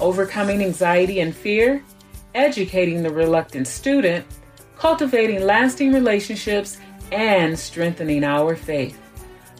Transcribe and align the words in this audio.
overcoming 0.00 0.62
anxiety 0.62 1.20
and 1.20 1.34
fear, 1.34 1.82
educating 2.34 3.02
the 3.02 3.10
reluctant 3.10 3.66
student, 3.66 4.24
cultivating 4.76 5.42
lasting 5.42 5.92
relationships, 5.92 6.78
and 7.12 7.58
strengthening 7.58 8.24
our 8.24 8.54
faith. 8.54 9.00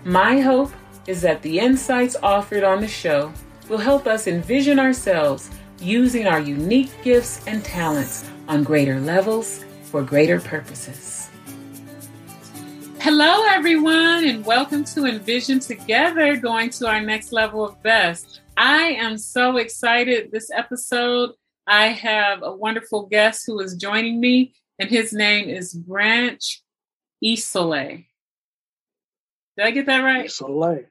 My 0.05 0.41
hope 0.41 0.73
is 1.07 1.21
that 1.23 1.43
the 1.43 1.59
insights 1.59 2.17
offered 2.23 2.65
on 2.65 2.81
the 2.81 2.89
show 2.89 3.33
will 3.69 3.79
help 3.79 4.07
us 4.07 4.27
envision 4.27 4.79
ourselves 4.79 5.51
using 5.81 6.27
our 6.27 6.41
unique 6.41 6.91
gifts 7.03 7.41
and 7.47 7.65
talents 7.65 8.29
on 8.49 8.63
greater 8.63 9.01
levels 9.01 9.65
for 9.85 10.03
greater 10.03 10.41
purposes. 10.41 11.29
Hello, 13.01 13.45
everyone, 13.49 14.25
and 14.27 14.45
welcome 14.45 14.85
to 14.85 15.07
Envision 15.07 15.61
Together, 15.61 16.37
going 16.37 16.69
to 16.71 16.87
our 16.87 17.01
next 17.01 17.33
level 17.33 17.65
of 17.65 17.81
best. 17.83 18.41
I 18.61 18.97
am 18.99 19.19
so 19.19 19.57
excited 19.57 20.33
this 20.33 20.51
episode. 20.53 21.31
I 21.69 21.89
have 21.89 22.43
a 22.43 22.53
wonderful 22.53 23.07
guest 23.07 23.45
who 23.47 23.61
is 23.61 23.77
joining 23.77 24.21
me, 24.21 24.53
and 24.81 24.91
his 24.91 25.13
name 25.13 25.49
is 25.49 25.73
Branch 25.73 26.63
Isole. 27.25 28.05
Did 29.57 29.65
I 29.67 29.71
get 29.71 29.87
that 29.87 30.01
right? 30.01 30.27
Isole. 30.27 30.87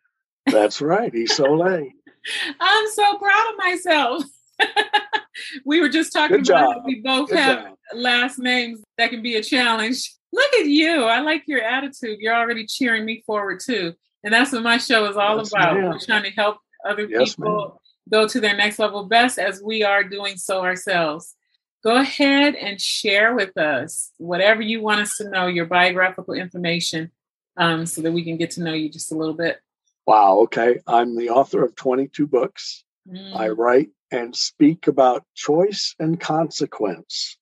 That's 0.45 0.79
right, 0.81 1.11
Isole. 1.11 1.91
I'm 2.61 2.87
so 2.91 3.17
proud 3.17 3.51
of 3.51 3.57
myself. 3.57 4.23
we 5.65 5.81
were 5.81 5.89
just 5.89 6.13
talking 6.13 6.37
Good 6.37 6.49
about 6.49 6.85
we 6.85 7.01
both 7.01 7.27
Good 7.29 7.37
have 7.39 7.63
job. 7.65 7.75
last 7.93 8.39
names 8.39 8.79
that 8.97 9.09
can 9.09 9.21
be 9.21 9.35
a 9.35 9.43
challenge. 9.43 10.13
Look 10.31 10.53
at 10.53 10.67
you. 10.67 11.03
I 11.03 11.19
like 11.19 11.43
your 11.47 11.61
attitude. 11.61 12.19
You're 12.19 12.33
already 12.35 12.65
cheering 12.65 13.03
me 13.03 13.23
forward 13.25 13.59
too. 13.59 13.93
And 14.23 14.33
that's 14.33 14.53
what 14.53 14.63
my 14.63 14.77
show 14.77 15.09
is 15.09 15.17
all 15.17 15.37
Yes, 15.37 15.51
about. 15.51 15.75
ma'am. 15.75 15.85
We're 15.91 15.99
trying 15.99 16.23
to 16.23 16.31
help 16.31 16.57
other 16.87 17.05
Yes, 17.05 17.35
people 17.35 17.81
go 18.09 18.27
to 18.27 18.39
their 18.39 18.55
next 18.55 18.79
level 18.79 19.05
best 19.05 19.37
as 19.37 19.61
we 19.61 19.83
are 19.83 20.03
doing 20.03 20.37
so 20.37 20.63
ourselves. 20.63 21.35
Go 21.83 21.95
ahead 21.97 22.55
and 22.55 22.81
share 22.81 23.35
with 23.35 23.57
us 23.57 24.11
whatever 24.17 24.61
you 24.61 24.81
want 24.81 25.01
us 25.01 25.17
to 25.17 25.29
know, 25.29 25.47
your 25.47 25.65
biographical 25.65 26.33
information, 26.33 27.11
um, 27.55 27.85
so 27.85 28.01
that 28.01 28.11
we 28.11 28.23
can 28.23 28.37
get 28.37 28.51
to 28.51 28.63
know 28.63 28.73
you 28.73 28.89
just 28.89 29.11
a 29.11 29.15
little 29.15 29.33
bit. 29.33 29.59
Wow. 30.05 30.39
Okay. 30.43 30.79
I'm 30.87 31.15
the 31.15 31.29
author 31.29 31.63
of 31.63 31.75
22 31.75 32.27
books. 32.27 32.83
Mm, 33.07 33.35
I 33.35 33.49
write 33.49 33.89
and 34.11 34.35
speak 34.35 34.87
about 34.87 35.25
choice 35.35 35.95
and 35.99 36.19
consequence. 36.19 37.37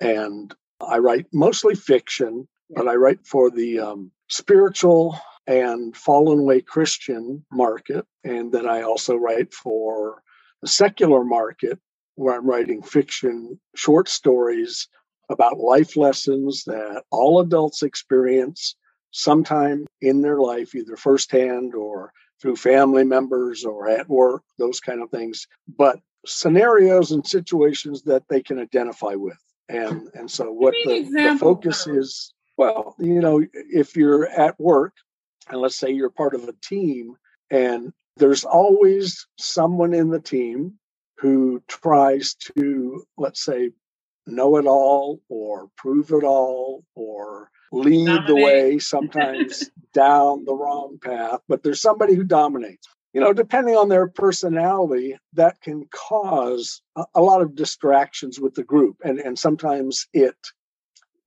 And 0.00 0.54
I 0.80 0.98
write 0.98 1.26
mostly 1.32 1.74
fiction, 1.74 2.48
but 2.70 2.88
I 2.88 2.94
write 2.94 3.26
for 3.26 3.50
the 3.50 3.80
um, 3.80 4.12
spiritual 4.28 5.18
and 5.46 5.96
fallen 5.96 6.40
away 6.40 6.60
Christian 6.60 7.44
market. 7.50 8.06
And 8.24 8.52
then 8.52 8.68
I 8.68 8.82
also 8.82 9.16
write 9.16 9.52
for 9.52 10.22
the 10.62 10.68
secular 10.68 11.24
market, 11.24 11.78
where 12.14 12.34
I'm 12.34 12.46
writing 12.46 12.82
fiction, 12.82 13.58
short 13.74 14.08
stories 14.08 14.88
about 15.30 15.58
life 15.58 15.96
lessons 15.96 16.64
that 16.64 17.04
all 17.10 17.40
adults 17.40 17.82
experience 17.82 18.74
sometime 19.12 19.86
in 20.00 20.20
their 20.20 20.38
life, 20.38 20.74
either 20.74 20.96
firsthand 20.96 21.74
or 21.74 22.12
through 22.40 22.56
family 22.56 23.04
members 23.04 23.64
or 23.64 23.88
at 23.88 24.08
work, 24.08 24.42
those 24.58 24.80
kind 24.80 25.02
of 25.02 25.10
things. 25.10 25.46
But 25.78 25.98
scenarios 26.26 27.12
and 27.12 27.26
situations 27.26 28.02
that 28.02 28.24
they 28.28 28.42
can 28.42 28.58
identify 28.58 29.14
with. 29.14 29.38
And 29.68 30.08
and 30.14 30.30
so 30.30 30.50
what 30.52 30.74
the, 30.84 31.02
the 31.02 31.36
focus 31.38 31.86
is, 31.86 32.34
well, 32.56 32.96
you 32.98 33.20
know, 33.20 33.44
if 33.52 33.96
you're 33.96 34.26
at 34.26 34.58
work 34.58 34.94
and 35.50 35.60
let's 35.60 35.76
say 35.76 35.90
you're 35.90 36.10
part 36.10 36.34
of 36.34 36.44
a 36.44 36.54
team 36.62 37.16
and 37.50 37.92
there's 38.16 38.44
always 38.44 39.26
someone 39.38 39.94
in 39.94 40.10
the 40.10 40.20
team 40.20 40.74
who 41.18 41.62
tries 41.68 42.34
to, 42.34 43.04
let's 43.18 43.44
say, 43.44 43.70
know 44.26 44.56
it 44.56 44.66
all 44.66 45.20
or 45.28 45.68
prove 45.76 46.10
it 46.12 46.22
all 46.24 46.84
or 46.94 47.50
lead 47.72 48.26
the 48.26 48.36
way, 48.36 48.78
sometimes 48.78 49.70
down 49.92 50.44
the 50.44 50.54
wrong 50.54 50.98
path, 51.02 51.40
but 51.48 51.62
there's 51.62 51.80
somebody 51.80 52.14
who 52.14 52.24
dominates. 52.24 52.86
You 53.12 53.20
know, 53.20 53.32
depending 53.32 53.74
on 53.74 53.88
their 53.88 54.06
personality, 54.06 55.18
that 55.32 55.60
can 55.60 55.88
cause 55.90 56.80
a, 56.94 57.04
a 57.16 57.20
lot 57.20 57.42
of 57.42 57.56
distractions 57.56 58.38
with 58.38 58.54
the 58.54 58.62
group. 58.62 58.98
And, 59.04 59.18
and 59.18 59.36
sometimes 59.36 60.06
it 60.12 60.36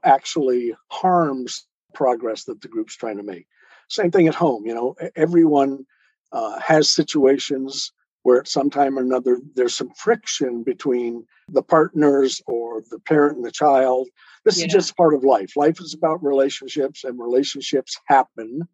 actually 0.04 0.74
harms 0.88 1.68
progress 1.94 2.46
that 2.46 2.62
the 2.62 2.70
group's 2.70 2.96
trying 2.96 3.18
to 3.18 3.24
make. 3.24 3.48
Same 3.94 4.10
thing 4.10 4.28
at 4.28 4.34
home. 4.36 4.66
You 4.66 4.74
know, 4.74 4.96
everyone 5.16 5.86
uh, 6.32 6.60
has 6.60 6.90
situations 6.90 7.92
where 8.24 8.40
at 8.40 8.48
some 8.48 8.70
time 8.70 8.98
or 8.98 9.02
another 9.02 9.40
there's 9.56 9.76
some 9.76 9.92
friction 9.92 10.64
between 10.64 11.26
the 11.50 11.62
partners 11.62 12.42
or 12.48 12.82
the 12.90 12.98
parent 13.00 13.38
and 13.38 13.46
the 13.46 13.52
child. 13.52 14.08
This 14.46 14.58
Yeah. 14.58 14.66
is 14.66 14.74
just 14.74 14.98
part 14.98 15.14
of 15.14 15.24
life. 15.24 15.56
Life 15.56 15.80
is 15.80 15.94
about 15.94 16.24
relationships, 16.24 17.04
and 17.04 17.20
relationships 17.20 18.00
happen 18.08 18.68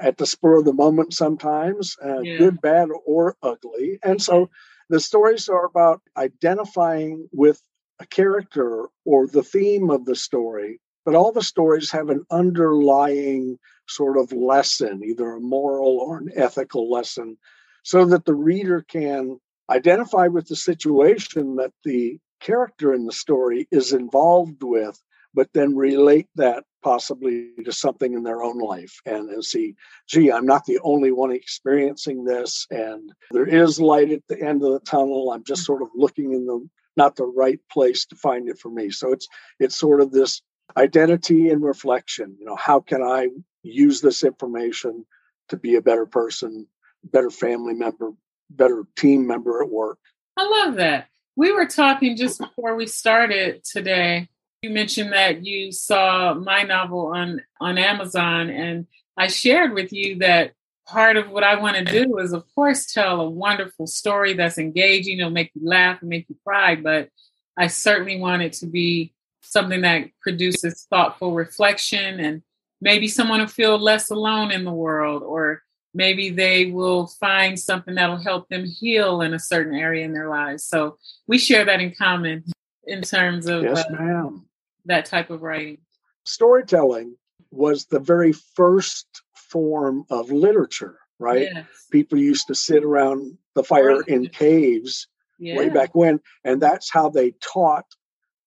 at 0.00 0.16
the 0.16 0.26
spur 0.26 0.56
of 0.58 0.64
the 0.64 0.72
moment 0.72 1.12
sometimes, 1.12 1.96
uh, 2.02 2.22
Yeah. 2.22 2.36
good, 2.38 2.60
bad, 2.62 2.88
or 3.04 3.36
ugly. 3.42 3.98
And 4.02 4.20
so 4.22 4.48
the 4.88 5.00
stories 5.00 5.48
are 5.48 5.66
about 5.66 6.00
identifying 6.16 7.28
with 7.32 7.62
a 8.00 8.06
character 8.06 8.88
or 9.04 9.26
the 9.26 9.42
theme 9.42 9.90
of 9.90 10.04
the 10.06 10.16
story, 10.16 10.80
but 11.04 11.14
all 11.14 11.32
the 11.32 11.42
stories 11.42 11.90
have 11.90 12.08
an 12.08 12.24
underlying 12.30 13.58
sort 13.88 14.16
of 14.16 14.32
lesson, 14.32 15.02
either 15.04 15.32
a 15.32 15.40
moral 15.40 15.98
or 15.98 16.18
an 16.18 16.30
ethical 16.36 16.90
lesson, 16.90 17.36
so 17.82 18.04
that 18.06 18.24
the 18.24 18.34
reader 18.34 18.84
can 18.88 19.38
identify 19.70 20.26
with 20.26 20.46
the 20.48 20.56
situation 20.56 21.56
that 21.56 21.72
the 21.84 22.18
character 22.40 22.92
in 22.92 23.06
the 23.06 23.12
story 23.12 23.66
is 23.70 23.92
involved 23.92 24.62
with, 24.62 24.98
but 25.32 25.48
then 25.54 25.74
relate 25.74 26.28
that 26.36 26.64
possibly 26.82 27.50
to 27.64 27.72
something 27.72 28.12
in 28.12 28.22
their 28.22 28.42
own 28.42 28.58
life 28.58 29.00
and, 29.06 29.30
and 29.30 29.44
see, 29.44 29.74
gee, 30.06 30.30
I'm 30.30 30.44
not 30.44 30.66
the 30.66 30.78
only 30.82 31.10
one 31.10 31.32
experiencing 31.32 32.24
this, 32.24 32.66
and 32.70 33.10
there 33.30 33.46
is 33.46 33.80
light 33.80 34.12
at 34.12 34.22
the 34.28 34.40
end 34.40 34.62
of 34.62 34.72
the 34.72 34.80
tunnel. 34.80 35.32
I'm 35.32 35.44
just 35.44 35.64
sort 35.64 35.82
of 35.82 35.88
looking 35.94 36.32
in 36.32 36.46
the 36.46 36.68
not 36.96 37.16
the 37.16 37.26
right 37.26 37.58
place 37.72 38.06
to 38.06 38.16
find 38.16 38.48
it 38.48 38.58
for 38.58 38.70
me. 38.70 38.90
So 38.90 39.12
it's 39.12 39.26
it's 39.58 39.76
sort 39.76 40.00
of 40.00 40.12
this 40.12 40.42
identity 40.76 41.50
and 41.50 41.62
reflection. 41.62 42.36
You 42.38 42.46
know, 42.46 42.56
how 42.56 42.80
can 42.80 43.02
I 43.02 43.28
use 43.64 44.00
this 44.00 44.22
information 44.24 45.04
to 45.48 45.56
be 45.56 45.74
a 45.74 45.82
better 45.82 46.06
person, 46.06 46.66
better 47.02 47.30
family 47.30 47.74
member, 47.74 48.12
better 48.50 48.84
team 48.96 49.26
member 49.26 49.62
at 49.62 49.70
work? 49.70 49.98
I 50.36 50.64
love 50.64 50.76
that. 50.76 51.08
We 51.36 51.52
were 51.52 51.66
talking 51.66 52.16
just 52.16 52.38
before 52.38 52.76
we 52.76 52.86
started 52.86 53.64
today. 53.64 54.28
You 54.62 54.70
mentioned 54.70 55.12
that 55.12 55.44
you 55.44 55.72
saw 55.72 56.34
my 56.34 56.62
novel 56.62 57.12
on 57.14 57.42
on 57.60 57.76
Amazon, 57.76 58.48
and 58.50 58.86
I 59.16 59.26
shared 59.26 59.74
with 59.74 59.92
you 59.92 60.18
that 60.20 60.52
part 60.86 61.16
of 61.16 61.30
what 61.30 61.44
I 61.44 61.60
want 61.60 61.76
to 61.76 61.84
do 61.84 62.18
is, 62.18 62.32
of 62.32 62.44
course, 62.54 62.92
tell 62.92 63.20
a 63.20 63.28
wonderful 63.28 63.86
story 63.86 64.34
that's 64.34 64.58
engaging. 64.58 65.18
It'll 65.18 65.30
make 65.30 65.50
you 65.54 65.68
laugh 65.68 66.00
and 66.00 66.08
make 66.08 66.28
you 66.28 66.36
cry, 66.46 66.76
but 66.76 67.08
I 67.56 67.66
certainly 67.66 68.18
want 68.18 68.42
it 68.42 68.54
to 68.54 68.66
be 68.66 69.12
something 69.42 69.82
that 69.82 70.08
produces 70.20 70.86
thoughtful 70.88 71.34
reflection 71.34 72.20
and 72.20 72.42
maybe 72.80 73.08
someone 73.08 73.40
will 73.40 73.46
feel 73.46 73.78
less 73.78 74.10
alone 74.10 74.50
in 74.50 74.64
the 74.64 74.72
world 74.72 75.22
or 75.22 75.62
maybe 75.94 76.30
they 76.30 76.66
will 76.66 77.06
find 77.06 77.58
something 77.58 77.94
that'll 77.94 78.16
help 78.16 78.48
them 78.48 78.64
heal 78.64 79.20
in 79.20 79.32
a 79.34 79.38
certain 79.38 79.74
area 79.74 80.04
in 80.04 80.12
their 80.12 80.28
lives. 80.28 80.64
So 80.64 80.98
we 81.26 81.38
share 81.38 81.64
that 81.64 81.80
in 81.80 81.94
common 81.94 82.44
in 82.86 83.02
terms 83.02 83.46
of 83.46 83.62
Yes, 83.62 83.84
uh, 83.88 83.92
ma'am. 83.92 84.46
that 84.86 85.04
type 85.06 85.30
of 85.30 85.42
writing. 85.42 85.78
Storytelling 86.24 87.16
was 87.50 87.86
the 87.86 88.00
very 88.00 88.32
first 88.32 89.06
form 89.34 90.04
of 90.10 90.32
literature, 90.32 90.98
right? 91.20 91.48
Yes. 91.54 91.66
People 91.92 92.18
used 92.18 92.48
to 92.48 92.54
sit 92.54 92.82
around 92.82 93.38
the 93.54 93.62
fire 93.62 94.02
in 94.02 94.26
caves 94.28 95.06
Yeah. 95.38 95.56
way 95.56 95.68
back 95.68 95.94
when, 95.94 96.20
and 96.42 96.60
that's 96.60 96.90
how 96.90 97.08
they 97.08 97.32
taught 97.40 97.86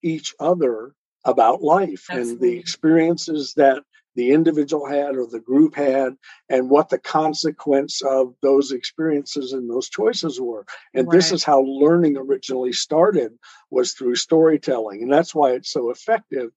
each 0.03 0.33
other 0.39 0.93
about 1.23 1.61
life 1.61 2.05
and 2.09 2.39
the 2.39 2.57
experiences 2.57 3.53
that 3.55 3.83
the 4.17 4.31
individual 4.31 4.85
had 4.85 5.15
or 5.15 5.27
the 5.27 5.39
group 5.39 5.75
had 5.75 6.17
and 6.49 6.69
what 6.69 6.89
the 6.89 6.97
consequence 6.97 8.01
of 8.01 8.33
those 8.41 8.71
experiences 8.71 9.53
and 9.53 9.69
those 9.69 9.89
choices 9.89 10.41
were 10.41 10.65
and 10.93 11.07
right. 11.07 11.15
this 11.15 11.31
is 11.31 11.43
how 11.43 11.61
learning 11.61 12.17
originally 12.17 12.73
started 12.73 13.31
was 13.69 13.93
through 13.93 14.15
storytelling 14.15 15.03
and 15.03 15.13
that's 15.13 15.33
why 15.33 15.51
it's 15.51 15.71
so 15.71 15.89
effective 15.91 16.49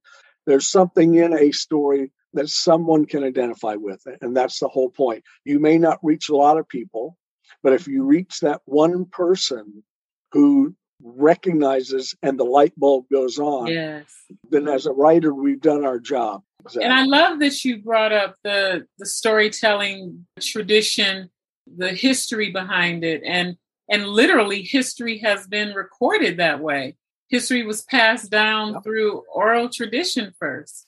there's 0.46 0.66
something 0.66 1.14
in 1.14 1.32
a 1.34 1.52
story 1.52 2.10
that 2.32 2.48
someone 2.48 3.04
can 3.04 3.22
identify 3.22 3.74
with 3.74 4.04
it 4.06 4.18
and 4.22 4.36
that's 4.36 4.58
the 4.58 4.68
whole 4.68 4.90
point 4.90 5.22
you 5.44 5.60
may 5.60 5.78
not 5.78 6.00
reach 6.02 6.30
a 6.30 6.36
lot 6.36 6.58
of 6.58 6.68
people 6.68 7.16
but 7.62 7.74
if 7.74 7.86
you 7.86 8.00
mm-hmm. 8.00 8.08
reach 8.08 8.40
that 8.40 8.62
one 8.64 9.04
person 9.04 9.84
who 10.32 10.74
recognizes 11.02 12.14
and 12.22 12.38
the 12.38 12.44
light 12.44 12.72
bulb 12.76 13.06
goes 13.10 13.38
on, 13.38 13.68
yes. 13.68 14.04
then 14.50 14.68
as 14.68 14.86
a 14.86 14.92
writer, 14.92 15.34
we've 15.34 15.60
done 15.60 15.84
our 15.84 15.98
job. 15.98 16.42
Exactly. 16.64 16.84
And 16.84 16.92
I 16.92 17.04
love 17.04 17.40
that 17.40 17.64
you 17.64 17.82
brought 17.82 18.12
up 18.12 18.36
the 18.44 18.86
the 18.98 19.06
storytelling 19.06 20.26
tradition, 20.40 21.30
the 21.66 21.90
history 21.90 22.50
behind 22.50 23.04
it, 23.04 23.22
and 23.24 23.56
and 23.88 24.06
literally 24.06 24.62
history 24.62 25.18
has 25.18 25.46
been 25.46 25.74
recorded 25.74 26.36
that 26.36 26.60
way. 26.60 26.96
History 27.28 27.64
was 27.64 27.82
passed 27.82 28.30
down 28.30 28.74
yep. 28.74 28.84
through 28.84 29.24
oral 29.32 29.68
tradition 29.68 30.32
first, 30.38 30.86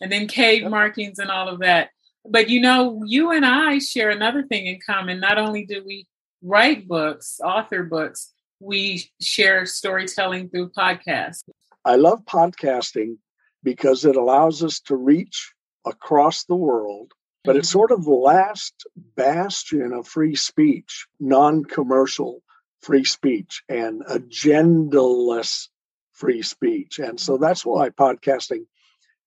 and 0.00 0.10
then 0.10 0.28
cave 0.28 0.62
yep. 0.62 0.70
markings 0.70 1.18
and 1.18 1.30
all 1.30 1.48
of 1.48 1.60
that. 1.60 1.90
But 2.28 2.48
you 2.48 2.60
know, 2.60 3.02
you 3.04 3.30
and 3.32 3.44
I 3.44 3.78
share 3.78 4.10
another 4.10 4.42
thing 4.42 4.66
in 4.66 4.78
common. 4.84 5.20
Not 5.20 5.38
only 5.38 5.64
do 5.64 5.82
we 5.84 6.06
write 6.42 6.86
books, 6.86 7.40
author 7.42 7.82
books, 7.82 8.32
we 8.60 9.10
share 9.20 9.66
storytelling 9.66 10.50
through 10.50 10.70
podcasts. 10.70 11.42
I 11.84 11.96
love 11.96 12.24
podcasting 12.24 13.16
because 13.62 14.04
it 14.04 14.16
allows 14.16 14.62
us 14.62 14.80
to 14.80 14.96
reach 14.96 15.52
across 15.86 16.44
the 16.44 16.56
world, 16.56 17.12
but 17.44 17.56
it's 17.56 17.68
mm-hmm. 17.68 17.78
sort 17.78 17.90
of 17.90 18.04
the 18.04 18.10
last 18.10 18.86
bastion 19.16 19.92
of 19.92 20.06
free 20.06 20.36
speech, 20.36 21.06
non 21.20 21.64
commercial 21.64 22.42
free 22.82 23.04
speech, 23.04 23.62
and 23.68 24.02
agendaless 24.04 25.68
free 26.12 26.42
speech. 26.42 26.98
And 26.98 27.18
so 27.18 27.36
that's 27.38 27.64
why 27.64 27.90
podcasting 27.90 28.66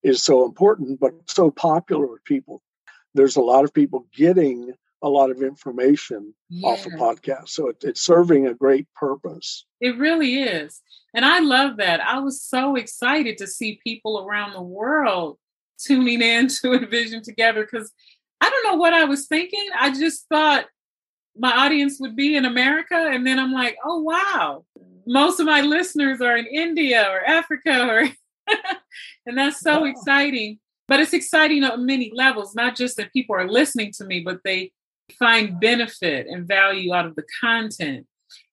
is 0.03 0.23
so 0.23 0.45
important, 0.45 0.99
but 0.99 1.13
so 1.27 1.51
popular 1.51 2.07
with 2.07 2.23
people. 2.23 2.61
There's 3.13 3.35
a 3.35 3.41
lot 3.41 3.63
of 3.63 3.73
people 3.73 4.07
getting 4.13 4.73
a 5.01 5.09
lot 5.09 5.31
of 5.31 5.41
information 5.41 6.33
yeah. 6.49 6.69
off 6.69 6.85
a 6.85 6.89
podcast. 6.89 7.49
So 7.49 7.69
it, 7.69 7.77
it's 7.81 8.01
serving 8.01 8.47
a 8.47 8.53
great 8.53 8.87
purpose. 8.95 9.65
It 9.79 9.97
really 9.97 10.41
is. 10.43 10.81
And 11.13 11.25
I 11.25 11.39
love 11.39 11.77
that. 11.77 12.01
I 12.01 12.19
was 12.19 12.41
so 12.41 12.75
excited 12.75 13.37
to 13.39 13.47
see 13.47 13.79
people 13.83 14.25
around 14.25 14.53
the 14.53 14.61
world 14.61 15.37
tuning 15.79 16.21
in 16.21 16.47
to 16.61 16.73
Envision 16.73 17.23
Together 17.23 17.67
because 17.69 17.91
I 18.39 18.49
don't 18.49 18.71
know 18.71 18.77
what 18.77 18.93
I 18.93 19.05
was 19.05 19.27
thinking. 19.27 19.65
I 19.77 19.91
just 19.91 20.27
thought 20.29 20.65
my 21.37 21.51
audience 21.51 21.99
would 21.99 22.15
be 22.15 22.35
in 22.35 22.45
America. 22.45 22.95
And 22.95 23.25
then 23.25 23.39
I'm 23.39 23.53
like, 23.53 23.77
oh, 23.83 24.01
wow. 24.01 24.65
Most 25.07 25.39
of 25.39 25.45
my 25.45 25.61
listeners 25.61 26.21
are 26.21 26.37
in 26.37 26.45
India 26.45 27.07
or 27.09 27.23
Africa 27.23 27.87
or 27.87 28.09
and 29.25 29.37
that's 29.37 29.59
so 29.59 29.81
wow. 29.81 29.85
exciting. 29.85 30.59
But 30.87 30.99
it's 30.99 31.13
exciting 31.13 31.63
on 31.63 31.85
many 31.85 32.11
levels, 32.13 32.53
not 32.53 32.75
just 32.75 32.97
that 32.97 33.13
people 33.13 33.35
are 33.35 33.49
listening 33.49 33.93
to 33.97 34.05
me, 34.05 34.21
but 34.21 34.39
they 34.43 34.73
find 35.17 35.59
benefit 35.59 36.27
and 36.27 36.47
value 36.47 36.93
out 36.93 37.05
of 37.05 37.15
the 37.15 37.25
content. 37.39 38.05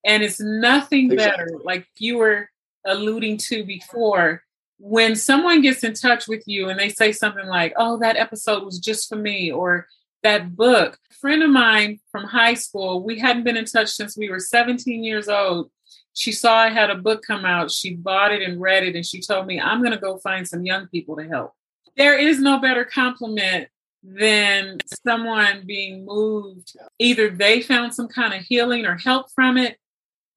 And 0.05 0.23
it's 0.23 0.41
nothing 0.41 1.13
exactly. 1.13 1.45
better, 1.45 1.61
like 1.65 1.87
you 1.99 2.19
were 2.19 2.49
alluding 2.85 3.39
to 3.39 3.65
before, 3.65 4.43
when 4.79 5.17
someone 5.17 5.61
gets 5.61 5.83
in 5.83 5.95
touch 5.95 6.29
with 6.29 6.45
you 6.47 6.69
and 6.69 6.79
they 6.79 6.89
say 6.89 7.13
something 7.13 7.47
like, 7.47 7.75
oh, 7.77 7.99
that 7.99 8.17
episode 8.17 8.65
was 8.65 8.79
just 8.79 9.09
for 9.09 9.17
me, 9.17 9.51
or 9.51 9.89
that 10.23 10.57
book. 10.57 10.99
A 11.11 11.15
friend 11.15 11.43
of 11.43 11.51
mine 11.51 12.01
from 12.11 12.25
high 12.25 12.55
school, 12.55 13.03
we 13.03 13.19
hadn't 13.19 13.45
been 13.45 13.57
in 13.57 13.65
touch 13.65 13.89
since 13.89 14.17
we 14.17 14.31
were 14.31 14.41
17 14.41 15.03
years 15.03 15.29
old. 15.29 15.71
She 16.15 16.33
saw 16.33 16.57
I 16.57 16.71
had 16.71 16.91
a 16.91 16.97
book 16.97 17.23
come 17.27 17.45
out. 17.45 17.71
She 17.71 17.95
bought 17.95 18.33
it 18.33 18.43
and 18.43 18.61
read 18.61 18.85
it, 18.85 18.97
and 18.97 19.07
she 19.07 19.21
told 19.21 19.47
me, 19.47 19.61
I'm 19.61 19.81
going 19.81 19.93
to 19.93 19.99
go 19.99 20.19
find 20.19 20.47
some 20.47 20.65
young 20.65 20.89
people 20.89 21.17
to 21.17 21.29
help. 21.29 21.53
There 21.97 22.19
is 22.19 22.41
no 22.41 22.59
better 22.59 22.85
compliment 22.85 23.69
than 24.03 24.79
someone 25.05 25.65
being 25.67 26.05
moved. 26.05 26.77
Either 26.99 27.31
they 27.31 27.61
found 27.61 27.95
some 27.95 28.09
kind 28.09 28.35
of 28.35 28.43
healing 28.43 28.87
or 28.87 28.97
help 28.97 29.31
from 29.33 29.57
it, 29.57 29.79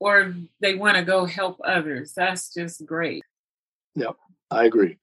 or 0.00 0.34
they 0.60 0.74
want 0.74 0.96
to 0.96 1.04
go 1.04 1.24
help 1.24 1.60
others. 1.64 2.12
That's 2.12 2.52
just 2.52 2.84
great. 2.84 3.22
Yep, 3.94 4.16
I 4.50 4.64
agree. 4.64 4.98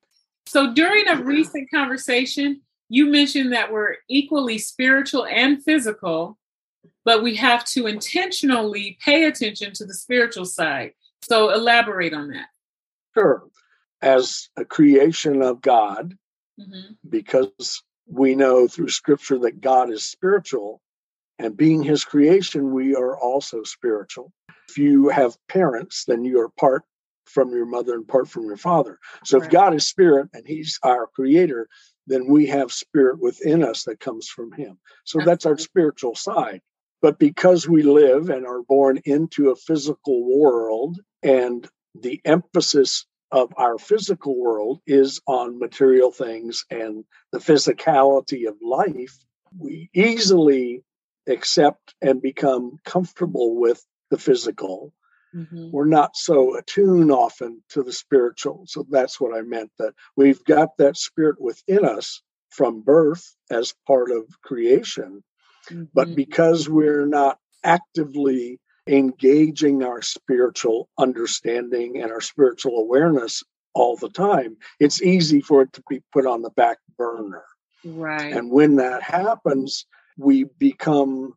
So 0.46 0.74
during 0.74 1.08
a 1.08 1.22
recent 1.22 1.70
conversation, 1.72 2.62
you 2.90 3.06
mentioned 3.06 3.54
that 3.54 3.72
we're 3.72 3.98
equally 4.10 4.58
spiritual 4.58 5.26
and 5.26 5.64
physical, 5.64 6.38
but 7.06 7.24
we 7.24 7.36
have 7.36 7.64
to 7.66 7.88
intentionally 7.88 8.98
pay 9.04 9.26
attention 9.26 9.74
to 9.74 9.86
the 9.86 9.94
spiritual 9.94 10.46
side. 10.46 10.94
So 11.22 11.52
elaborate 11.52 12.14
on 12.14 12.30
that. 12.30 12.48
Sure. 13.16 13.44
As 14.02 14.50
a 14.58 14.66
creation 14.66 15.42
of 15.42 15.62
God, 15.62 16.18
mm-hmm. 16.60 16.94
because 17.08 17.84
we 18.10 18.36
know 18.36 18.68
through 18.68 18.90
scripture 18.90 19.40
that 19.40 19.62
God 19.62 19.92
is 19.92 20.06
spiritual, 20.06 20.82
and 21.38 21.56
being 21.56 21.84
his 21.84 22.04
creation, 22.04 22.74
we 22.74 22.96
are 22.96 23.18
also 23.18 23.64
spiritual. 23.64 24.34
If 24.68 24.78
you 24.78 25.10
have 25.10 25.38
parents, 25.48 26.04
then 26.06 26.26
you 26.26 26.42
are 26.42 26.50
part 26.50 26.84
from 27.26 27.52
your 27.52 27.66
mother 27.66 27.94
and 27.94 28.08
part 28.08 28.28
from 28.28 28.46
your 28.46 28.58
father. 28.58 29.00
So 29.24 29.38
right. 29.38 29.46
if 29.46 29.52
God 29.52 29.74
is 29.74 29.88
spirit 29.88 30.30
and 30.34 30.46
he's 30.46 30.80
our 30.84 31.08
creator, 31.08 31.68
then 32.08 32.28
we 32.28 32.48
have 32.48 32.74
spirit 32.74 33.20
within 33.20 33.64
us 33.64 33.84
that 33.84 34.00
comes 34.00 34.28
from 34.28 34.52
him. 34.52 34.80
So 35.06 35.20
that's 35.24 35.46
our 35.46 35.58
spiritual 35.58 36.16
side. 36.16 36.62
But 37.02 37.20
because 37.20 37.70
we 37.70 37.84
live 37.84 38.30
and 38.30 38.46
are 38.46 38.64
born 38.64 39.00
into 39.06 39.52
a 39.52 39.56
physical 39.56 40.26
world 40.40 41.00
and 41.24 41.68
the 41.96 42.20
emphasis 42.26 43.06
of 43.32 43.54
our 43.58 43.78
physical 43.78 44.38
world 44.38 44.82
is 44.88 45.22
on 45.28 45.60
material 45.60 46.12
things 46.12 46.66
and 46.70 47.04
the 47.32 47.40
physicality 47.40 48.48
of 48.48 48.56
life, 48.62 49.18
we 49.58 49.90
easily 49.94 50.84
accept 51.28 51.94
and 52.02 52.22
become 52.22 52.78
comfortable 52.86 53.56
with 53.56 53.84
the 54.10 54.18
physical. 54.18 54.94
Mm-hmm. 55.36 55.70
We're 55.72 55.86
not 55.86 56.16
so 56.16 56.58
attuned 56.58 57.12
often 57.12 57.62
to 57.70 57.84
the 57.84 57.94
spiritual. 57.94 58.64
So 58.68 58.86
that's 58.90 59.22
what 59.22 59.38
I 59.38 59.42
meant 59.42 59.72
that 59.78 59.94
we've 60.16 60.44
got 60.44 60.78
that 60.78 60.98
spirit 60.98 61.40
within 61.40 61.86
us 61.86 62.22
from 62.50 62.82
birth 62.82 63.36
as 63.52 63.76
part 63.86 64.10
of 64.12 64.26
creation. 64.44 65.24
Mm-hmm. 65.70 65.84
But 65.94 66.16
because 66.16 66.68
we're 66.68 67.06
not 67.06 67.38
actively 67.64 68.60
engaging 68.90 69.84
our 69.84 70.02
spiritual 70.02 70.90
understanding 70.98 72.02
and 72.02 72.12
our 72.12 72.22
spiritual 72.22 72.80
awareness 72.80 73.44
all 73.74 73.96
the 73.96 74.10
time, 74.10 74.58
it's 74.80 75.02
easy 75.02 75.42
for 75.42 75.62
it 75.62 75.74
to 75.74 75.84
be 75.88 76.02
put 76.12 76.26
on 76.26 76.42
the 76.42 76.50
back 76.50 76.80
burner. 76.98 77.44
Right. 77.86 78.34
And 78.34 78.52
when 78.52 78.76
that 78.78 79.04
happens, 79.04 79.86
we 80.18 80.46
become 80.58 81.34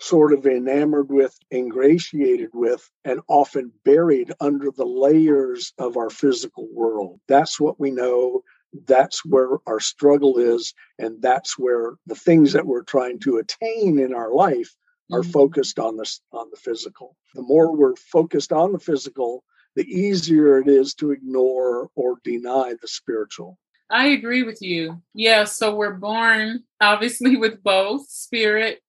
sort 0.00 0.32
of 0.32 0.46
enamored 0.46 1.10
with, 1.10 1.36
ingratiated 1.52 2.50
with, 2.52 2.88
and 3.04 3.20
often 3.28 3.72
buried 3.84 4.32
under 4.40 4.70
the 4.70 4.86
layers 4.86 5.72
of 5.78 5.96
our 5.96 6.10
physical 6.10 6.68
world. 6.72 7.20
That's 7.28 7.60
what 7.60 7.78
we 7.80 7.90
know. 7.90 8.42
That's 8.86 9.24
where 9.24 9.58
our 9.66 9.80
struggle 9.80 10.38
is. 10.38 10.74
And 10.98 11.20
that's 11.22 11.58
where 11.58 11.92
the 12.06 12.14
things 12.14 12.52
that 12.52 12.66
we're 12.66 12.82
trying 12.82 13.20
to 13.20 13.36
attain 13.38 13.98
in 13.98 14.14
our 14.14 14.32
life 14.32 14.74
are 15.12 15.20
mm-hmm. 15.20 15.30
focused 15.30 15.78
on 15.78 15.96
this 15.96 16.20
on 16.32 16.48
the 16.50 16.56
physical. 16.56 17.16
The 17.34 17.42
more 17.42 17.76
we're 17.76 17.96
focused 17.96 18.52
on 18.52 18.72
the 18.72 18.78
physical, 18.78 19.44
the 19.76 19.84
easier 19.84 20.58
it 20.58 20.68
is 20.68 20.94
to 20.94 21.10
ignore 21.10 21.90
or 21.94 22.18
deny 22.24 22.74
the 22.80 22.88
spiritual. 22.88 23.58
I 23.90 24.08
agree 24.08 24.42
with 24.42 24.62
you. 24.62 25.02
Yeah, 25.14 25.44
so 25.44 25.74
we're 25.74 25.94
born 25.94 26.64
obviously 26.80 27.36
with 27.44 27.62
both 27.62 28.08
spirit 28.08 28.80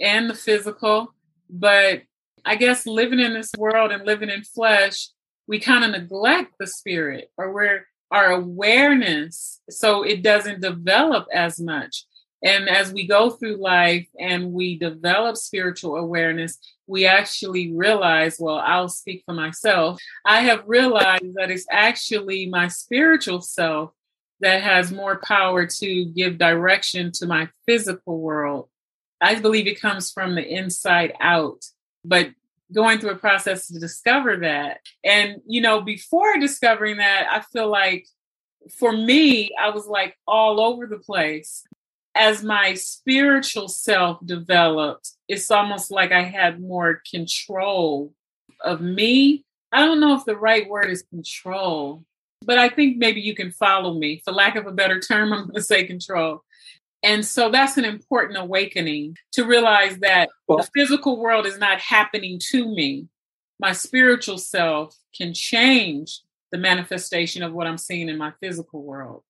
and 0.00 0.28
the 0.28 0.34
physical, 0.34 1.14
but 1.48 2.02
I 2.44 2.56
guess 2.56 2.86
living 2.86 3.20
in 3.20 3.34
this 3.34 3.52
world 3.56 3.92
and 3.92 4.04
living 4.04 4.30
in 4.30 4.42
flesh, 4.42 5.08
we 5.46 5.60
kind 5.60 5.84
of 5.84 5.92
neglect 5.92 6.54
the 6.58 6.66
spirit 6.66 7.30
or 7.36 7.52
we're 7.52 7.86
our 8.10 8.32
awareness 8.32 9.60
so 9.70 10.02
it 10.02 10.22
doesn't 10.22 10.60
develop 10.60 11.26
as 11.32 11.58
much. 11.58 12.04
And 12.42 12.68
as 12.68 12.92
we 12.92 13.06
go 13.06 13.30
through 13.30 13.56
life 13.56 14.08
and 14.18 14.52
we 14.52 14.76
develop 14.78 15.36
spiritual 15.36 15.96
awareness, 15.96 16.58
we 16.86 17.06
actually 17.06 17.72
realize, 17.72 18.36
well, 18.40 18.58
I'll 18.58 18.88
speak 18.88 19.22
for 19.24 19.34
myself. 19.34 20.00
I 20.24 20.40
have 20.40 20.64
realized 20.66 21.34
that 21.34 21.50
it's 21.50 21.66
actually 21.70 22.46
my 22.46 22.68
spiritual 22.68 23.40
self 23.40 23.92
that 24.40 24.62
has 24.62 24.90
more 24.90 25.20
power 25.22 25.66
to 25.66 26.04
give 26.06 26.36
direction 26.36 27.12
to 27.12 27.26
my 27.26 27.48
physical 27.64 28.18
world. 28.18 28.68
I 29.20 29.36
believe 29.36 29.68
it 29.68 29.80
comes 29.80 30.10
from 30.10 30.34
the 30.34 30.44
inside 30.44 31.14
out. 31.20 31.64
But 32.04 32.30
going 32.72 32.98
through 32.98 33.10
a 33.10 33.16
process 33.16 33.68
to 33.68 33.78
discover 33.78 34.38
that. 34.38 34.80
And, 35.04 35.36
you 35.46 35.60
know, 35.60 35.80
before 35.80 36.38
discovering 36.38 36.96
that, 36.96 37.28
I 37.30 37.40
feel 37.40 37.70
like 37.70 38.06
for 38.78 38.92
me, 38.92 39.50
I 39.60 39.70
was 39.70 39.86
like 39.86 40.16
all 40.26 40.60
over 40.60 40.86
the 40.86 40.98
place. 40.98 41.64
As 42.14 42.42
my 42.44 42.74
spiritual 42.74 43.68
self 43.68 44.18
developed, 44.24 45.12
it's 45.28 45.50
almost 45.50 45.90
like 45.90 46.12
I 46.12 46.22
had 46.22 46.60
more 46.60 47.02
control 47.10 48.12
of 48.62 48.80
me. 48.80 49.44
I 49.72 49.80
don't 49.80 50.00
know 50.00 50.14
if 50.14 50.24
the 50.24 50.36
right 50.36 50.68
word 50.68 50.90
is 50.90 51.02
control, 51.02 52.04
but 52.44 52.58
I 52.58 52.68
think 52.68 52.98
maybe 52.98 53.20
you 53.20 53.34
can 53.34 53.50
follow 53.50 53.94
me. 53.94 54.20
For 54.24 54.32
lack 54.32 54.56
of 54.56 54.66
a 54.66 54.72
better 54.72 55.00
term, 55.00 55.32
I'm 55.32 55.44
going 55.44 55.54
to 55.54 55.62
say 55.62 55.84
control. 55.84 56.42
And 57.02 57.24
so 57.24 57.50
that's 57.50 57.76
an 57.78 57.84
important 57.84 58.38
awakening 58.38 59.16
to 59.32 59.44
realize 59.44 59.98
that 59.98 60.28
well, 60.46 60.58
the 60.58 60.70
physical 60.74 61.18
world 61.18 61.46
is 61.46 61.58
not 61.58 61.80
happening 61.80 62.38
to 62.50 62.68
me. 62.68 63.08
My 63.58 63.72
spiritual 63.72 64.38
self 64.38 64.96
can 65.16 65.34
change 65.34 66.20
the 66.52 66.58
manifestation 66.58 67.42
of 67.42 67.52
what 67.52 67.66
I'm 67.66 67.78
seeing 67.78 68.08
in 68.08 68.18
my 68.18 68.32
physical 68.40 68.82
world. 68.82 69.24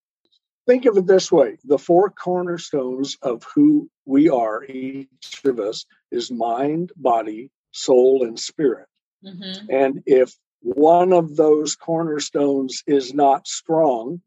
Think 0.67 0.87
of 0.87 0.97
it 0.97 1.07
this 1.07 1.33
way 1.33 1.59
the 1.65 1.79
four 1.79 2.11
cornerstones 2.11 3.17
of 3.23 3.45
who 3.55 3.91
we 4.05 4.29
are, 4.29 4.65
each 4.65 5.41
of 5.45 5.59
us, 5.59 5.87
is 6.11 6.31
mind, 6.31 6.93
body, 6.97 7.51
soul, 7.73 8.25
and 8.25 8.39
spirit. 8.39 8.87
Mm-hmm. 9.25 9.67
And 9.71 10.03
if 10.07 10.35
one 10.61 11.13
of 11.13 11.37
those 11.37 11.75
cornerstones 11.75 12.83
is 12.87 13.13
not 13.13 13.49
strong, 13.49 14.21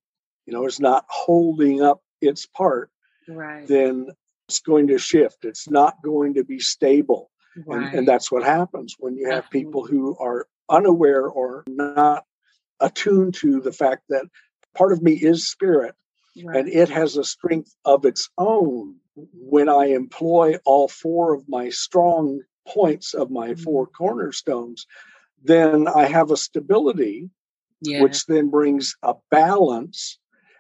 you 0.46 0.54
know, 0.54 0.66
is 0.66 0.80
not 0.80 1.06
holding 1.08 1.82
up 1.82 2.02
its 2.22 2.46
part, 2.46 2.90
right. 3.28 3.68
then 3.68 4.10
it's 4.48 4.60
going 4.60 4.88
to 4.88 4.98
shift. 4.98 5.46
It's 5.46 5.70
not 5.70 6.02
going 6.04 6.36
to 6.36 6.44
be 6.44 6.60
stable. 6.60 7.32
Right. 7.66 7.88
And, 7.88 8.00
and, 8.00 8.08
that's 8.08 8.30
what 8.30 8.44
happens 8.44 8.96
when 9.00 9.16
you 9.16 9.30
have 9.30 9.50
people 9.50 9.86
who 9.86 10.18
are 10.20 10.46
unaware 10.70 11.26
or 11.26 11.64
not 11.68 12.26
attuned 12.82 13.36
to 13.36 13.62
the 13.62 13.72
fact 13.72 14.04
that 14.10 14.26
part 14.76 14.92
of 14.92 15.02
me 15.02 15.14
is 15.14 15.50
spirit 15.50 15.96
right. 16.44 16.58
and 16.58 16.70
it 16.70 16.90
has 16.90 17.18
a 17.18 17.24
strength 17.24 17.76
of 17.86 18.06
its 18.06 18.30
own. 18.38 18.96
When 19.34 19.70
I 19.70 19.88
employ 19.88 20.56
all 20.66 20.88
four 20.88 21.34
of 21.34 21.48
my 21.48 21.70
strong 21.70 22.42
points 22.68 23.14
of 23.14 23.32
my 23.32 23.50
mm-hmm. 23.50 23.64
four 23.64 23.88
cornerstones, 23.88 24.88
then 25.44 25.88
I 25.88 26.06
have 26.06 26.32
a 26.32 26.38
stability, 26.38 27.30
yeah. 27.82 28.02
which 28.02 28.26
then 28.26 28.50
brings 28.50 28.96
a 29.04 29.14
balance 29.30 30.18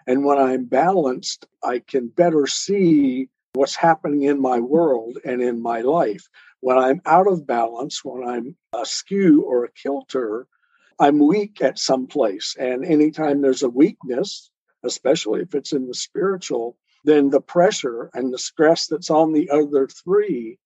and 0.07 0.23
when 0.23 0.37
I'm 0.37 0.65
balanced, 0.65 1.47
I 1.63 1.79
can 1.79 2.07
better 2.07 2.45
see 2.47 3.29
what's 3.53 3.75
happening 3.75 4.23
in 4.23 4.39
my 4.41 4.59
world 4.59 5.17
and 5.25 5.41
in 5.41 5.61
my 5.61 5.81
life. 5.81 6.27
When 6.59 6.77
I'm 6.77 7.01
out 7.05 7.27
of 7.27 7.47
balance, 7.47 8.03
when 8.03 8.27
I'm 8.27 8.55
askew 8.73 9.41
or 9.41 9.65
a 9.65 9.71
kilter, 9.71 10.47
I'm 10.99 11.25
weak 11.25 11.61
at 11.61 11.79
some 11.79 12.07
place. 12.07 12.55
And 12.59 12.85
anytime 12.85 13.41
there's 13.41 13.63
a 13.63 13.69
weakness, 13.69 14.51
especially 14.85 15.41
if 15.41 15.55
it's 15.55 15.73
in 15.73 15.87
the 15.87 15.93
spiritual, 15.93 16.77
then 17.03 17.29
the 17.29 17.41
pressure 17.41 18.09
and 18.13 18.33
the 18.33 18.37
stress 18.37 18.87
that's 18.87 19.09
on 19.09 19.33
the 19.33 19.49
other 19.49 19.87
three 19.87 20.57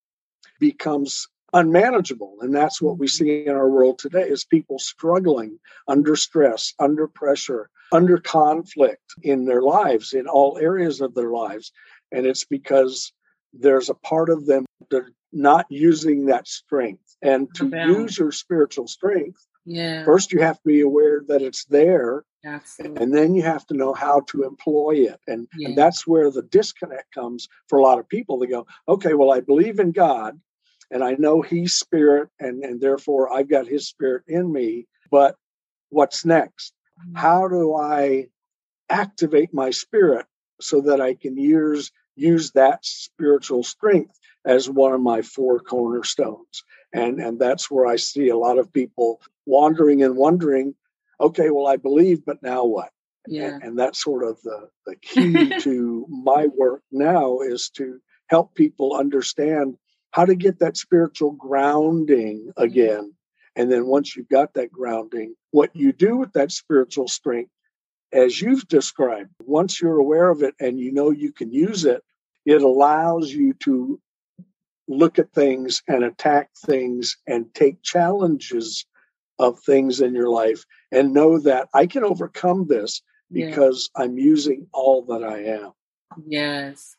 becomes 0.59 1.27
unmanageable. 1.53 2.38
And 2.41 2.53
that's 2.53 2.81
what 2.81 2.97
we 2.97 3.07
see 3.07 3.45
in 3.45 3.55
our 3.55 3.69
world 3.69 3.99
today 3.99 4.27
is 4.27 4.45
people 4.45 4.79
struggling 4.79 5.59
under 5.88 6.15
stress 6.15 6.73
under 6.79 7.07
pressure 7.07 7.69
under 7.91 8.19
conflict 8.19 9.15
in 9.23 9.45
their 9.45 9.61
lives 9.61 10.13
in 10.13 10.27
all 10.27 10.59
areas 10.59 11.01
of 11.01 11.15
their 11.15 11.31
lives. 11.31 11.71
And 12.11 12.25
it's 12.25 12.45
because 12.45 13.11
there's 13.53 13.89
a 13.89 13.95
part 13.95 14.29
of 14.29 14.45
them 14.45 14.65
they're 14.91 15.11
not 15.31 15.65
using 15.69 16.27
that 16.27 16.47
strength. 16.47 17.15
And 17.21 17.47
to 17.55 17.67
use 17.67 18.17
your 18.17 18.31
spiritual 18.31 18.88
strength 18.88 19.45
yeah 19.69 20.03
first 20.03 20.33
you 20.33 20.41
have 20.41 20.57
to 20.57 20.67
be 20.67 20.81
aware 20.81 21.21
that 21.27 21.41
it's 21.41 21.65
there 21.65 22.23
Absolutely. 22.45 23.01
and 23.01 23.13
then 23.13 23.35
you 23.35 23.41
have 23.43 23.65
to 23.67 23.73
know 23.73 23.93
how 23.93 24.21
to 24.27 24.43
employ 24.43 24.95
it 24.95 25.19
and, 25.27 25.47
yeah. 25.57 25.69
and 25.69 25.77
that's 25.77 26.07
where 26.07 26.31
the 26.31 26.41
disconnect 26.41 27.13
comes 27.13 27.47
for 27.67 27.79
a 27.79 27.83
lot 27.83 27.99
of 27.99 28.09
people 28.09 28.39
they 28.39 28.47
go 28.47 28.65
okay 28.88 29.13
well 29.13 29.31
i 29.31 29.39
believe 29.39 29.79
in 29.79 29.91
god 29.91 30.39
and 30.91 31.03
I 31.03 31.13
know 31.13 31.41
he's 31.41 31.75
spirit 31.75 32.29
and, 32.39 32.63
and 32.63 32.81
therefore 32.81 33.31
I've 33.31 33.49
got 33.49 33.67
his 33.67 33.88
spirit 33.88 34.23
in 34.27 34.51
me. 34.51 34.88
But 35.11 35.35
what's 35.89 36.25
next? 36.25 36.73
Mm-hmm. 37.01 37.17
How 37.17 37.47
do 37.47 37.75
I 37.75 38.27
activate 38.89 39.53
my 39.53 39.69
spirit 39.69 40.25
so 40.59 40.81
that 40.81 40.99
I 40.99 41.13
can 41.13 41.38
use 41.38 41.91
use 42.15 42.51
that 42.51 42.83
spiritual 42.83 43.63
strength 43.63 44.17
as 44.45 44.69
one 44.69 44.93
of 44.93 45.01
my 45.01 45.21
four 45.21 45.59
cornerstones? 45.59 46.63
And 46.93 47.19
and 47.19 47.39
that's 47.39 47.69
where 47.69 47.86
I 47.86 47.98
see 47.98 48.29
a 48.29 48.38
lot 48.38 48.58
of 48.58 48.74
people 48.74 49.22
wandering 49.46 50.03
and 50.03 50.15
wondering, 50.15 50.75
okay, 51.19 51.50
well 51.50 51.67
I 51.67 51.77
believe, 51.77 52.25
but 52.25 52.41
now 52.41 52.65
what? 52.65 52.89
Yeah. 53.27 53.53
And, 53.53 53.63
and 53.63 53.79
that's 53.79 54.03
sort 54.03 54.24
of 54.24 54.41
the, 54.41 54.69
the 54.86 54.96
key 55.01 55.60
to 55.60 56.05
my 56.10 56.48
work 56.48 56.81
now 56.91 57.39
is 57.41 57.69
to 57.75 58.00
help 58.27 58.55
people 58.55 58.96
understand 58.96 59.75
how 60.12 60.25
to 60.25 60.36
get 60.36 60.60
that 60.60 60.77
spiritual 60.77 61.31
grounding 61.31 62.48
mm-hmm. 62.50 62.62
again. 62.62 63.13
And 63.55 63.72
then 63.72 63.88
once 63.88 64.15
you've 64.15 64.29
got 64.29 64.53
that 64.53 64.72
grounding, 64.72 65.36
what 65.51 65.75
you 65.75 65.91
do 65.91 66.17
with 66.17 66.34
that 66.34 66.51
spiritual 66.51 67.08
strength, 67.08 67.51
as 68.12 68.41
you've 68.41 68.67
described, 68.67 69.29
once 69.39 69.81
you're 69.81 70.00
aware 70.00 70.29
of 70.29 70.41
it 70.41 70.55
and 70.60 70.79
you 70.79 70.91
know 70.91 71.12
you 71.12 71.31
can 71.31 71.51
use 71.51 71.86
it, 71.86 72.03
it 72.46 72.62
allows 72.62 73.31
you 73.31 73.53
to 73.53 74.00
look 74.89 75.19
at 75.19 75.31
things 75.31 75.81
and 75.88 76.03
attack 76.03 76.50
things 76.65 77.15
and 77.27 77.53
take 77.53 77.81
challenges 77.84 78.86
of 79.38 79.60
things 79.60 80.01
in 80.01 80.13
your 80.15 80.29
life 80.29 80.65
and 80.91 81.13
know 81.13 81.39
that 81.39 81.69
I 81.74 81.86
can 81.86 82.03
overcome 82.03 82.67
this 82.67 83.01
because 83.31 83.89
yeah. 83.96 84.03
I'm 84.03 84.17
using 84.17 84.67
all 84.74 85.03
that 85.05 85.24
I 85.24 85.43
am. 85.43 85.72
Yes. 86.25 86.96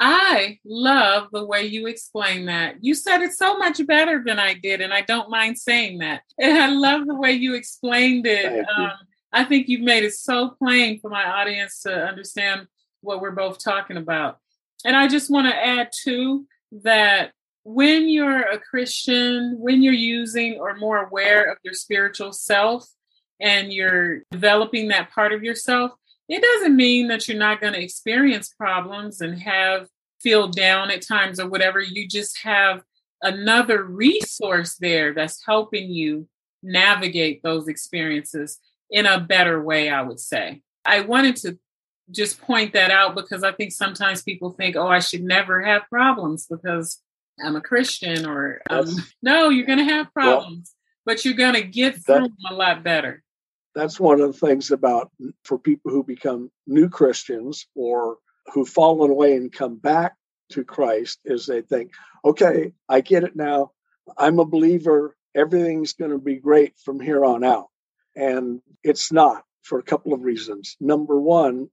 I 0.00 0.58
love 0.64 1.28
the 1.30 1.44
way 1.44 1.66
you 1.66 1.86
explain 1.86 2.46
that. 2.46 2.76
You 2.80 2.94
said 2.94 3.22
it 3.22 3.32
so 3.32 3.58
much 3.58 3.86
better 3.86 4.22
than 4.24 4.38
I 4.38 4.54
did, 4.54 4.80
and 4.80 4.94
I 4.94 5.02
don't 5.02 5.30
mind 5.30 5.58
saying 5.58 5.98
that. 5.98 6.22
And 6.40 6.58
I 6.58 6.68
love 6.68 7.06
the 7.06 7.14
way 7.14 7.32
you 7.32 7.54
explained 7.54 8.26
it. 8.26 8.66
Um, 8.76 8.92
I 9.30 9.44
think 9.44 9.68
you've 9.68 9.82
made 9.82 10.04
it 10.04 10.14
so 10.14 10.56
plain 10.58 11.00
for 11.00 11.10
my 11.10 11.24
audience 11.24 11.82
to 11.82 11.94
understand 11.94 12.66
what 13.02 13.20
we're 13.20 13.30
both 13.30 13.62
talking 13.62 13.98
about. 13.98 14.38
And 14.86 14.96
I 14.96 15.06
just 15.06 15.30
want 15.30 15.48
to 15.48 15.66
add 15.66 15.90
too 15.92 16.46
that 16.72 17.32
when 17.64 18.08
you're 18.08 18.42
a 18.42 18.58
Christian, 18.58 19.56
when 19.58 19.82
you're 19.82 19.92
using 19.92 20.58
or 20.58 20.76
more 20.76 21.04
aware 21.04 21.50
of 21.50 21.58
your 21.62 21.74
spiritual 21.74 22.32
self 22.32 22.88
and 23.40 23.72
you're 23.72 24.20
developing 24.30 24.88
that 24.88 25.10
part 25.10 25.32
of 25.32 25.42
yourself, 25.42 25.92
it 26.28 26.42
doesn't 26.42 26.76
mean 26.76 27.08
that 27.08 27.26
you're 27.26 27.36
not 27.36 27.60
going 27.60 27.72
to 27.72 27.82
experience 27.82 28.54
problems 28.56 29.20
and 29.20 29.40
have 29.42 29.88
feel 30.20 30.48
down 30.48 30.90
at 30.90 31.06
times 31.06 31.40
or 31.40 31.48
whatever. 31.48 31.80
You 31.80 32.06
just 32.06 32.38
have 32.42 32.82
another 33.22 33.82
resource 33.82 34.76
there 34.76 35.12
that's 35.12 35.42
helping 35.46 35.90
you 35.90 36.28
navigate 36.62 37.42
those 37.42 37.68
experiences 37.68 38.58
in 38.90 39.06
a 39.06 39.20
better 39.20 39.62
way, 39.62 39.88
I 39.90 40.02
would 40.02 40.20
say. 40.20 40.62
I 40.84 41.00
wanted 41.00 41.36
to 41.36 41.58
just 42.10 42.40
point 42.40 42.72
that 42.72 42.90
out 42.90 43.14
because 43.14 43.42
I 43.42 43.52
think 43.52 43.72
sometimes 43.72 44.22
people 44.22 44.50
think, 44.50 44.76
oh, 44.76 44.88
I 44.88 45.00
should 45.00 45.22
never 45.22 45.62
have 45.62 45.82
problems 45.88 46.46
because 46.50 47.00
I'm 47.44 47.56
a 47.56 47.60
Christian 47.60 48.26
or 48.26 48.60
um, 48.68 48.88
no, 49.22 49.48
you're 49.48 49.66
going 49.66 49.78
to 49.78 49.84
have 49.84 50.12
problems, 50.12 50.74
well, 51.06 51.14
but 51.14 51.24
you're 51.24 51.34
going 51.34 51.54
to 51.54 51.62
get 51.62 52.04
through 52.04 52.28
them 52.28 52.36
a 52.50 52.54
lot 52.54 52.82
better 52.82 53.22
that's 53.74 54.00
one 54.00 54.20
of 54.20 54.32
the 54.32 54.46
things 54.46 54.70
about 54.70 55.10
for 55.44 55.58
people 55.58 55.90
who 55.90 56.02
become 56.02 56.50
new 56.66 56.88
Christians 56.88 57.66
or 57.74 58.18
who've 58.52 58.68
fallen 58.68 59.10
away 59.10 59.36
and 59.36 59.52
come 59.52 59.76
back 59.76 60.16
to 60.50 60.64
Christ 60.64 61.20
is 61.24 61.46
they 61.46 61.62
think, 61.62 61.92
okay, 62.24 62.72
I 62.88 63.00
get 63.00 63.24
it 63.24 63.36
now. 63.36 63.72
I'm 64.18 64.38
a 64.40 64.44
believer. 64.44 65.16
Everything's 65.34 65.92
going 65.92 66.10
to 66.10 66.18
be 66.18 66.36
great 66.36 66.74
from 66.84 66.98
here 66.98 67.24
on 67.24 67.44
out. 67.44 67.68
And 68.16 68.60
it's 68.82 69.12
not 69.12 69.44
for 69.62 69.78
a 69.78 69.84
couple 69.84 70.12
of 70.12 70.22
reasons. 70.22 70.76
Number 70.80 71.20
one, 71.20 71.70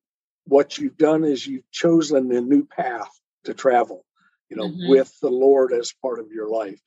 what 0.47 0.77
you've 0.77 0.97
done 0.97 1.23
is 1.23 1.45
you've 1.45 1.69
chosen 1.71 2.31
a 2.31 2.41
new 2.41 2.65
path 2.65 3.09
to 3.45 3.53
travel, 3.53 4.05
you 4.49 4.57
know, 4.57 4.67
mm-hmm. 4.67 4.89
with 4.89 5.13
the 5.21 5.29
Lord 5.29 5.73
as 5.73 5.93
part 6.01 6.19
of 6.19 6.31
your 6.31 6.49
life 6.49 6.81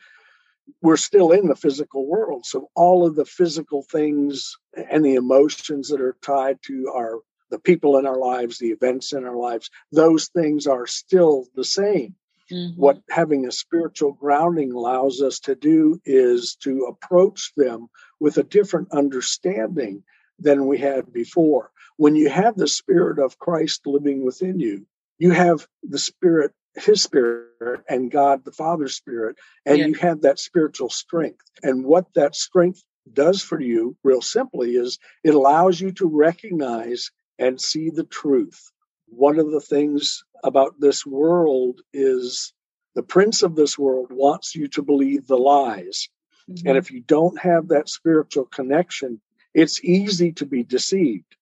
we're 0.82 0.96
still 0.96 1.32
in 1.32 1.48
the 1.48 1.56
physical 1.56 2.06
world. 2.06 2.46
So 2.46 2.70
all 2.74 3.06
of 3.06 3.16
the 3.16 3.24
physical 3.24 3.82
things 3.82 4.56
and 4.90 5.04
the 5.04 5.14
emotions 5.14 5.88
that 5.88 6.00
are 6.00 6.16
tied 6.22 6.58
to 6.66 6.92
our 6.94 7.20
the 7.50 7.58
people 7.58 7.98
in 7.98 8.06
our 8.06 8.16
lives, 8.16 8.58
the 8.58 8.70
events 8.70 9.12
in 9.12 9.24
our 9.24 9.34
lives, 9.34 9.70
those 9.90 10.28
things 10.28 10.68
are 10.68 10.86
still 10.86 11.46
the 11.56 11.64
same. 11.64 12.14
Mm-hmm. 12.50 12.80
What 12.80 13.02
having 13.10 13.44
a 13.44 13.50
spiritual 13.50 14.12
grounding 14.12 14.70
allows 14.70 15.20
us 15.20 15.40
to 15.40 15.56
do 15.56 16.00
is 16.04 16.54
to 16.62 16.84
approach 16.84 17.52
them 17.56 17.88
with 18.20 18.38
a 18.38 18.44
different 18.44 18.92
understanding 18.92 20.04
than 20.38 20.66
we 20.66 20.78
had 20.78 21.12
before. 21.12 21.72
When 22.00 22.16
you 22.16 22.30
have 22.30 22.56
the 22.56 22.66
Spirit 22.66 23.18
of 23.18 23.38
Christ 23.38 23.86
living 23.86 24.24
within 24.24 24.58
you, 24.58 24.86
you 25.18 25.32
have 25.32 25.68
the 25.82 25.98
Spirit 25.98 26.52
his 26.74 27.02
spirit 27.02 27.82
and 27.90 28.10
God 28.10 28.42
the 28.42 28.52
Father's 28.52 28.94
spirit, 28.94 29.36
and 29.66 29.76
yeah. 29.76 29.86
you 29.86 29.94
have 29.96 30.22
that 30.22 30.38
spiritual 30.38 30.88
strength. 30.88 31.44
And 31.62 31.84
what 31.84 32.06
that 32.14 32.34
strength 32.34 32.82
does 33.12 33.42
for 33.42 33.60
you, 33.60 33.98
real 34.02 34.22
simply, 34.22 34.76
is 34.76 34.98
it 35.22 35.34
allows 35.34 35.78
you 35.78 35.92
to 35.92 36.06
recognize 36.06 37.10
and 37.38 37.60
see 37.60 37.90
the 37.90 38.04
truth. 38.04 38.72
One 39.08 39.38
of 39.38 39.50
the 39.50 39.60
things 39.60 40.24
about 40.42 40.80
this 40.80 41.04
world 41.04 41.82
is 41.92 42.54
the 42.94 43.02
prince 43.02 43.42
of 43.42 43.56
this 43.56 43.78
world 43.78 44.08
wants 44.10 44.54
you 44.54 44.68
to 44.68 44.82
believe 44.82 45.26
the 45.26 45.36
lies. 45.36 46.08
Mm-hmm. 46.48 46.66
And 46.66 46.78
if 46.78 46.90
you 46.90 47.00
don't 47.00 47.38
have 47.40 47.68
that 47.68 47.90
spiritual 47.90 48.46
connection, 48.46 49.20
it's 49.52 49.84
easy 49.84 50.32
to 50.32 50.46
be 50.46 50.62
deceived. 50.62 51.36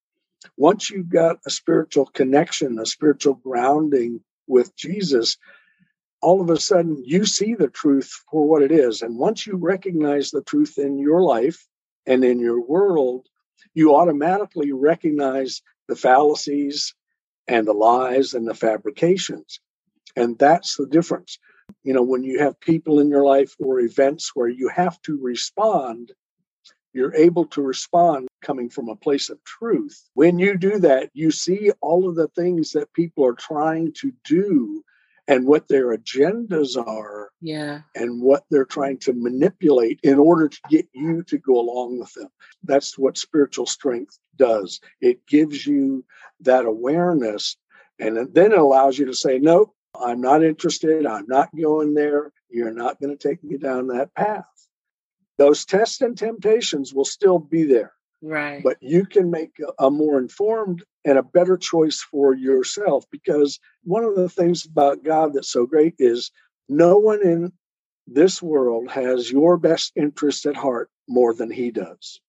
Once 0.57 0.89
you've 0.89 1.09
got 1.09 1.37
a 1.45 1.49
spiritual 1.49 2.05
connection, 2.05 2.79
a 2.79 2.85
spiritual 2.85 3.33
grounding 3.35 4.21
with 4.47 4.75
Jesus, 4.75 5.37
all 6.21 6.41
of 6.41 6.49
a 6.49 6.59
sudden 6.59 7.01
you 7.05 7.25
see 7.25 7.55
the 7.55 7.67
truth 7.67 8.23
for 8.29 8.47
what 8.47 8.61
it 8.61 8.71
is. 8.71 9.01
And 9.01 9.17
once 9.17 9.47
you 9.47 9.55
recognize 9.55 10.31
the 10.31 10.43
truth 10.43 10.77
in 10.77 10.99
your 10.99 11.21
life 11.21 11.67
and 12.05 12.23
in 12.23 12.39
your 12.39 12.61
world, 12.61 13.27
you 13.73 13.95
automatically 13.95 14.71
recognize 14.71 15.61
the 15.87 15.95
fallacies 15.95 16.95
and 17.47 17.67
the 17.67 17.73
lies 17.73 18.33
and 18.33 18.47
the 18.47 18.53
fabrications. 18.53 19.59
And 20.15 20.37
that's 20.37 20.75
the 20.75 20.87
difference. 20.87 21.39
You 21.83 21.93
know, 21.93 22.03
when 22.03 22.23
you 22.23 22.39
have 22.39 22.59
people 22.59 22.99
in 22.99 23.09
your 23.09 23.23
life 23.23 23.55
or 23.59 23.79
events 23.79 24.31
where 24.33 24.47
you 24.47 24.69
have 24.69 25.01
to 25.03 25.19
respond, 25.21 26.11
you're 26.93 27.15
able 27.15 27.45
to 27.45 27.61
respond 27.61 28.27
coming 28.41 28.69
from 28.69 28.89
a 28.89 28.95
place 28.95 29.29
of 29.29 29.43
truth. 29.43 30.09
When 30.13 30.39
you 30.39 30.57
do 30.57 30.79
that, 30.79 31.09
you 31.13 31.31
see 31.31 31.71
all 31.81 32.07
of 32.07 32.15
the 32.15 32.27
things 32.29 32.71
that 32.71 32.93
people 32.93 33.25
are 33.25 33.33
trying 33.33 33.93
to 33.99 34.11
do 34.23 34.83
and 35.27 35.45
what 35.45 35.67
their 35.67 35.95
agendas 35.95 36.75
are 36.75 37.29
yeah. 37.39 37.81
and 37.95 38.21
what 38.21 38.43
they're 38.49 38.65
trying 38.65 38.97
to 38.97 39.13
manipulate 39.13 39.99
in 40.01 40.17
order 40.17 40.49
to 40.49 40.59
get 40.69 40.87
you 40.93 41.21
to 41.23 41.37
go 41.37 41.59
along 41.59 41.99
with 41.99 42.11
them. 42.13 42.29
That's 42.63 42.97
what 42.97 43.17
spiritual 43.17 43.67
strength 43.67 44.17
does. 44.37 44.79
It 45.01 45.27
gives 45.27 45.67
you 45.67 46.03
that 46.41 46.65
awareness 46.65 47.57
and 47.99 48.33
then 48.33 48.53
it 48.53 48.57
allows 48.57 48.97
you 48.97 49.05
to 49.05 49.13
say 49.13 49.39
no 49.39 49.73
i'm 50.01 50.21
not 50.21 50.43
interested. 50.43 51.05
I'm 51.05 51.25
not 51.27 51.49
going 51.55 51.93
there. 51.93 52.31
You're 52.49 52.73
not 52.73 52.99
going 52.99 53.15
to 53.15 53.27
take 53.27 53.43
me 53.43 53.57
down 53.57 53.87
that 53.87 54.13
path 54.15 54.45
those 55.39 55.65
tests 55.65 56.01
and 56.01 56.15
temptations 56.17 56.93
will 56.93 57.05
still 57.05 57.39
be 57.39 57.63
there 57.63 57.93
right 58.21 58.63
but 58.63 58.77
you 58.81 59.05
can 59.05 59.31
make 59.31 59.53
a, 59.79 59.89
more 59.89 60.19
informed 60.19 60.83
and 61.05 61.17
a 61.17 61.23
better 61.23 61.57
choice 61.57 62.01
for 62.01 62.33
yourself. 62.33 63.05
Because 63.11 63.59
one 63.83 64.03
of 64.03 64.15
the 64.15 64.29
things 64.29 64.65
about 64.65 65.03
God 65.03 65.33
that's 65.33 65.51
so 65.51 65.65
great 65.65 65.95
is 65.97 66.31
no 66.67 66.97
one 66.97 67.21
in 67.21 67.51
this 68.07 68.41
world 68.41 68.89
has 68.91 69.31
your 69.31 69.57
best 69.57 69.93
interest 69.95 70.45
at 70.45 70.55
heart 70.55 70.89
more 71.07 71.33
than 71.33 71.51
He 71.51 71.71
does. 71.71 72.19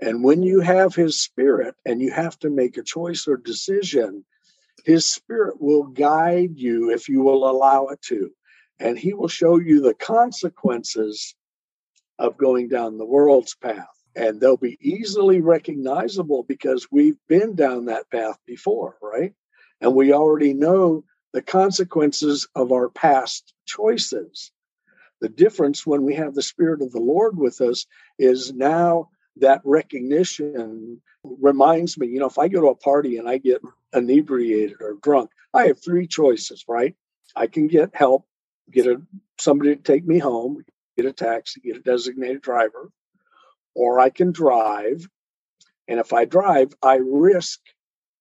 And 0.00 0.22
when 0.22 0.42
you 0.42 0.60
have 0.60 0.94
His 0.94 1.20
Spirit 1.20 1.74
and 1.84 2.00
you 2.00 2.10
have 2.10 2.38
to 2.40 2.50
make 2.50 2.76
a 2.76 2.82
choice 2.82 3.26
or 3.26 3.36
decision, 3.36 4.24
His 4.84 5.06
Spirit 5.06 5.60
will 5.60 5.84
guide 5.84 6.56
you 6.56 6.90
if 6.90 7.08
you 7.08 7.22
will 7.22 7.48
allow 7.48 7.86
it 7.86 8.02
to. 8.02 8.30
And 8.78 8.98
He 8.98 9.14
will 9.14 9.28
show 9.28 9.58
you 9.58 9.80
the 9.80 9.94
consequences 9.94 11.34
of 12.18 12.36
going 12.36 12.68
down 12.68 12.98
the 12.98 13.06
world's 13.06 13.54
path 13.54 13.86
and 14.18 14.40
they'll 14.40 14.56
be 14.56 14.78
easily 14.80 15.40
recognizable 15.40 16.42
because 16.42 16.88
we've 16.90 17.18
been 17.28 17.54
down 17.54 17.84
that 17.86 18.10
path 18.10 18.36
before, 18.46 18.96
right? 19.00 19.32
And 19.80 19.94
we 19.94 20.12
already 20.12 20.54
know 20.54 21.04
the 21.32 21.42
consequences 21.42 22.48
of 22.56 22.72
our 22.72 22.88
past 22.88 23.54
choices. 23.64 24.50
The 25.20 25.28
difference 25.28 25.86
when 25.86 26.02
we 26.02 26.14
have 26.14 26.34
the 26.34 26.42
Spirit 26.42 26.82
of 26.82 26.90
the 26.90 27.00
Lord 27.00 27.38
with 27.38 27.60
us 27.60 27.86
is 28.18 28.52
now 28.52 29.10
that 29.36 29.60
recognition 29.64 31.00
reminds 31.22 31.96
me, 31.96 32.08
you 32.08 32.18
know, 32.18 32.26
if 32.26 32.38
I 32.38 32.48
go 32.48 32.60
to 32.60 32.68
a 32.68 32.74
party 32.74 33.18
and 33.18 33.28
I 33.28 33.38
get 33.38 33.62
inebriated 33.92 34.78
or 34.80 34.94
drunk, 35.02 35.30
I 35.54 35.66
have 35.68 35.82
three 35.82 36.06
choices, 36.06 36.64
right? 36.68 36.94
I 37.36 37.46
can 37.46 37.68
get 37.68 37.94
help, 37.94 38.26
get 38.70 38.86
a 38.86 39.00
somebody 39.38 39.76
to 39.76 39.82
take 39.82 40.04
me 40.04 40.18
home, 40.18 40.64
get 40.98 41.06
a 41.06 41.12
taxi, 41.12 41.60
get 41.60 41.76
a 41.76 41.80
designated 41.80 42.42
driver, 42.42 42.90
or 43.74 44.00
I 44.00 44.10
can 44.10 44.32
drive. 44.32 45.08
And 45.86 46.00
if 46.00 46.12
I 46.12 46.24
drive, 46.24 46.72
I 46.82 46.96
risk 46.96 47.60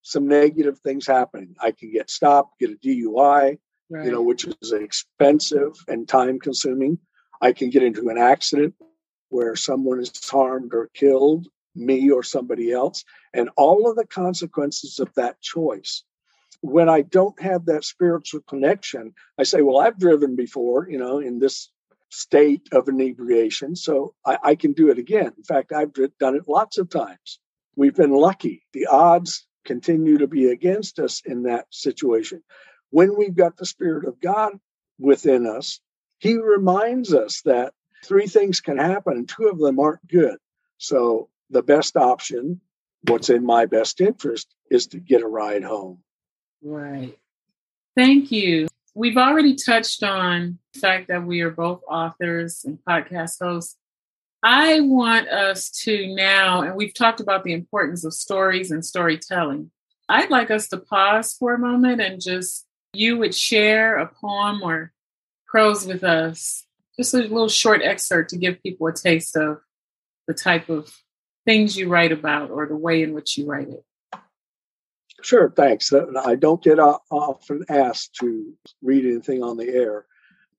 some 0.03 0.27
negative 0.27 0.79
things 0.79 1.07
happening. 1.07 1.55
I 1.59 1.71
can 1.71 1.91
get 1.91 2.09
stopped, 2.09 2.59
get 2.59 2.71
a 2.71 2.75
DUI, 2.75 3.57
right. 3.89 4.05
you 4.05 4.11
know, 4.11 4.21
which 4.21 4.45
is 4.45 4.71
expensive 4.71 5.73
and 5.87 6.07
time 6.07 6.39
consuming. 6.39 6.99
I 7.41 7.51
can 7.51 7.69
get 7.71 7.83
into 7.83 8.09
an 8.09 8.17
accident 8.17 8.75
where 9.29 9.55
someone 9.55 9.99
is 9.99 10.11
harmed 10.29 10.73
or 10.73 10.89
killed, 10.93 11.47
me 11.75 12.09
or 12.11 12.23
somebody 12.23 12.71
else, 12.71 13.03
and 13.33 13.49
all 13.57 13.89
of 13.89 13.97
the 13.97 14.05
consequences 14.05 14.99
of 14.99 15.13
that 15.15 15.41
choice. 15.41 16.03
When 16.61 16.89
I 16.89 17.01
don't 17.01 17.39
have 17.41 17.65
that 17.65 17.83
spiritual 17.83 18.41
connection, 18.41 19.13
I 19.37 19.43
say, 19.43 19.61
Well, 19.61 19.77
I've 19.77 19.99
driven 19.99 20.35
before, 20.35 20.87
you 20.89 20.97
know, 20.97 21.19
in 21.19 21.39
this 21.39 21.69
state 22.09 22.67
of 22.71 22.87
inebriation. 22.87 23.75
So 23.75 24.13
I, 24.25 24.37
I, 24.43 24.55
can 24.55 24.73
do 24.73 24.89
it 24.89 24.97
again. 24.97 25.33
In 25.37 25.43
fact, 25.43 25.73
I've 25.73 25.93
done 25.93 26.35
it 26.35 26.47
lots 26.47 26.77
of 26.77 26.89
times. 26.89 27.39
We've 27.75 27.95
been 27.95 28.13
lucky. 28.13 28.63
The 28.73 28.87
odds 28.87 29.45
continue 29.65 30.17
to 30.19 30.27
be 30.27 30.49
against 30.49 30.99
us 30.99 31.21
in 31.25 31.43
that 31.43 31.65
situation. 31.69 32.43
When 32.89 33.17
we've 33.17 33.35
got 33.35 33.57
the 33.57 33.65
Spirit 33.65 34.07
of 34.07 34.21
God 34.21 34.53
within 34.97 35.45
us, 35.45 35.81
He 36.19 36.37
reminds 36.37 37.13
us 37.13 37.41
that 37.43 37.73
three 38.03 38.27
things 38.27 38.61
can 38.61 38.77
happen 38.77 39.17
and 39.17 39.29
two 39.29 39.47
of 39.47 39.59
them 39.59 39.79
aren't 39.79 40.07
good. 40.07 40.37
So 40.77 41.29
the 41.49 41.63
best 41.63 41.97
option, 41.97 42.61
what's 43.07 43.29
in 43.29 43.45
my 43.45 43.65
best 43.65 43.99
interest, 43.99 44.53
is 44.71 44.87
to 44.87 44.99
get 44.99 45.21
a 45.21 45.27
ride 45.27 45.63
home. 45.63 45.99
Right. 46.61 47.17
Thank 47.95 48.31
you. 48.31 48.67
We've 48.97 49.17
already 49.17 49.53
touched 49.53 50.01
on 50.01 50.57
the 50.73 50.79
fact 50.79 51.09
that 51.09 51.23
we 51.23 51.41
are 51.41 51.51
both 51.51 51.83
authors 51.87 52.65
and 52.65 52.79
podcast 52.83 53.37
hosts. 53.39 53.77
I 54.41 54.79
want 54.79 55.27
us 55.27 55.69
to 55.83 56.15
now, 56.15 56.61
and 56.61 56.75
we've 56.75 56.95
talked 56.95 57.19
about 57.19 57.43
the 57.43 57.53
importance 57.53 58.03
of 58.03 58.13
stories 58.15 58.71
and 58.71 58.83
storytelling. 58.83 59.69
I'd 60.09 60.31
like 60.31 60.49
us 60.49 60.67
to 60.69 60.77
pause 60.77 61.33
for 61.33 61.53
a 61.53 61.59
moment 61.59 62.01
and 62.01 62.19
just 62.19 62.65
you 62.91 63.19
would 63.19 63.35
share 63.35 63.99
a 63.99 64.07
poem 64.07 64.63
or 64.63 64.91
prose 65.45 65.85
with 65.85 66.03
us, 66.03 66.65
just 66.97 67.13
a 67.13 67.19
little 67.19 67.49
short 67.49 67.83
excerpt 67.83 68.31
to 68.31 68.37
give 68.37 68.63
people 68.63 68.87
a 68.87 68.93
taste 68.93 69.37
of 69.37 69.59
the 70.25 70.33
type 70.33 70.69
of 70.69 70.91
things 71.45 71.77
you 71.77 71.87
write 71.87 72.11
about 72.11 72.49
or 72.49 72.65
the 72.65 72.75
way 72.75 73.03
in 73.03 73.13
which 73.13 73.37
you 73.37 73.45
write 73.45 73.69
it. 73.69 73.83
Sure, 75.21 75.49
thanks. 75.49 75.91
Uh, 75.91 76.05
I 76.23 76.35
don't 76.35 76.63
get 76.63 76.79
often 76.79 77.65
asked 77.69 78.15
to 78.15 78.53
read 78.81 79.05
anything 79.05 79.43
on 79.43 79.57
the 79.57 79.67
air 79.67 80.05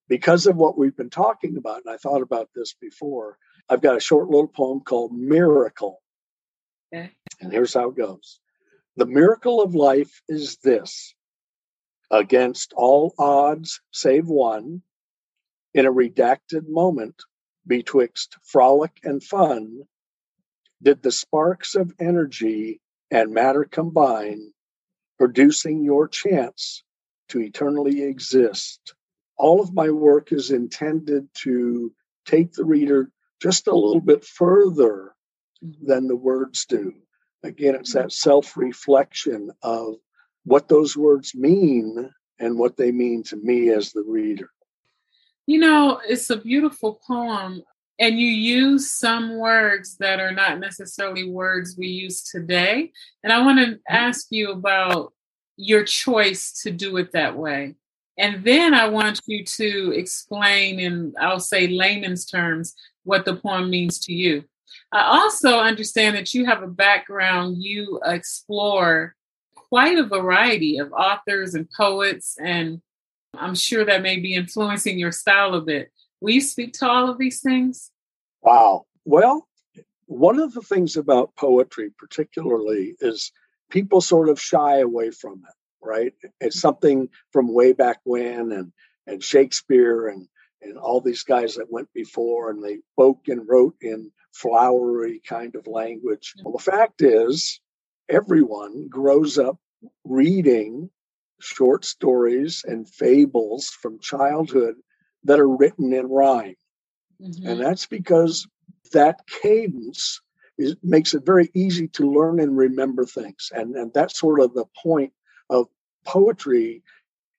because 0.09 0.47
of 0.47 0.57
what 0.57 0.77
we've 0.77 0.97
been 0.97 1.11
talking 1.11 1.57
about. 1.57 1.83
And 1.85 1.95
I 1.95 1.97
thought 1.97 2.23
about 2.23 2.51
this 2.55 2.75
before. 2.75 3.39
I've 3.69 3.83
got 3.83 3.97
a 3.97 4.01
short 4.01 4.29
little 4.29 4.49
poem 4.49 4.81
called 4.81 5.13
Miracle. 5.13 6.01
Okay. 6.93 7.13
And 7.41 7.53
here's 7.53 7.75
how 7.75 7.91
it 7.91 7.97
goes 7.97 8.41
The 8.97 9.07
miracle 9.07 9.63
of 9.63 9.75
life 9.75 10.23
is 10.29 10.57
this 10.65 11.15
against 12.11 12.73
all 12.75 13.15
odds 13.19 13.81
save 13.93 14.27
one, 14.27 14.83
in 15.75 15.87
a 15.87 15.93
redacted 15.93 16.67
moment 16.67 17.23
betwixt 17.67 18.37
frolic 18.43 18.99
and 19.05 19.23
fun, 19.23 19.83
did 20.83 21.03
the 21.03 21.13
sparks 21.13 21.75
of 21.75 21.93
energy 22.01 22.81
and 23.11 23.33
matter 23.33 23.65
combine, 23.65 24.53
producing 25.19 25.85
your 25.85 26.09
chance 26.09 26.83
to 27.29 27.41
eternally 27.41 28.03
exist. 28.03 28.95
All 29.37 29.61
of 29.61 29.75
my 29.75 29.91
work 29.91 30.33
is 30.33 30.51
intended 30.51 31.29
to 31.43 31.93
take 32.27 32.53
the 32.53 32.65
reader 32.65 33.11
just 33.41 33.67
a 33.67 33.75
little 33.75 34.01
bit 34.01 34.25
further 34.25 35.15
mm-hmm. 35.65 35.87
than 35.87 36.09
the 36.09 36.17
words 36.17 36.67
do. 36.67 36.93
Again, 37.43 37.77
it's 37.77 37.95
mm-hmm. 37.95 38.05
that 38.05 38.13
self 38.13 38.57
reflection 38.57 39.51
of 39.63 39.95
what 40.45 40.69
those 40.69 40.97
words 40.97 41.35
mean 41.35 42.11
and 42.39 42.59
what 42.59 42.77
they 42.77 42.93
mean 42.93 43.23
to 43.25 43.37
me 43.37 43.71
as 43.71 43.93
the 43.93 44.05
reader. 44.07 44.51
You 45.47 45.59
know, 45.59 46.01
it's 46.07 46.31
a 46.31 46.37
beautiful 46.37 47.01
poem 47.07 47.63
and 47.99 48.19
you 48.19 48.29
use 48.29 48.93
some 48.93 49.39
words 49.39 49.97
that 49.99 50.21
are 50.21 50.33
not 50.33 50.61
necessarily 50.61 51.29
words 51.29 51.77
we 51.77 51.89
use 51.89 52.23
today. 52.23 52.93
And 53.25 53.33
I 53.33 53.45
want 53.45 53.59
to 53.59 53.81
ask 53.89 54.27
you 54.31 54.53
about 54.53 55.13
your 55.57 55.85
choice 55.85 56.63
to 56.63 56.71
do 56.71 56.97
it 56.99 57.13
that 57.13 57.37
way. 57.37 57.75
And 58.17 58.45
then 58.45 58.75
I 58.75 58.89
want 58.89 59.21
you 59.27 59.45
to 59.45 59.93
explain 59.97 60.81
in, 60.81 61.15
I'll 61.21 61.41
say, 61.41 61.69
layman's 61.69 62.27
terms, 62.27 62.75
what 63.05 63.25
the 63.25 63.37
poem 63.37 63.71
means 63.71 63.99
to 64.01 64.13
you. 64.13 64.45
I 64.93 65.03
also 65.03 65.59
understand 65.59 66.17
that 66.17 66.35
you 66.35 66.47
have 66.47 66.63
a 66.63 66.69
background, 66.69 67.63
you 67.63 68.01
explore 68.05 69.15
quite 69.55 69.99
a 69.99 70.07
variety 70.07 70.79
of 70.79 70.93
authors 70.93 71.55
and 71.55 71.69
poets, 71.77 72.37
and 72.43 72.81
I'm 73.37 73.55
sure 73.55 73.85
that 73.85 74.03
may 74.03 74.19
be 74.19 74.35
influencing 74.35 74.99
your 74.99 75.13
style 75.13 75.55
a 75.55 75.61
bit. 75.61 75.91
Will 76.21 76.33
you 76.33 76.41
speak 76.41 76.73
to 76.75 76.89
all 76.89 77.09
of 77.09 77.19
these 77.19 77.41
things? 77.41 77.91
Wow. 78.43 78.87
Well, 79.05 79.49
one 80.07 80.41
of 80.41 80.55
the 80.55 80.63
things 80.63 80.97
about 80.97 81.37
poetry, 81.37 81.91
particularly, 81.97 82.97
is 83.01 83.31
people 83.71 84.01
sort 84.01 84.29
of 84.29 84.41
shy 84.41 84.79
away 84.79 85.11
from 85.11 85.43
it, 85.49 85.87
right? 85.87 86.13
It's 86.41 86.57
mm-hmm. 86.57 86.61
something 86.61 87.09
from 87.33 87.53
way 87.53 87.73
back 87.73 88.01
when 88.05 88.53
and 88.53 88.73
and 89.07 89.23
Shakespeare 89.23 90.09
and 90.09 90.29
and 90.61 90.77
all 90.77 91.01
these 91.01 91.23
guys 91.23 91.55
that 91.55 91.71
went 91.71 91.89
before 91.95 92.51
and 92.51 92.63
they 92.63 92.79
spoke 92.95 93.29
and 93.29 93.49
wrote 93.49 93.77
in 93.81 94.11
flowery 94.33 95.21
kind 95.27 95.55
of 95.55 95.67
language. 95.67 96.35
Well, 96.43 96.55
the 96.57 96.71
fact 96.71 97.01
is, 97.01 97.61
everyone 98.09 98.89
grows 98.89 99.39
up 99.39 99.59
reading 100.05 100.91
short 101.41 101.85
stories 101.85 102.65
and 102.67 102.89
fables 102.89 103.69
from 103.69 104.01
childhood 104.01 104.75
that 105.25 105.41
are 105.41 105.49
written 105.49 105.93
in 105.93 106.07
rhyme. 106.07 106.57
Mm-hmm. 107.21 107.49
And 107.49 107.61
that's 107.61 107.87
because 107.87 108.47
that 108.93 109.21
cadence 109.43 110.21
is, 110.57 110.77
makes 110.83 111.15
it 111.15 111.25
very 111.25 111.51
easy 111.55 111.89
to 111.89 112.11
learn 112.11 112.41
and 112.41 112.57
remember 112.57 113.05
things. 113.05 113.51
And, 113.53 113.75
and 113.75 113.93
that's 113.93 114.19
sort 114.19 114.41
of 114.41 114.55
the 114.55 114.67
point 114.83 115.13
of 115.51 115.67
poetry 116.05 116.83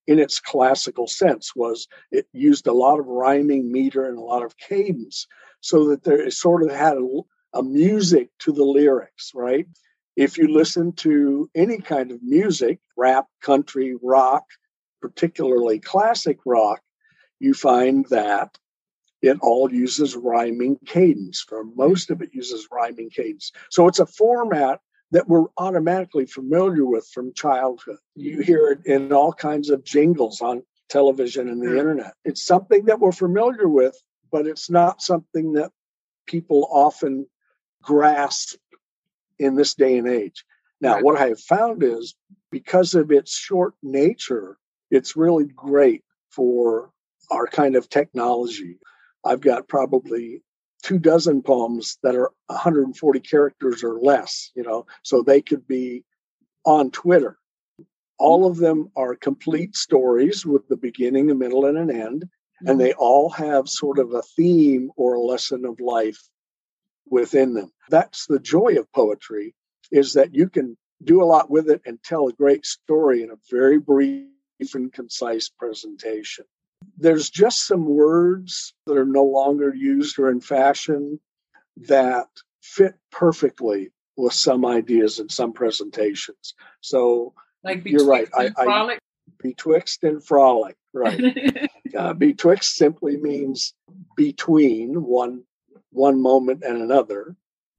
in 0.10 0.18
its 0.18 0.40
classical 0.40 1.08
sense 1.08 1.56
was 1.56 1.88
it 2.12 2.26
used 2.34 2.66
a 2.66 2.74
lot 2.74 3.00
of 3.00 3.06
rhyming 3.06 3.72
meter 3.72 4.06
and 4.06 4.18
a 4.18 4.22
lot 4.22 4.44
of 4.44 4.58
cadence 4.58 5.28
so 5.62 5.88
that 5.90 6.04
there 6.04 6.20
it 6.20 6.34
sort 6.34 6.64
of 6.64 6.72
had 6.72 6.98
a, 6.98 7.20
a 7.54 7.62
music 7.62 8.30
to 8.40 8.52
the 8.52 8.64
lyrics 8.64 9.32
right 9.36 9.68
if 10.16 10.38
you 10.38 10.48
listen 10.48 10.92
to 10.94 11.48
any 11.54 11.78
kind 11.78 12.12
of 12.12 12.24
music 12.24 12.80
rap 12.98 13.28
country 13.42 13.96
rock 14.02 14.46
particularly 15.00 15.80
classic 15.80 16.40
rock 16.44 16.82
you 17.40 17.54
find 17.54 18.06
that 18.10 18.58
it 19.22 19.38
all 19.42 19.72
uses 19.72 20.16
rhyming 20.16 20.78
cadence, 20.86 21.46
or 21.52 21.64
most 21.64 22.10
of 22.10 22.22
it 22.22 22.34
uses 22.34 22.68
rhyming 22.72 23.10
cadence. 23.10 23.52
So 23.70 23.88
it's 23.88 24.00
a 24.00 24.06
format 24.06 24.80
that 25.12 25.28
we're 25.28 25.48
automatically 25.58 26.26
familiar 26.26 26.86
with 26.86 27.08
from 27.08 27.34
childhood. 27.34 27.98
You 28.16 28.42
hear 28.42 28.70
it 28.70 28.86
in 28.86 29.12
all 29.12 29.34
kinds 29.34 29.70
of 29.70 29.84
jingles 29.84 30.42
on 30.42 30.64
television 30.88 31.50
and 31.50 31.62
the 31.62 31.70
hmm. 31.70 31.78
internet. 31.78 32.14
It's 32.24 32.46
something 32.46 32.86
that 32.86 33.00
we're 33.00 33.12
familiar 33.12 33.68
with, 33.68 34.00
but 34.32 34.48
it's 34.48 34.70
not 34.70 35.02
something 35.02 35.54
that 35.54 35.72
people 36.28 36.68
often 36.72 37.28
grasp 37.82 38.58
in 39.40 39.56
this 39.56 39.74
day 39.74 39.98
and 39.98 40.08
age. 40.08 40.46
Now, 40.82 40.96
right. 40.96 41.04
what 41.04 41.20
I 41.20 41.30
have 41.30 41.40
found 41.40 41.84
is 41.84 42.16
because 42.52 42.94
of 42.94 43.12
its 43.12 43.36
short 43.36 43.74
nature, 43.82 44.58
it's 44.92 45.16
really 45.16 45.46
great 45.46 46.04
for 46.30 46.92
our 47.30 47.48
kind 47.48 47.76
of 47.76 47.90
technology. 47.90 48.78
I've 49.24 49.42
got 49.42 49.68
probably 49.68 50.42
two 50.84 51.00
dozen 51.00 51.42
poems 51.42 51.98
that 52.04 52.16
are 52.16 52.32
140 52.48 53.20
characters 53.20 53.84
or 53.84 54.00
less, 54.00 54.52
you 54.56 54.64
know, 54.64 54.86
so 55.04 55.22
they 55.22 55.42
could 55.42 55.68
be 55.68 56.04
on 56.66 56.92
Twitter. 56.92 57.38
All 58.18 58.46
of 58.46 58.58
them 58.58 58.92
are 58.96 59.16
complete 59.16 59.76
stories 59.76 60.46
with 60.46 60.68
the 60.68 60.78
beginning, 60.78 61.32
a 61.32 61.36
middle, 61.36 61.66
and 61.66 61.78
an 61.78 61.90
end, 61.90 62.30
and 62.62 62.70
mm-hmm. 62.70 62.78
they 62.80 62.94
all 62.94 63.30
have 63.30 63.70
sort 63.70 64.00
of 64.00 64.14
a 64.14 64.22
theme 64.22 64.92
or 64.98 65.16
a 65.16 65.22
lesson 65.22 65.66
of 65.66 65.80
life 65.80 66.22
within 67.10 67.54
them. 67.54 67.72
That's 67.90 68.26
the 68.28 68.40
joy 68.40 68.78
of 68.78 68.92
poetry 68.92 69.56
is 69.92 70.14
that 70.14 70.36
you 70.36 70.50
can 70.50 70.78
do 71.04 71.24
a 71.24 71.26
lot 71.26 71.50
with 71.50 71.70
it 71.70 71.82
and 71.86 72.02
tell 72.04 72.28
a 72.28 72.34
great 72.34 72.66
story 72.66 73.24
in 73.24 73.32
a 73.32 73.40
very 73.50 73.80
brief 73.80 74.26
and 74.74 74.92
concise 74.92 75.50
presentation 75.50 76.46
there's 77.00 77.30
just 77.30 77.66
some 77.66 77.86
words 77.86 78.74
that 78.86 78.98
are 78.98 79.06
no 79.06 79.24
longer 79.24 79.74
used 79.74 80.20
or 80.20 80.30
in 80.30 80.42
fashion 80.42 81.20
that 81.78 82.28
fit 82.62 82.96
perfectly 83.12 83.92
with 84.18 84.34
some 84.34 84.66
ideas 84.66 85.20
and 85.20 85.32
some 85.32 85.54
presentations. 85.54 86.54
So 86.82 87.34
like 87.64 87.84
you're 87.86 88.06
right. 88.06 88.28
I, 88.38 88.52
I, 88.58 88.98
betwixt 89.42 90.04
and 90.04 90.24
frolic, 90.24 90.76
right? 90.94 91.70
uh, 91.98 92.14
betwixt 92.14 92.76
simply 92.76 93.18
means 93.18 93.74
between 94.16 95.02
one 95.02 95.44
one 95.92 96.22
moment 96.22 96.64
and 96.64 96.78
another, 96.82 97.36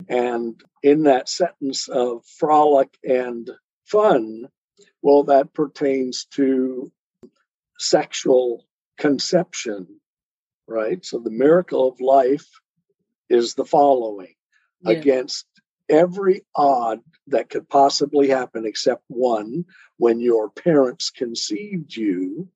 and 0.09 0.61
in 0.83 1.05
that 1.05 1.29
sentence 1.29 1.89
of 1.89 2.25
frolic 2.25 2.99
and 3.05 3.51
fun, 3.85 4.47
well, 5.03 5.25
that 5.25 5.53
pertains 5.53 6.25
to 6.33 6.91
sexual 7.79 8.67
conception, 9.01 9.89
right? 10.69 11.05
So 11.05 11.19
the 11.19 11.31
miracle 11.31 11.89
of 11.89 12.01
life 12.01 12.47
is 13.29 13.55
the 13.55 13.65
following 13.65 14.35
yeah. 14.83 14.93
against 14.93 15.47
every 15.89 16.43
odd 16.55 17.01
that 17.27 17.49
could 17.49 17.69
possibly 17.69 18.29
happen 18.29 18.65
except 18.65 19.03
one 19.09 19.65
when 19.97 20.21
your 20.21 20.51
parents 20.51 21.11
conceived 21.11 21.97
you, 21.97 22.49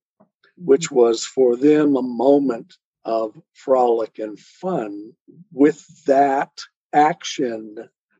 which 0.56 0.86
mm-hmm. 0.86 0.96
was 0.96 1.24
for 1.24 1.56
them 1.56 1.96
a 1.96 2.02
moment 2.02 2.74
of 3.04 3.34
frolic 3.54 4.18
and 4.18 4.38
fun. 4.38 5.12
With 5.52 5.82
that 6.04 6.52
action, 6.92 7.76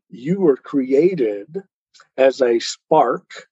you 0.08 0.40
were 0.40 0.56
created 0.56 1.62
as 2.16 2.40
a 2.40 2.58
spark 2.58 3.48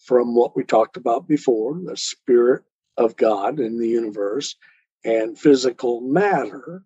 from 0.00 0.34
what 0.34 0.56
we 0.56 0.64
talked 0.64 0.96
about 0.96 1.26
before 1.26 1.80
the 1.82 1.96
spirit 1.96 2.62
of 2.96 3.16
God 3.16 3.60
in 3.60 3.78
the 3.78 3.88
universe 3.88 4.56
and 5.04 5.38
physical 5.38 6.00
matter. 6.00 6.82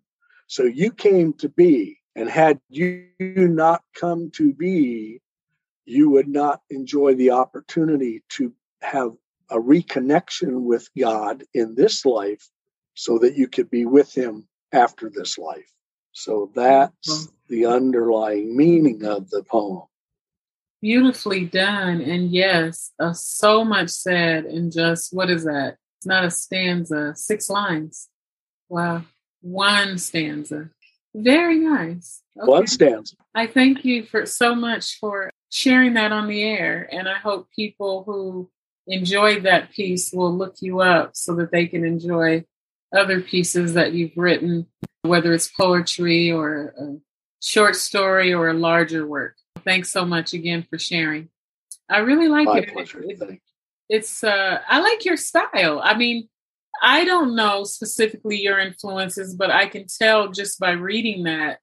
So 0.47 0.63
you 0.63 0.91
came 0.91 1.33
to 1.33 1.49
be, 1.49 1.99
and 2.15 2.29
had 2.29 2.59
you 2.69 3.07
not 3.17 3.81
come 3.95 4.31
to 4.35 4.53
be, 4.53 5.21
you 5.85 6.09
would 6.09 6.27
not 6.27 6.61
enjoy 6.69 7.15
the 7.15 7.31
opportunity 7.31 8.23
to 8.29 8.53
have 8.81 9.11
a 9.49 9.57
reconnection 9.57 10.61
with 10.61 10.89
God 10.97 11.43
in 11.53 11.75
this 11.75 12.05
life 12.05 12.49
so 12.93 13.17
that 13.19 13.35
you 13.35 13.47
could 13.47 13.69
be 13.69 13.85
with 13.85 14.13
Him 14.13 14.47
after 14.71 15.09
this 15.09 15.37
life. 15.37 15.71
So 16.13 16.51
that's 16.55 17.29
the 17.47 17.65
underlying 17.65 18.55
meaning 18.55 19.05
of 19.05 19.29
the 19.29 19.43
poem. 19.43 19.83
Beautifully 20.81 21.45
done. 21.45 22.01
And 22.01 22.31
yes, 22.31 22.91
uh, 22.99 23.13
so 23.13 23.63
much 23.63 23.89
said 23.89 24.45
in 24.45 24.71
just 24.71 25.13
what 25.13 25.29
is 25.29 25.43
that? 25.45 25.77
It's 26.01 26.07
not 26.07 26.25
a 26.25 26.31
stanza, 26.31 27.13
six 27.15 27.47
lines. 27.47 28.09
Wow. 28.69 29.03
One 29.41 29.99
stanza. 29.99 30.71
Very 31.13 31.59
nice. 31.59 32.23
Okay. 32.35 32.49
One 32.49 32.65
stanza. 32.65 33.17
I 33.35 33.45
thank 33.45 33.85
you 33.85 34.05
for 34.05 34.25
so 34.25 34.55
much 34.55 34.97
for 34.97 35.29
sharing 35.51 35.93
that 35.93 36.11
on 36.11 36.27
the 36.27 36.41
air. 36.41 36.89
And 36.91 37.07
I 37.07 37.19
hope 37.19 37.49
people 37.55 38.01
who 38.03 38.49
enjoyed 38.87 39.43
that 39.43 39.69
piece 39.69 40.11
will 40.11 40.35
look 40.35 40.55
you 40.59 40.79
up 40.79 41.15
so 41.15 41.35
that 41.35 41.51
they 41.51 41.67
can 41.67 41.85
enjoy 41.85 42.45
other 42.91 43.21
pieces 43.21 43.75
that 43.75 43.93
you've 43.93 44.17
written, 44.17 44.65
whether 45.03 45.31
it's 45.33 45.51
poetry 45.51 46.31
or 46.31 46.73
a 46.79 46.95
short 47.43 47.75
story 47.75 48.33
or 48.33 48.49
a 48.49 48.55
larger 48.55 49.05
work. 49.05 49.35
Thanks 49.63 49.91
so 49.91 50.03
much 50.03 50.33
again 50.33 50.65
for 50.67 50.79
sharing. 50.79 51.29
I 51.87 51.99
really 51.99 52.27
like 52.27 52.47
My 52.47 52.57
it. 52.57 52.73
Pleasure. 52.73 53.03
It, 53.07 53.39
it's 53.91 54.23
uh 54.23 54.59
I 54.67 54.79
like 54.79 55.03
your 55.03 55.17
style. 55.17 55.81
I 55.83 55.95
mean, 55.95 56.29
I 56.81 57.03
don't 57.03 57.35
know 57.35 57.65
specifically 57.65 58.39
your 58.39 58.57
influences, 58.57 59.35
but 59.35 59.51
I 59.51 59.67
can 59.67 59.85
tell 59.85 60.29
just 60.29 60.59
by 60.59 60.71
reading 60.71 61.23
that. 61.23 61.59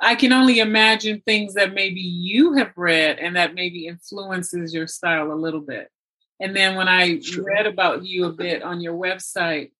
I 0.00 0.14
can 0.14 0.32
only 0.32 0.60
imagine 0.60 1.22
things 1.26 1.54
that 1.54 1.74
maybe 1.74 2.00
you 2.00 2.52
have 2.52 2.72
read 2.76 3.18
and 3.18 3.34
that 3.34 3.54
maybe 3.54 3.86
influences 3.86 4.72
your 4.72 4.86
style 4.86 5.32
a 5.32 5.34
little 5.34 5.60
bit. 5.60 5.90
And 6.38 6.54
then 6.54 6.76
when 6.76 6.86
I 6.86 7.20
read 7.36 7.66
about 7.66 8.04
you 8.04 8.26
a 8.26 8.32
bit 8.32 8.62
on 8.62 8.80
your 8.80 8.94
website, 8.94 9.72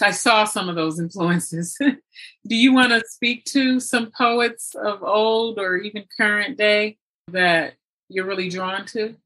I 0.00 0.10
saw 0.12 0.44
some 0.44 0.68
of 0.68 0.76
those 0.76 1.00
influences. 1.06 1.76
Do 1.80 2.54
you 2.54 2.72
want 2.72 2.90
to 2.90 3.02
speak 3.08 3.46
to 3.46 3.80
some 3.80 4.12
poets 4.16 4.74
of 4.76 5.02
old 5.02 5.58
or 5.58 5.78
even 5.78 6.04
current 6.16 6.56
day 6.56 6.98
that 7.28 7.74
you're 8.08 8.26
really 8.26 8.50
drawn 8.50 8.84
to? 8.86 9.16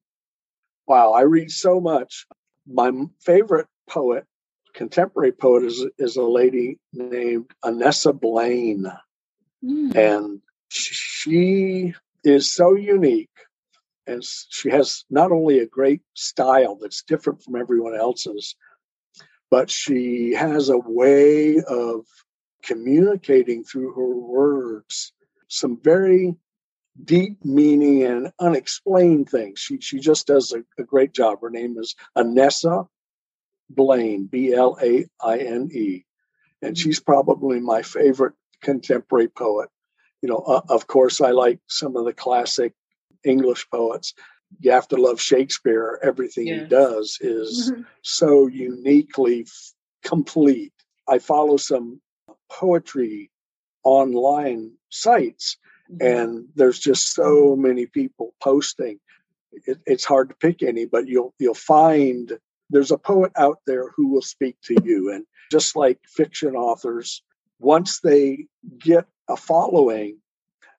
Wow, 0.90 1.12
I 1.12 1.20
read 1.20 1.53
so 1.53 1.81
much. 1.81 2.26
My 2.66 2.90
favorite 3.20 3.68
poet, 3.88 4.24
contemporary 4.74 5.31
poet, 5.31 5.62
is, 5.62 5.87
is 5.98 6.16
a 6.16 6.24
lady 6.24 6.81
named 6.92 7.48
Anessa 7.64 8.12
Blaine. 8.12 8.90
Mm. 9.64 9.94
And 9.94 10.40
she 10.68 11.94
is 12.24 12.50
so 12.50 12.74
unique. 12.74 13.31
And 14.09 14.24
she 14.24 14.68
has 14.70 15.05
not 15.09 15.31
only 15.31 15.61
a 15.61 15.66
great 15.66 16.00
style 16.14 16.76
that's 16.81 17.05
different 17.05 17.40
from 17.44 17.55
everyone 17.55 17.94
else's, 17.94 18.57
but 19.48 19.70
she 19.70 20.33
has 20.33 20.70
a 20.70 20.79
way 20.79 21.61
of 21.68 22.05
communicating 22.64 23.62
through 23.62 23.92
her 23.92 24.16
words 24.16 25.12
some 25.46 25.79
very 25.81 26.35
deep 27.04 27.44
meaning 27.44 28.02
and 28.02 28.32
unexplained 28.38 29.28
things. 29.28 29.58
She 29.58 29.80
she 29.80 29.98
just 29.98 30.26
does 30.26 30.52
a, 30.52 30.64
a 30.80 30.84
great 30.84 31.12
job. 31.12 31.40
Her 31.42 31.50
name 31.50 31.76
is 31.78 31.94
Anessa 32.16 32.86
Blaine, 33.68 34.26
B 34.26 34.52
L 34.54 34.78
A 34.82 35.06
I 35.20 35.38
N 35.38 35.70
E, 35.72 36.04
and 36.62 36.76
she's 36.76 37.00
probably 37.00 37.60
my 37.60 37.82
favorite 37.82 38.34
contemporary 38.60 39.28
poet. 39.28 39.68
You 40.22 40.28
know, 40.28 40.38
uh, 40.38 40.60
of 40.68 40.86
course, 40.86 41.20
I 41.20 41.30
like 41.30 41.60
some 41.66 41.96
of 41.96 42.04
the 42.04 42.12
classic 42.12 42.74
English 43.24 43.68
poets. 43.70 44.14
you 44.58 44.72
have 44.72 44.88
to 44.88 44.96
love 44.96 45.20
Shakespeare. 45.20 45.98
Everything 46.02 46.46
yes. 46.46 46.62
he 46.62 46.66
does 46.68 47.18
is 47.20 47.72
so 48.02 48.46
uniquely 48.46 49.42
f- 49.42 49.72
complete. 50.04 50.72
I 51.08 51.18
follow 51.18 51.56
some 51.56 52.00
poetry 52.50 53.30
online 53.84 54.72
sites, 54.90 55.56
mm-hmm. 55.56 55.69
Mm-hmm. 55.90 56.07
and 56.07 56.48
there's 56.55 56.79
just 56.79 57.14
so 57.14 57.57
many 57.57 57.87
people 57.87 58.35
posting. 58.40 59.00
It, 59.66 59.79
it's 59.87 60.05
hard 60.05 60.29
to 60.29 60.37
pick 60.37 60.62
any, 60.62 60.85
but 60.85 61.09
you'll 61.09 61.35
you'll 61.38 61.55
find 61.55 62.38
there's 62.70 62.92
a 62.92 62.98
poet 62.98 63.33
out 63.37 63.59
there 63.66 63.90
who 63.90 64.09
will 64.09 64.22
speak 64.22 64.57
to 64.64 64.76
you. 64.85 65.12
And 65.12 65.26
just 65.50 65.74
like 65.74 65.98
fiction 66.07 66.55
authors, 66.55 67.22
once 67.59 68.00
they 68.00 68.46
get 68.79 69.07
a 69.29 69.37
following, 69.37 70.18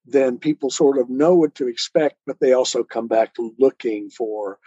then 0.06 0.38
people 0.38 0.70
sort 0.70 0.98
of 0.98 1.10
know 1.10 1.36
what 1.36 1.56
to 1.56 1.68
expect, 1.68 2.16
but 2.26 2.40
they 2.40 2.54
also 2.54 2.84
come 2.84 3.08
back 3.08 3.36
looking 3.60 4.10
for 4.10 4.60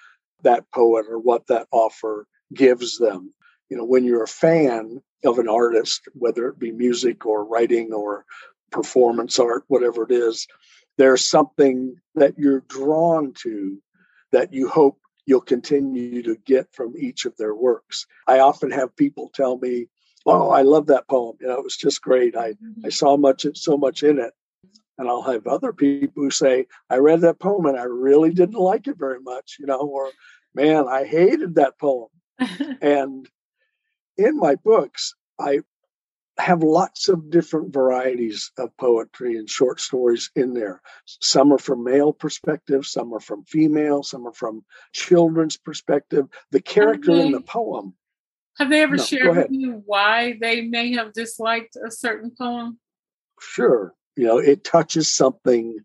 that 0.43 0.71
poet 0.73 1.07
or 1.09 1.19
what 1.19 1.47
that 1.47 1.67
offer 1.73 2.27
gives 2.53 2.99
them. 2.99 3.33
You 3.71 3.79
know, 3.79 3.85
when 3.85 4.05
you're 4.05 4.23
a 4.23 4.29
fan 4.29 5.01
of 5.25 5.39
an 5.39 5.49
artist, 5.49 6.03
whether 6.13 6.49
it 6.49 6.59
be 6.59 6.71
music 6.71 7.25
or 7.25 7.45
writing 7.47 7.95
or 7.95 8.27
performance 8.75 9.39
art, 9.39 9.65
whatever 9.69 10.03
it 10.03 10.11
is, 10.11 10.47
there's 10.99 11.25
something 11.25 11.97
that 12.17 12.37
you're 12.37 12.65
drawn 12.69 13.33
to 13.43 13.81
that 14.33 14.53
you 14.53 14.69
hope 14.69 14.99
you'll 15.27 15.41
continue 15.41 16.23
to 16.23 16.37
get 16.45 16.67
from 16.73 16.93
each 16.99 17.25
of 17.25 17.37
their 17.37 17.55
works. 17.55 18.07
I 18.27 18.41
often 18.41 18.71
have 18.73 18.95
people 18.97 19.31
tell 19.33 19.59
me, 19.59 19.89
"Oh, 20.27 20.51
I 20.51 20.63
love 20.63 20.87
that 20.89 21.09
poem. 21.09 21.37
You 21.41 21.47
know, 21.47 21.59
it 21.59 21.65
was 21.65 21.77
just 21.77 22.03
great. 22.03 22.37
I 22.37 22.47
I 22.47 22.51
mm-hmm. 22.53 22.91
saw 22.91 23.17
much 23.17 23.47
so 23.55 23.79
much 23.79 24.03
in 24.03 24.19
it." 24.19 24.35
And 24.99 25.09
I'll 25.09 25.23
have 25.23 25.47
other 25.47 25.73
people 25.73 26.23
who 26.23 26.31
say, 26.31 26.67
I 26.89 26.99
read 26.99 27.21
that 27.23 27.41
poem 27.41 27.67
and 27.67 27.77
I 27.77 27.83
really 27.83 28.33
didn't 28.33 28.55
like 28.55 28.87
it 28.87 28.97
very 28.97 29.21
much, 29.21 29.57
you 29.59 29.67
know, 29.67 29.81
or 29.81 30.11
man, 30.55 30.87
I 30.89 31.05
hated 31.05 31.57
that 31.57 31.81
poem. 31.81 32.11
and 32.81 33.29
in 34.17 34.37
my 34.37 34.55
books, 34.55 35.15
I 35.41 35.63
have 36.39 36.63
lots 36.63 37.09
of 37.09 37.31
different 37.31 37.73
varieties 37.73 38.51
of 38.59 38.77
poetry 38.77 39.37
and 39.37 39.49
short 39.49 39.81
stories 39.81 40.31
in 40.35 40.55
there. 40.55 40.83
Some 41.07 41.53
are 41.53 41.59
from 41.59 41.85
male 41.85 42.13
perspective, 42.13 42.87
some 42.87 43.13
are 43.13 43.21
from 43.21 43.45
female, 43.45 44.03
some 44.03 44.27
are 44.27 44.33
from 44.33 44.65
children's 44.93 45.57
perspective. 45.57 46.27
The 46.51 46.61
character 46.61 47.15
they, 47.15 47.27
in 47.27 47.33
the 47.33 47.41
poem. 47.41 47.95
Have 48.59 48.71
they 48.71 48.83
ever 48.83 48.97
no, 48.97 49.03
shared 49.03 49.37
with 49.37 49.47
you 49.51 49.83
why 49.87 50.39
they 50.41 50.63
may 50.63 50.93
have 50.93 51.13
disliked 51.13 51.77
a 51.77 51.91
certain 51.91 52.33
poem? 52.37 52.79
Sure 53.41 53.95
you 54.17 54.27
know, 54.27 54.39
it 54.39 54.65
touches 54.65 55.13
something 55.13 55.79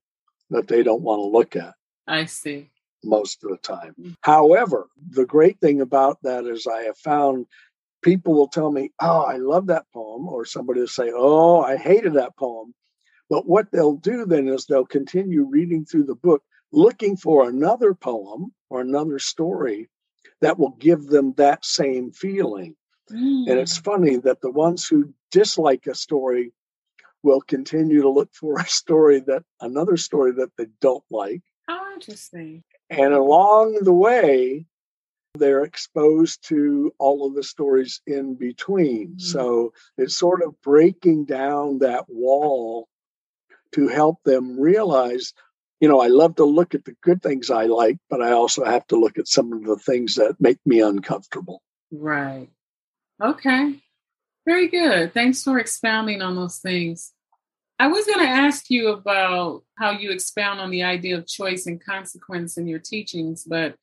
that 0.49 0.67
they 0.67 0.83
don't 0.83 1.01
want 1.01 1.19
to 1.19 1.27
look 1.27 1.55
at. 1.55 1.73
I 2.07 2.25
see. 2.25 2.69
Most 3.03 3.43
of 3.43 3.51
the 3.51 3.57
time. 3.57 3.95
Mm-hmm. 3.99 4.11
However, 4.21 4.87
the 5.09 5.25
great 5.25 5.59
thing 5.61 5.79
about 5.81 6.17
that 6.23 6.45
is 6.45 6.67
I 6.67 6.83
have 6.83 6.97
found 6.97 7.45
people 8.01 8.33
will 8.33 8.47
tell 8.47 8.71
me, 8.71 8.91
Oh, 9.01 9.21
I 9.21 9.37
love 9.37 9.67
that 9.67 9.85
poem, 9.93 10.27
or 10.27 10.45
somebody 10.45 10.81
will 10.81 10.87
say, 10.87 11.11
Oh, 11.13 11.61
I 11.61 11.77
hated 11.77 12.13
that 12.13 12.35
poem. 12.37 12.73
But 13.29 13.47
what 13.47 13.71
they'll 13.71 13.95
do 13.95 14.25
then 14.25 14.47
is 14.47 14.65
they'll 14.65 14.85
continue 14.85 15.45
reading 15.45 15.85
through 15.85 16.05
the 16.05 16.15
book 16.15 16.43
looking 16.71 17.17
for 17.17 17.47
another 17.47 17.93
poem 17.93 18.53
or 18.69 18.81
another 18.81 19.19
story 19.19 19.89
that 20.41 20.57
will 20.57 20.75
give 20.79 21.07
them 21.07 21.33
that 21.37 21.65
same 21.65 22.11
feeling. 22.11 22.75
Mm. 23.11 23.49
And 23.49 23.59
it's 23.59 23.77
funny 23.77 24.17
that 24.17 24.41
the 24.41 24.51
ones 24.51 24.87
who 24.87 25.13
dislike 25.31 25.87
a 25.87 25.95
story 25.95 26.53
will 27.23 27.41
continue 27.41 28.01
to 28.01 28.09
look 28.09 28.33
for 28.33 28.59
a 28.59 28.65
story 28.65 29.19
that 29.21 29.43
another 29.61 29.97
story 29.97 30.31
that 30.33 30.51
they 30.57 30.67
don't 30.81 31.03
like. 31.09 31.41
How 31.67 31.93
interesting. 31.93 32.63
And 32.89 33.13
along 33.13 33.79
the 33.81 33.93
way, 33.93 34.65
they're 35.35 35.63
exposed 35.63 36.47
to 36.47 36.93
all 36.97 37.27
of 37.27 37.35
the 37.35 37.43
stories 37.43 38.01
in 38.07 38.35
between. 38.35 39.09
Mm-hmm. 39.09 39.19
So 39.19 39.73
it's 39.97 40.17
sort 40.17 40.41
of 40.43 40.59
breaking 40.61 41.25
down 41.25 41.79
that 41.79 42.05
wall 42.07 42.87
to 43.73 43.87
help 43.87 44.23
them 44.23 44.59
realize, 44.59 45.33
you 45.79 45.87
know, 45.87 45.99
I 45.99 46.07
love 46.07 46.35
to 46.37 46.45
look 46.45 46.73
at 46.73 46.85
the 46.85 46.95
good 47.01 47.21
things 47.21 47.51
I 47.51 47.65
like, 47.65 47.97
but 48.09 48.21
I 48.21 48.31
also 48.31 48.65
have 48.65 48.87
to 48.87 48.99
look 48.99 49.19
at 49.19 49.27
some 49.27 49.53
of 49.53 49.63
the 49.63 49.77
things 49.77 50.15
that 50.15 50.37
make 50.39 50.59
me 50.65 50.81
uncomfortable. 50.81 51.61
Right. 51.91 52.49
Okay. 53.21 53.75
Very 54.45 54.67
good. 54.67 55.13
Thanks 55.13 55.43
for 55.43 55.59
expounding 55.59 56.21
on 56.21 56.35
those 56.35 56.57
things. 56.57 57.13
I 57.77 57.87
was 57.87 58.05
going 58.05 58.19
to 58.19 58.25
ask 58.25 58.69
you 58.69 58.89
about 58.89 59.63
how 59.77 59.91
you 59.91 60.11
expound 60.11 60.59
on 60.59 60.69
the 60.69 60.83
idea 60.83 61.17
of 61.17 61.27
choice 61.27 61.65
and 61.65 61.83
consequence 61.83 62.57
in 62.57 62.67
your 62.67 62.79
teachings, 62.79 63.45
but 63.45 63.75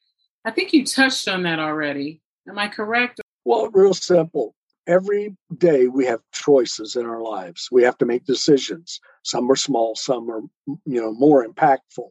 I 0.46 0.50
think 0.50 0.72
you 0.72 0.86
touched 0.86 1.28
on 1.28 1.42
that 1.42 1.58
already. 1.58 2.22
Am 2.48 2.58
I 2.58 2.68
correct? 2.68 3.20
Well, 3.44 3.68
real 3.72 3.92
simple. 3.92 4.54
Every 4.86 5.36
day 5.58 5.88
we 5.88 6.06
have 6.06 6.20
choices 6.32 6.96
in 6.96 7.04
our 7.04 7.20
lives. 7.20 7.68
We 7.70 7.82
have 7.82 7.98
to 7.98 8.06
make 8.06 8.24
decisions. 8.24 8.98
Some 9.22 9.50
are 9.50 9.56
small, 9.56 9.94
some 9.94 10.30
are 10.30 10.40
you 10.66 11.00
know 11.00 11.12
more 11.12 11.46
impactful. 11.46 12.08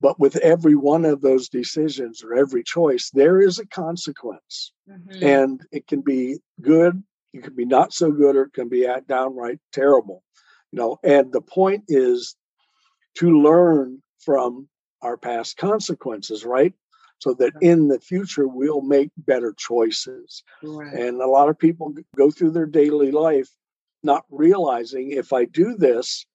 But 0.00 0.18
with 0.18 0.36
every 0.36 0.74
one 0.74 1.04
of 1.04 1.20
those 1.20 1.48
decisions 1.48 2.24
or 2.24 2.34
every 2.34 2.64
choice, 2.64 3.10
there 3.10 3.40
is 3.40 3.58
a 3.58 3.66
consequence. 3.66 4.72
Mm-hmm. 4.90 5.24
And 5.24 5.60
it 5.70 5.86
can 5.86 6.00
be 6.00 6.38
good 6.60 7.02
it 7.34 7.42
can 7.42 7.54
be 7.54 7.64
not 7.64 7.92
so 7.92 8.12
good, 8.12 8.36
or 8.36 8.42
it 8.44 8.52
can 8.52 8.68
be 8.68 8.88
downright 9.08 9.58
terrible. 9.72 10.22
You 10.70 10.78
know, 10.78 10.98
and 11.02 11.32
the 11.32 11.40
point 11.40 11.84
is 11.88 12.36
to 13.16 13.42
learn 13.42 14.00
from 14.20 14.68
our 15.02 15.16
past 15.16 15.56
consequences, 15.56 16.44
right? 16.44 16.72
So 17.20 17.34
that 17.34 17.54
in 17.60 17.88
the 17.88 18.00
future 18.00 18.46
we'll 18.46 18.82
make 18.82 19.10
better 19.16 19.54
choices. 19.56 20.42
Right. 20.62 20.92
And 20.92 21.22
a 21.22 21.26
lot 21.26 21.48
of 21.48 21.58
people 21.58 21.94
go 22.16 22.30
through 22.30 22.50
their 22.52 22.66
daily 22.66 23.12
life 23.12 23.48
not 24.02 24.24
realizing 24.30 25.12
if 25.12 25.32
I 25.32 25.46
do 25.46 25.76
this, 25.76 26.26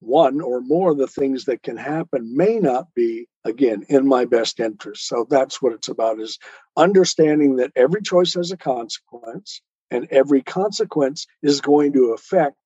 one 0.00 0.40
or 0.40 0.60
more 0.60 0.90
of 0.92 0.98
the 0.98 1.06
things 1.06 1.44
that 1.44 1.62
can 1.62 1.76
happen 1.76 2.36
may 2.36 2.58
not 2.58 2.92
be 2.94 3.28
again 3.44 3.84
in 3.88 4.06
my 4.06 4.24
best 4.24 4.60
interest 4.60 5.06
so 5.06 5.26
that's 5.30 5.62
what 5.62 5.72
it's 5.72 5.88
about 5.88 6.20
is 6.20 6.38
understanding 6.76 7.56
that 7.56 7.72
every 7.76 8.02
choice 8.02 8.34
has 8.34 8.50
a 8.50 8.56
consequence 8.56 9.62
and 9.92 10.08
every 10.10 10.42
consequence 10.42 11.26
is 11.42 11.60
going 11.60 11.92
to 11.92 12.14
affect 12.14 12.56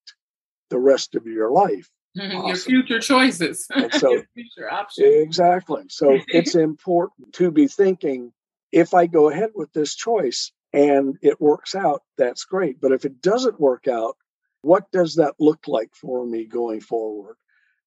the 0.71 0.79
rest 0.79 1.15
of 1.15 1.27
your 1.27 1.51
life. 1.51 1.89
Mm-hmm. 2.17 2.47
Your 2.47 2.57
future 2.57 3.01
choices. 3.01 3.67
so, 3.93 4.23
future 4.35 4.73
options. 4.73 5.15
Exactly. 5.23 5.83
So 5.89 6.19
it's 6.29 6.55
important 6.55 7.33
to 7.35 7.51
be 7.51 7.67
thinking 7.67 8.33
if 8.73 8.95
I 8.95 9.07
go 9.07 9.29
ahead 9.29 9.51
with 9.55 9.73
this 9.73 9.95
choice 9.95 10.53
and 10.73 11.17
it 11.23 11.41
works 11.41 11.75
out, 11.75 12.03
that's 12.19 12.45
great. 12.45 12.81
But 12.81 12.93
if 12.93 13.05
it 13.05 13.21
doesn't 13.21 13.61
work 13.61 13.87
out, 13.89 14.17
what 14.63 14.91
does 14.91 15.15
that 15.17 15.35
look 15.39 15.69
like 15.69 15.91
for 15.95 16.27
me 16.27 16.45
going 16.45 16.81
forward? 16.81 17.37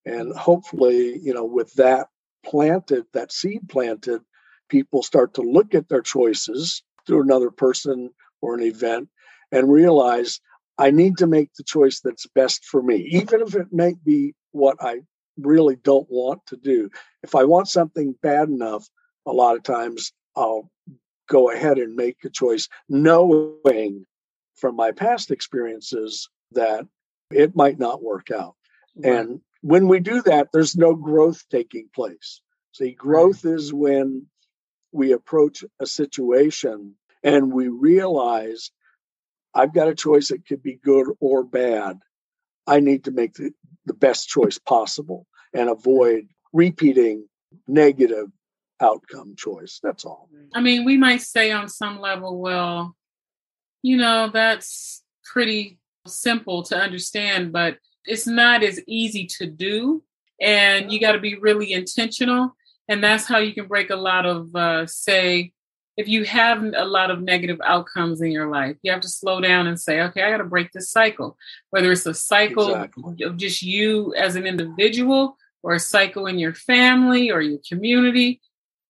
And 0.06 0.34
hopefully, 0.36 1.20
you 1.20 1.34
know, 1.34 1.44
with 1.44 1.74
that 1.74 2.08
planted, 2.46 3.06
that 3.14 3.32
seed 3.32 3.68
planted, 3.68 4.22
people 4.70 5.04
start 5.04 5.34
to 5.34 5.42
look 5.42 5.76
at 5.76 5.90
their 5.90 6.02
choices 6.02 6.84
through 7.06 7.22
another 7.22 7.52
person 7.52 8.12
or 8.42 8.56
an 8.56 8.62
event 8.62 9.10
and 9.52 9.72
realize 9.72 10.40
I 10.80 10.92
need 10.92 11.18
to 11.18 11.28
make 11.28 11.54
the 11.54 11.64
choice 11.64 12.00
that's 12.00 12.26
best 12.28 12.64
for 12.64 12.82
me, 12.82 13.10
even 13.12 13.42
if 13.42 13.54
it 13.54 13.68
may 13.72 13.96
be 14.04 14.34
what 14.52 14.78
I 14.80 15.02
really 15.38 15.76
don't 15.76 16.08
want 16.10 16.46
to 16.48 16.56
do. 16.56 16.90
If 17.22 17.36
I 17.36 17.44
want 17.44 17.68
something 17.68 18.16
bad 18.24 18.48
enough, 18.48 18.88
a 19.28 19.34
lot 19.34 19.58
of 19.58 19.64
times 19.64 20.14
I'll 20.38 20.72
go 21.28 21.52
ahead 21.52 21.80
and 21.80 21.96
make 21.96 22.18
a 22.24 22.30
choice 22.30 22.70
knowing 22.88 24.06
from 24.56 24.78
my 24.78 24.92
past 24.92 25.32
experiences 25.32 26.30
that 26.54 26.88
it 27.30 27.58
might 27.58 27.78
not 27.78 28.02
work 28.02 28.32
out. 28.32 28.56
Right. 28.96 29.14
And 29.14 29.42
when 29.62 29.90
we 29.90 30.00
do 30.00 30.22
that, 30.24 30.48
there's 30.54 30.78
no 30.78 30.96
growth 30.96 31.44
taking 31.52 31.90
place. 31.94 32.42
See, 32.72 32.92
growth 32.92 33.44
right. 33.44 33.56
is 33.56 33.74
when 33.74 34.28
we 34.94 35.12
approach 35.12 35.66
a 35.82 35.86
situation 35.86 36.96
and 37.22 37.52
we 37.52 37.68
realize 37.68 38.72
I've 39.60 39.74
got 39.74 39.90
a 39.90 39.96
choice 39.96 40.30
that 40.30 40.48
could 40.48 40.64
be 40.64 40.76
good 40.76 41.08
or 41.20 41.44
bad. 41.44 42.00
I 42.66 42.80
need 42.80 43.04
to 43.06 43.12
make 43.12 43.34
the, 43.34 43.52
the 43.86 43.94
best 43.94 44.30
choice 44.30 44.58
possible 44.58 45.28
and 45.54 45.70
avoid 45.70 46.30
repeating 46.54 47.28
negative 47.68 48.28
outcome 48.80 49.36
choice. 49.36 49.82
That's 49.84 50.06
all. 50.06 50.30
I 50.54 50.62
mean, 50.62 50.86
we 50.86 50.96
might 50.96 51.22
say 51.22 51.52
on 51.52 51.68
some 51.68 52.00
level, 52.00 52.40
well, 52.40 52.96
you 53.82 53.98
know, 53.98 54.30
that's 54.32 55.04
pretty 55.26 55.78
simple 56.08 56.64
to 56.64 56.78
understand, 56.78 57.52
but 57.52 57.78
it's 58.06 58.28
not 58.28 58.64
as 58.64 58.80
easy 58.88 59.26
to 59.40 59.46
do. 59.46 60.04
And 60.42 60.90
you 60.90 61.02
got 61.02 61.12
to 61.14 61.20
be 61.20 61.36
really 61.36 61.74
intentional. 61.74 62.56
And 62.88 63.04
that's 63.04 63.26
how 63.26 63.40
you 63.40 63.54
can 63.54 63.68
break 63.68 63.90
a 63.90 63.98
lot 63.98 64.26
of, 64.26 64.56
uh, 64.56 64.86
say, 64.88 65.52
if 66.00 66.08
you 66.08 66.24
have 66.24 66.64
a 66.64 66.86
lot 66.86 67.12
of 67.12 67.22
negative 67.22 67.60
outcomes 67.62 68.22
in 68.22 68.32
your 68.32 68.50
life, 68.50 68.78
you 68.84 68.90
have 68.90 69.02
to 69.02 69.10
slow 69.10 69.42
down 69.42 69.68
and 69.68 69.78
say, 69.78 70.00
okay, 70.00 70.24
I 70.24 70.32
got 70.32 70.38
to 70.38 70.46
break 70.46 70.72
this 70.72 70.90
cycle. 70.90 71.38
Whether 71.72 71.92
it's 71.92 72.06
a 72.06 72.14
cycle 72.14 72.70
exactly. 72.70 73.26
of 73.26 73.36
just 73.36 73.62
you 73.62 74.14
as 74.16 74.38
an 74.38 74.48
individual 74.48 75.36
or 75.62 75.74
a 75.74 75.80
cycle 75.80 76.26
in 76.26 76.40
your 76.40 76.54
family 76.54 77.32
or 77.32 77.42
your 77.42 77.60
community, 77.68 78.40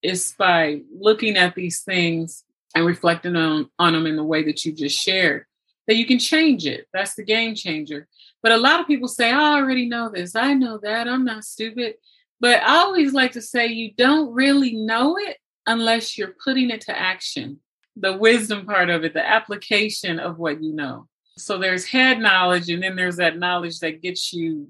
it's 0.03 0.33
by 0.33 0.81
looking 0.95 1.35
at 1.35 1.55
these 1.55 1.81
things 1.81 2.43
and 2.75 2.85
reflecting 2.85 3.35
on, 3.35 3.71
on 3.79 3.93
them 3.93 4.05
in 4.05 4.15
the 4.15 4.23
way 4.23 4.43
that 4.43 4.63
you 4.63 4.71
just 4.71 5.01
shared 5.01 5.45
that 5.87 5.95
you 5.95 6.05
can 6.05 6.19
change 6.19 6.67
it. 6.67 6.85
That's 6.93 7.15
the 7.15 7.23
game 7.23 7.55
changer. 7.55 8.07
But 8.43 8.51
a 8.51 8.57
lot 8.57 8.81
of 8.81 8.85
people 8.85 9.07
say, 9.07 9.31
oh, 9.31 9.35
I 9.35 9.55
already 9.55 9.89
know 9.89 10.11
this. 10.13 10.35
I 10.35 10.53
know 10.53 10.77
that. 10.83 11.07
I'm 11.07 11.25
not 11.25 11.43
stupid. 11.43 11.95
But 12.39 12.61
I 12.61 12.75
always 12.75 13.13
like 13.13 13.31
to 13.31 13.41
say, 13.41 13.65
you 13.65 13.93
don't 13.97 14.31
really 14.31 14.75
know 14.75 15.17
it 15.17 15.37
unless 15.69 16.17
you're 16.17 16.35
putting 16.43 16.71
it 16.71 16.81
to 16.81 16.99
action. 16.99 17.59
The 17.95 18.17
wisdom 18.17 18.65
part 18.65 18.89
of 18.89 19.03
it, 19.03 19.13
the 19.13 19.25
application 19.25 20.19
of 20.19 20.39
what 20.39 20.63
you 20.63 20.73
know. 20.73 21.07
So 21.37 21.57
there's 21.57 21.85
head 21.85 22.19
knowledge, 22.19 22.69
and 22.69 22.81
then 22.81 22.95
there's 22.95 23.17
that 23.17 23.37
knowledge 23.37 23.79
that 23.79 24.01
gets 24.01 24.33
you 24.33 24.67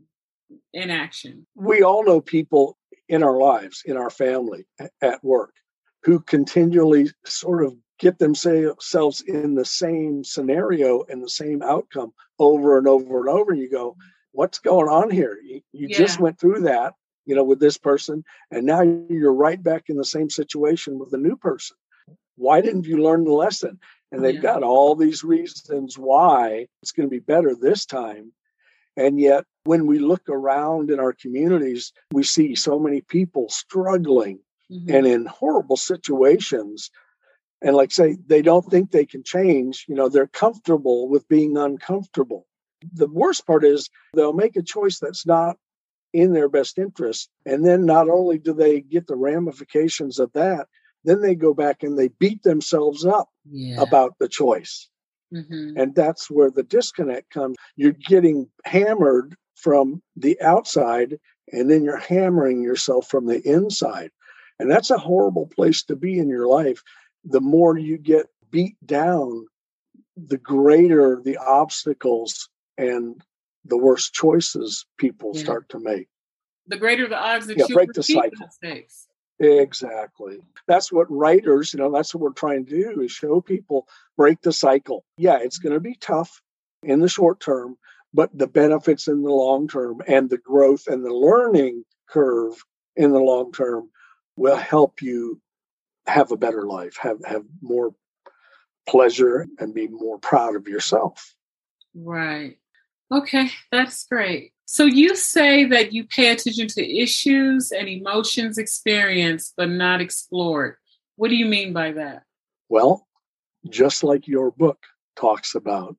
in 0.73 0.89
action. 0.89 1.47
We 1.55 1.83
all 1.83 2.03
know 2.03 2.21
people 2.21 2.77
in 3.07 3.23
our 3.23 3.37
lives, 3.37 3.81
in 3.85 3.97
our 3.97 4.09
family, 4.09 4.65
at 5.01 5.23
work, 5.23 5.53
who 6.03 6.19
continually 6.19 7.11
sort 7.25 7.63
of 7.63 7.75
get 7.97 8.19
themselves 8.19 9.21
in 9.21 9.55
the 9.55 9.65
same 9.65 10.23
scenario 10.23 11.03
and 11.09 11.23
the 11.23 11.29
same 11.29 11.61
outcome 11.61 12.13
over 12.39 12.77
and 12.77 12.87
over 12.87 13.19
and 13.19 13.29
over. 13.29 13.51
And 13.51 13.61
You 13.61 13.69
go, 13.69 13.95
what's 14.31 14.59
going 14.59 14.89
on 14.89 15.09
here? 15.09 15.37
You, 15.43 15.61
you 15.71 15.87
yeah. 15.89 15.97
just 15.97 16.19
went 16.19 16.39
through 16.39 16.61
that, 16.61 16.93
you 17.29 17.35
know, 17.35 17.43
with 17.43 17.59
this 17.59 17.77
person, 17.77 18.23
and 18.49 18.65
now 18.65 18.81
you're 18.81 19.31
right 19.31 19.61
back 19.61 19.83
in 19.87 19.97
the 19.97 20.03
same 20.03 20.31
situation 20.31 20.97
with 20.97 21.13
a 21.13 21.17
new 21.17 21.35
person. 21.35 21.77
Why 22.37 22.59
didn't 22.59 22.87
you 22.87 23.03
learn 23.03 23.23
the 23.23 23.33
lesson? 23.33 23.79
And 24.11 24.25
they've 24.25 24.33
yeah. 24.33 24.41
got 24.41 24.63
all 24.63 24.95
these 24.95 25.23
reasons 25.23 25.95
why 25.95 26.65
it's 26.81 26.91
going 26.91 27.07
to 27.07 27.11
be 27.11 27.19
better 27.19 27.53
this 27.53 27.85
time. 27.85 28.33
And 28.97 29.19
yet, 29.19 29.43
when 29.63 29.85
we 29.85 29.99
look 29.99 30.27
around 30.27 30.89
in 30.89 30.99
our 30.99 31.13
communities, 31.13 31.93
we 32.11 32.23
see 32.23 32.55
so 32.55 32.79
many 32.79 33.01
people 33.01 33.47
struggling 33.49 34.39
mm-hmm. 34.71 34.91
and 34.91 35.05
in 35.05 35.27
horrible 35.27 35.77
situations 35.77 36.89
and 37.61 37.75
like 37.75 37.91
say 37.91 38.17
they 38.25 38.41
don't 38.41 38.65
think 38.65 38.89
they 38.89 39.05
can 39.05 39.21
change 39.21 39.85
you 39.89 39.95
know 39.95 40.07
they're 40.07 40.27
comfortable 40.27 41.09
with 41.09 41.27
being 41.27 41.57
uncomfortable 41.57 42.47
the 42.93 43.09
worst 43.09 43.45
part 43.45 43.65
is 43.65 43.89
they'll 44.13 44.31
make 44.31 44.55
a 44.55 44.61
choice 44.61 44.97
that's 44.97 45.25
not 45.25 45.57
in 46.13 46.33
their 46.33 46.49
best 46.49 46.77
interest. 46.77 47.29
And 47.45 47.65
then 47.65 47.85
not 47.85 48.09
only 48.09 48.37
do 48.37 48.53
they 48.53 48.81
get 48.81 49.07
the 49.07 49.15
ramifications 49.15 50.19
of 50.19 50.31
that 50.33 50.67
then 51.03 51.21
they 51.21 51.35
go 51.35 51.53
back 51.53 51.83
and 51.83 51.97
they 51.97 52.09
beat 52.19 52.43
themselves 52.43 53.05
up 53.05 53.29
yeah. 53.49 53.81
about 53.81 54.15
the 54.19 54.27
choice. 54.27 54.89
Mm-hmm. 55.31 55.77
and 55.77 55.93
that's 55.93 56.31
where 56.31 56.49
the 56.49 56.63
disconnect 56.63 57.29
comes. 57.29 57.55
You're 57.75 57.91
getting 57.91 58.49
hammered 58.65 59.35
from 59.53 60.01
the 60.15 60.41
outside 60.41 61.19
and 61.51 61.69
then 61.69 61.83
you're 61.83 61.97
hammering 61.99 62.63
yourself 62.63 63.07
from 63.07 63.27
the 63.27 63.39
inside. 63.47 64.09
And 64.57 64.71
that's 64.71 64.89
a 64.89 64.97
horrible 64.97 65.45
place 65.45 65.83
to 65.83 65.95
be 65.95 66.17
in 66.17 66.29
your 66.29 66.47
life. 66.47 66.81
The 67.25 67.41
more 67.41 67.77
you 67.77 67.99
get 67.99 68.25
beat 68.49 68.75
down, 68.83 69.45
the 70.17 70.39
greater 70.39 71.21
the 71.23 71.37
obstacles 71.37 72.49
and 72.79 73.21
the 73.65 73.77
worse 73.77 74.09
choices 74.09 74.85
people 74.97 75.31
yeah. 75.33 75.41
start 75.41 75.69
to 75.69 75.79
make. 75.79 76.07
The 76.67 76.77
greater 76.77 77.07
the 77.07 77.17
odds 77.17 77.47
that 77.47 77.57
yeah, 77.57 77.65
you 77.67 77.75
break 77.75 77.93
the 77.93 78.03
cycle. 78.03 78.31
Mistakes. 78.39 79.07
Exactly. 79.39 80.39
That's 80.67 80.91
what 80.91 81.09
writers, 81.09 81.73
you 81.73 81.79
know, 81.79 81.91
that's 81.91 82.13
what 82.13 82.21
we're 82.21 82.33
trying 82.33 82.65
to 82.65 82.71
do 82.71 83.01
is 83.01 83.11
show 83.11 83.39
people 83.39 83.87
break 84.17 84.41
the 84.41 84.51
cycle. 84.51 85.05
Yeah, 85.17 85.39
it's 85.41 85.59
going 85.59 85.73
to 85.73 85.79
be 85.79 85.95
tough 85.95 86.41
in 86.83 86.99
the 86.99 87.07
short 87.07 87.39
term, 87.39 87.77
but 88.13 88.37
the 88.37 88.47
benefits 88.47 89.07
in 89.07 89.21
the 89.21 89.31
long 89.31 89.67
term 89.67 90.01
and 90.07 90.29
the 90.29 90.37
growth 90.37 90.87
and 90.87 91.05
the 91.05 91.13
learning 91.13 91.85
curve 92.09 92.61
in 92.95 93.11
the 93.11 93.19
long 93.19 93.51
term 93.53 93.89
will 94.35 94.57
help 94.57 95.01
you 95.01 95.39
have 96.05 96.31
a 96.31 96.37
better 96.37 96.65
life, 96.65 96.97
have 96.97 97.23
have 97.25 97.43
more 97.61 97.93
pleasure 98.87 99.47
and 99.59 99.73
be 99.73 99.87
more 99.87 100.17
proud 100.17 100.55
of 100.55 100.67
yourself. 100.67 101.33
Right. 101.95 102.57
Okay, 103.11 103.49
that's 103.71 104.05
great. 104.05 104.53
So 104.65 104.85
you 104.85 105.15
say 105.15 105.65
that 105.65 105.93
you 105.93 106.05
pay 106.05 106.31
attention 106.31 106.67
to 106.67 106.97
issues 106.97 107.71
and 107.71 107.87
emotions 107.89 108.59
experienced 108.59 109.53
but 109.57 109.69
not 109.69 109.99
explored. 109.99 110.75
What 111.15 111.29
do 111.29 111.35
you 111.35 111.45
mean 111.45 111.73
by 111.73 111.93
that? 111.93 112.23
Well, 112.69 113.07
just 113.67 114.03
like 114.03 114.27
your 114.27 114.51
book 114.51 114.77
talks 115.15 115.55
about, 115.55 115.95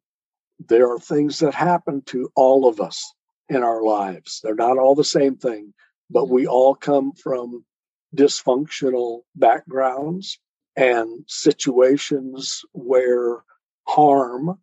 there 0.68 0.88
are 0.92 1.00
things 1.00 1.40
that 1.40 1.52
happen 1.52 2.02
to 2.06 2.30
all 2.36 2.68
of 2.68 2.80
us 2.80 3.12
in 3.48 3.64
our 3.64 3.82
lives. 3.82 4.40
They're 4.42 4.54
not 4.54 4.78
all 4.78 4.94
the 4.94 5.02
same 5.02 5.36
thing, 5.36 5.74
but 6.08 6.28
we 6.28 6.46
all 6.46 6.76
come 6.76 7.12
from 7.12 7.64
dysfunctional 8.14 9.22
backgrounds 9.34 10.38
and 10.76 11.24
situations 11.26 12.62
where 12.72 13.42
harm 13.86 14.58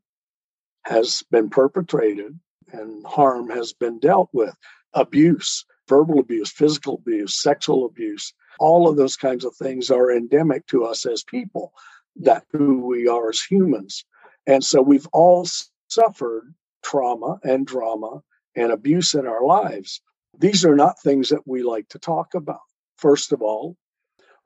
has 0.88 1.23
been 1.32 1.50
perpetrated 1.50 2.39
and 2.71 3.06
harm 3.06 3.50
has 3.50 3.73
been 3.73 4.00
dealt 4.00 4.30
with. 4.34 4.56
Abuse 4.93 5.65
verbal 5.88 6.19
abuse 6.19 6.52
physical 6.52 6.95
abuse 6.95 7.41
sexual 7.41 7.86
abuse 7.86 8.34
all 8.60 8.88
of 8.88 8.97
those 8.97 9.15
kinds 9.15 9.45
of 9.45 9.56
things 9.56 9.89
are 9.89 10.12
endemic 10.12 10.65
to 10.67 10.84
us 10.84 11.06
as 11.06 11.23
people 11.23 11.73
that 12.15 12.43
who 12.52 12.86
we 12.86 13.08
are 13.08 13.30
as 13.30 13.39
humans. 13.41 14.04
And 14.47 14.63
so 14.63 14.82
we've 14.82 15.08
all 15.13 15.47
suffered 15.89 16.54
trauma 16.84 17.39
and 17.43 17.67
drama 17.67 18.21
and 18.56 18.71
abuse 18.71 19.13
in 19.13 19.28
our 19.28 19.43
lives. 19.43 20.02
These 20.39 20.65
are 20.65 20.76
not 20.76 21.00
things 21.00 21.30
that 21.30 21.47
we 21.47 21.63
like 21.63 21.88
to 21.89 22.00
talk 22.00 22.34
about. 22.34 22.62
First 22.97 23.32
of 23.32 23.41
all. 23.41 23.78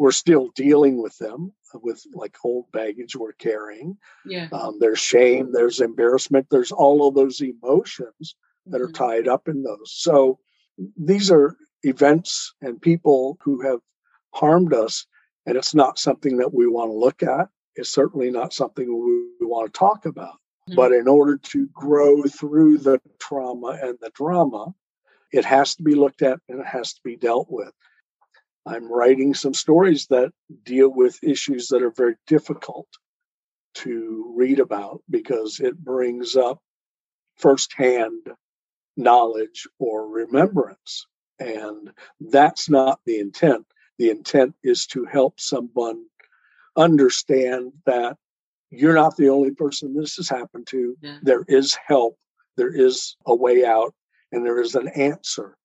We're 0.01 0.11
still 0.11 0.49
dealing 0.55 0.99
with 0.99 1.15
them 1.19 1.53
with 1.75 2.03
like 2.15 2.35
old 2.43 2.65
baggage 2.73 3.15
we're 3.15 3.33
carrying. 3.33 3.97
Yeah. 4.25 4.47
Um, 4.51 4.77
there's 4.79 4.97
shame, 4.97 5.51
there's 5.51 5.79
embarrassment, 5.79 6.47
there's 6.49 6.71
all 6.71 7.07
of 7.07 7.13
those 7.13 7.39
emotions 7.39 8.35
that 8.65 8.81
mm-hmm. 8.81 8.89
are 8.89 8.91
tied 8.91 9.27
up 9.27 9.47
in 9.47 9.61
those. 9.61 9.93
So 9.93 10.39
these 10.97 11.29
are 11.29 11.55
events 11.83 12.51
and 12.63 12.81
people 12.81 13.37
who 13.43 13.61
have 13.61 13.77
harmed 14.33 14.73
us, 14.73 15.05
and 15.45 15.55
it's 15.55 15.75
not 15.75 15.99
something 15.99 16.37
that 16.37 16.51
we 16.51 16.65
want 16.65 16.89
to 16.89 16.97
look 16.97 17.21
at. 17.21 17.49
It's 17.75 17.93
certainly 17.93 18.31
not 18.31 18.53
something 18.53 18.87
we, 18.87 19.29
we 19.39 19.45
want 19.45 19.71
to 19.71 19.77
talk 19.77 20.07
about. 20.07 20.33
Mm-hmm. 20.67 20.77
But 20.77 20.93
in 20.93 21.07
order 21.07 21.37
to 21.37 21.67
grow 21.73 22.23
through 22.23 22.79
the 22.79 22.99
trauma 23.19 23.77
and 23.79 23.99
the 24.01 24.09
drama, 24.15 24.73
it 25.31 25.45
has 25.45 25.75
to 25.75 25.83
be 25.83 25.93
looked 25.93 26.23
at 26.23 26.39
and 26.49 26.59
it 26.59 26.65
has 26.65 26.93
to 26.93 27.01
be 27.03 27.17
dealt 27.17 27.49
with. 27.51 27.71
I'm 28.65 28.91
writing 28.91 29.33
some 29.33 29.53
stories 29.53 30.07
that 30.07 30.31
deal 30.63 30.89
with 30.89 31.23
issues 31.23 31.67
that 31.69 31.81
are 31.81 31.91
very 31.91 32.15
difficult 32.27 32.87
to 33.73 34.33
read 34.35 34.59
about 34.59 35.01
because 35.09 35.59
it 35.59 35.77
brings 35.77 36.35
up 36.35 36.59
firsthand 37.37 38.27
knowledge 38.97 39.67
or 39.79 40.07
remembrance. 40.07 41.07
And 41.39 41.91
that's 42.19 42.69
not 42.69 42.99
the 43.05 43.19
intent. 43.19 43.65
The 43.97 44.09
intent 44.09 44.55
is 44.63 44.85
to 44.87 45.05
help 45.05 45.39
someone 45.39 46.05
understand 46.77 47.73
that 47.85 48.17
you're 48.69 48.95
not 48.95 49.17
the 49.17 49.29
only 49.29 49.51
person 49.51 49.93
this 49.93 50.15
has 50.15 50.29
happened 50.29 50.67
to. 50.67 50.95
Yeah. 51.01 51.17
There 51.23 51.43
is 51.47 51.75
help, 51.85 52.17
there 52.57 52.73
is 52.73 53.15
a 53.25 53.35
way 53.35 53.65
out, 53.65 53.93
and 54.31 54.45
there 54.45 54.61
is 54.61 54.75
an 54.75 54.87
answer. 54.89 55.57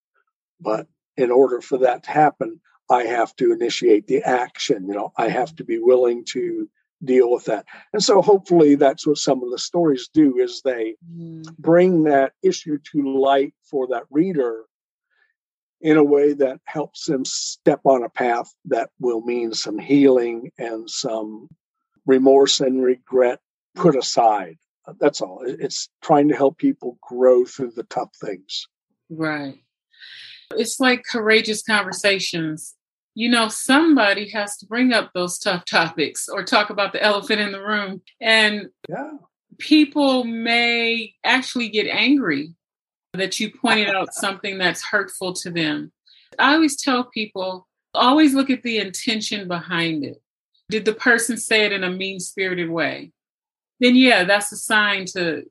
But 0.61 0.87
in 1.17 1.31
order 1.31 1.61
for 1.61 1.79
that 1.79 2.05
to 2.05 2.11
happen, 2.11 2.61
I 2.91 3.05
have 3.05 3.35
to 3.37 3.53
initiate 3.53 4.07
the 4.07 4.23
action. 4.23 4.87
You 4.87 4.95
know, 4.95 5.13
I 5.17 5.29
have 5.29 5.55
to 5.57 5.65
be 5.65 5.79
willing 5.79 6.25
to 6.27 6.69
deal 7.05 7.31
with 7.31 7.45
that. 7.45 7.67
And 7.93 8.03
so 8.03 8.23
hopefully 8.23 8.75
that's 8.75 9.07
what 9.07 9.19
some 9.19 9.43
of 9.43 9.51
the 9.51 9.59
stories 9.59 10.09
do 10.13 10.39
is 10.39 10.63
they 10.63 10.97
mm. 11.15 11.45
bring 11.59 12.05
that 12.05 12.33
issue 12.43 12.79
to 12.93 13.19
light 13.19 13.55
for 13.63 13.87
that 13.89 14.05
reader 14.11 14.65
in 15.81 15.97
a 15.97 16.05
way 16.05 16.33
that 16.33 16.61
helps 16.65 17.05
them 17.05 17.25
step 17.25 17.81
on 17.85 18.03
a 18.03 18.09
path 18.09 18.53
that 18.65 18.91
will 18.99 19.21
mean 19.21 19.53
some 19.53 19.79
healing 19.79 20.51
and 20.59 20.89
some 20.89 21.49
remorse 22.07 22.61
and 22.61 22.83
regret 22.83 23.41
put 23.75 23.95
aside. 23.95 24.57
That's 25.01 25.21
all. 25.21 25.43
It's 25.45 25.89
trying 26.01 26.29
to 26.29 26.37
help 26.37 26.59
people 26.59 26.97
grow 27.03 27.45
through 27.45 27.73
the 27.73 27.83
tough 27.85 28.11
things. 28.21 28.69
Right. 29.11 29.59
It's 30.53 30.79
like 30.79 31.05
courageous 31.11 31.63
conversations. 31.63 32.76
You 33.17 33.31
know, 33.31 33.49
somebody 33.49 34.29
has 34.31 34.59
to 34.59 34.67
bring 34.67 34.93
up 34.93 35.11
those 35.15 35.39
tough 35.39 35.65
topics 35.65 36.29
or 36.29 36.45
talk 36.45 36.69
about 36.69 36.93
the 36.93 37.03
elephant 37.03 37.41
in 37.41 37.51
the 37.51 37.63
room. 37.63 38.03
And 38.21 38.69
yeah. 38.91 39.13
people 39.59 40.25
may 40.25 41.15
actually 41.25 41.71
get 41.71 41.87
angry 41.87 42.55
that 43.15 43.41
you 43.41 43.51
pointed 43.51 43.89
out 43.89 44.13
something 44.13 44.59
that's 44.59 44.85
hurtful 44.85 45.33
to 45.33 45.51
them. 45.51 45.93
I 46.39 46.55
always 46.55 46.77
tell 46.77 47.05
people 47.05 47.67
always 47.95 48.35
look 48.35 48.51
at 48.51 48.63
the 48.63 48.77
intention 48.77 49.49
behind 49.49 50.05
it. 50.05 50.21
Did 50.69 50.85
the 50.85 50.93
person 50.93 51.39
say 51.39 51.65
it 51.65 51.73
in 51.73 51.85
a 51.85 51.91
mean 51.91 52.21
spirited 52.21 52.69
way? 52.69 53.13
Then, 53.81 53.97
yeah, 53.97 54.25
that's 54.25 54.53
a 54.53 54.57
sign 54.57 55.07
to 55.15 55.45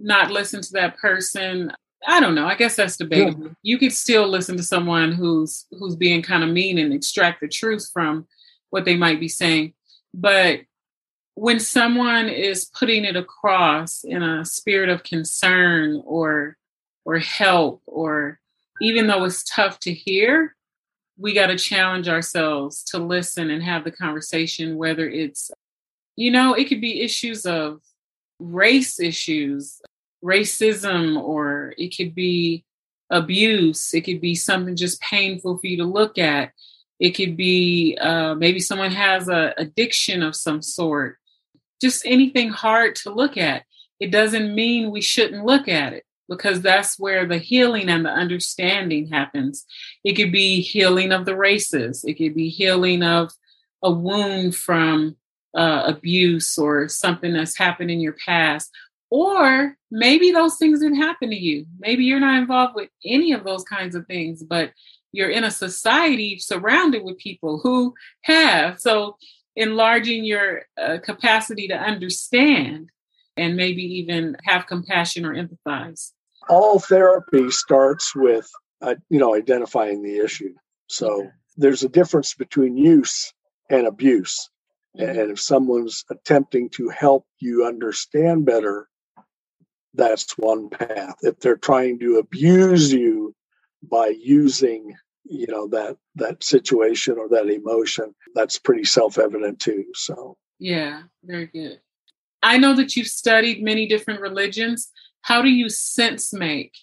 not 0.00 0.30
listen 0.30 0.62
to 0.62 0.72
that 0.72 0.96
person 0.96 1.72
I 2.06 2.20
don't 2.20 2.34
know. 2.34 2.46
I 2.46 2.54
guess 2.54 2.76
that's 2.76 2.96
debatable. 2.96 3.46
Yeah. 3.46 3.52
You 3.62 3.78
could 3.78 3.92
still 3.92 4.28
listen 4.28 4.56
to 4.56 4.62
someone 4.62 5.12
who's 5.12 5.66
who's 5.78 5.96
being 5.96 6.22
kind 6.22 6.42
of 6.42 6.50
mean 6.50 6.78
and 6.78 6.92
extract 6.92 7.40
the 7.40 7.48
truth 7.48 7.88
from 7.92 8.26
what 8.70 8.84
they 8.84 8.96
might 8.96 9.20
be 9.20 9.28
saying. 9.28 9.74
But 10.12 10.60
when 11.34 11.60
someone 11.60 12.28
is 12.28 12.66
putting 12.66 13.04
it 13.04 13.16
across 13.16 14.04
in 14.04 14.22
a 14.22 14.44
spirit 14.44 14.88
of 14.88 15.02
concern 15.02 16.02
or 16.04 16.56
or 17.04 17.18
help 17.18 17.82
or 17.86 18.40
even 18.80 19.06
though 19.06 19.24
it's 19.24 19.44
tough 19.44 19.78
to 19.80 19.92
hear, 19.92 20.56
we 21.16 21.32
got 21.32 21.46
to 21.46 21.56
challenge 21.56 22.08
ourselves 22.08 22.82
to 22.84 22.98
listen 22.98 23.50
and 23.50 23.62
have 23.62 23.84
the 23.84 23.90
conversation 23.90 24.76
whether 24.76 25.08
it's 25.08 25.50
you 26.16 26.30
know, 26.30 26.54
it 26.54 26.68
could 26.68 26.80
be 26.80 27.00
issues 27.00 27.44
of 27.44 27.80
race 28.38 29.00
issues, 29.00 29.80
racism, 30.24 31.20
or 31.20 31.74
it 31.76 31.96
could 31.96 32.14
be 32.14 32.64
abuse. 33.10 33.92
It 33.94 34.02
could 34.02 34.20
be 34.20 34.34
something 34.34 34.76
just 34.76 35.00
painful 35.00 35.58
for 35.58 35.66
you 35.66 35.76
to 35.78 35.84
look 35.84 36.18
at. 36.18 36.52
It 36.98 37.10
could 37.10 37.36
be 37.36 37.98
uh, 38.00 38.34
maybe 38.34 38.60
someone 38.60 38.92
has 38.92 39.28
a 39.28 39.54
addiction 39.58 40.22
of 40.22 40.36
some 40.36 40.62
sort. 40.62 41.18
Just 41.80 42.06
anything 42.06 42.48
hard 42.50 42.96
to 42.96 43.12
look 43.12 43.36
at. 43.36 43.64
It 44.00 44.10
doesn't 44.10 44.54
mean 44.54 44.90
we 44.90 45.00
shouldn't 45.00 45.44
look 45.44 45.68
at 45.68 45.92
it 45.92 46.04
because 46.28 46.62
that's 46.62 46.98
where 46.98 47.26
the 47.26 47.38
healing 47.38 47.88
and 47.88 48.04
the 48.04 48.10
understanding 48.10 49.08
happens. 49.08 49.66
It 50.04 50.14
could 50.14 50.32
be 50.32 50.60
healing 50.60 51.12
of 51.12 51.26
the 51.26 51.36
races. 51.36 52.04
It 52.04 52.14
could 52.14 52.34
be 52.34 52.48
healing 52.48 53.02
of 53.02 53.32
a 53.82 53.90
wound 53.90 54.56
from 54.56 55.16
uh, 55.54 55.84
abuse 55.86 56.58
or 56.58 56.88
something 56.88 57.32
that's 57.32 57.58
happened 57.58 57.90
in 57.90 58.00
your 58.00 58.16
past. 58.24 58.70
Or 59.16 59.76
maybe 59.92 60.32
those 60.32 60.56
things 60.56 60.80
didn't 60.80 61.00
happen 61.00 61.30
to 61.30 61.36
you. 61.36 61.66
Maybe 61.78 62.02
you're 62.02 62.18
not 62.18 62.36
involved 62.36 62.74
with 62.74 62.88
any 63.04 63.30
of 63.30 63.44
those 63.44 63.62
kinds 63.62 63.94
of 63.94 64.08
things, 64.08 64.42
but 64.42 64.72
you're 65.12 65.30
in 65.30 65.44
a 65.44 65.52
society 65.52 66.40
surrounded 66.40 67.04
with 67.04 67.18
people 67.18 67.60
who 67.62 67.94
have. 68.22 68.80
So, 68.80 69.16
enlarging 69.54 70.24
your 70.24 70.62
uh, 70.76 70.98
capacity 71.00 71.68
to 71.68 71.76
understand 71.76 72.88
and 73.36 73.54
maybe 73.54 73.82
even 73.82 74.36
have 74.46 74.66
compassion 74.66 75.24
or 75.24 75.32
empathize. 75.32 76.10
All 76.48 76.80
therapy 76.80 77.52
starts 77.52 78.16
with, 78.16 78.50
uh, 78.82 78.96
you 79.10 79.20
know, 79.20 79.36
identifying 79.36 80.02
the 80.02 80.18
issue. 80.18 80.54
So, 80.88 81.20
okay. 81.20 81.28
there's 81.56 81.84
a 81.84 81.88
difference 81.88 82.34
between 82.34 82.76
use 82.76 83.32
and 83.70 83.86
abuse. 83.86 84.50
And 84.96 85.30
if 85.30 85.38
someone's 85.38 86.04
attempting 86.10 86.70
to 86.70 86.88
help 86.88 87.26
you 87.38 87.64
understand 87.64 88.44
better, 88.44 88.88
that's 89.94 90.36
one 90.36 90.68
path. 90.68 91.16
If 91.22 91.38
they're 91.40 91.56
trying 91.56 91.98
to 92.00 92.18
abuse 92.18 92.92
you 92.92 93.34
by 93.82 94.08
using, 94.08 94.94
you 95.24 95.46
know, 95.46 95.68
that 95.68 95.96
that 96.16 96.42
situation 96.42 97.16
or 97.18 97.28
that 97.28 97.48
emotion, 97.48 98.14
that's 98.34 98.58
pretty 98.58 98.84
self-evident 98.84 99.60
too. 99.60 99.84
So 99.94 100.36
yeah, 100.58 101.02
very 101.24 101.46
good. 101.46 101.80
I 102.42 102.58
know 102.58 102.74
that 102.74 102.96
you've 102.96 103.06
studied 103.06 103.62
many 103.62 103.86
different 103.86 104.20
religions. 104.20 104.90
How 105.22 105.40
do 105.40 105.48
you 105.48 105.68
sense 105.68 106.32
make 106.32 106.74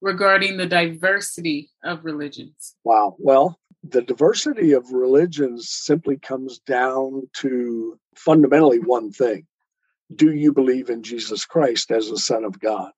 regarding 0.00 0.56
the 0.56 0.66
diversity 0.66 1.70
of 1.84 2.04
religions? 2.04 2.74
Wow. 2.84 3.16
Well, 3.18 3.58
the 3.84 4.02
diversity 4.02 4.72
of 4.72 4.90
religions 4.92 5.68
simply 5.68 6.16
comes 6.16 6.60
down 6.60 7.28
to 7.34 7.98
fundamentally 8.16 8.78
one 8.78 9.10
thing 9.12 9.46
do 10.16 10.32
you 10.32 10.52
believe 10.52 10.90
in 10.90 11.02
Jesus 11.02 11.44
Christ 11.44 11.90
as 11.90 12.08
the 12.08 12.18
Son 12.18 12.44
of 12.44 12.60
God? 12.60 12.90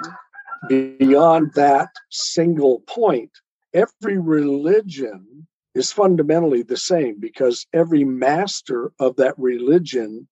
Mm-hmm. 0.00 0.96
Beyond 0.98 1.54
that 1.54 1.88
single 2.10 2.80
point, 2.80 3.30
every 3.74 4.18
religion 4.18 5.46
is 5.74 5.92
fundamentally 5.92 6.62
the 6.62 6.76
same 6.76 7.18
because 7.18 7.66
every 7.72 8.04
master 8.04 8.92
of 9.00 9.16
that 9.16 9.34
religion 9.38 10.28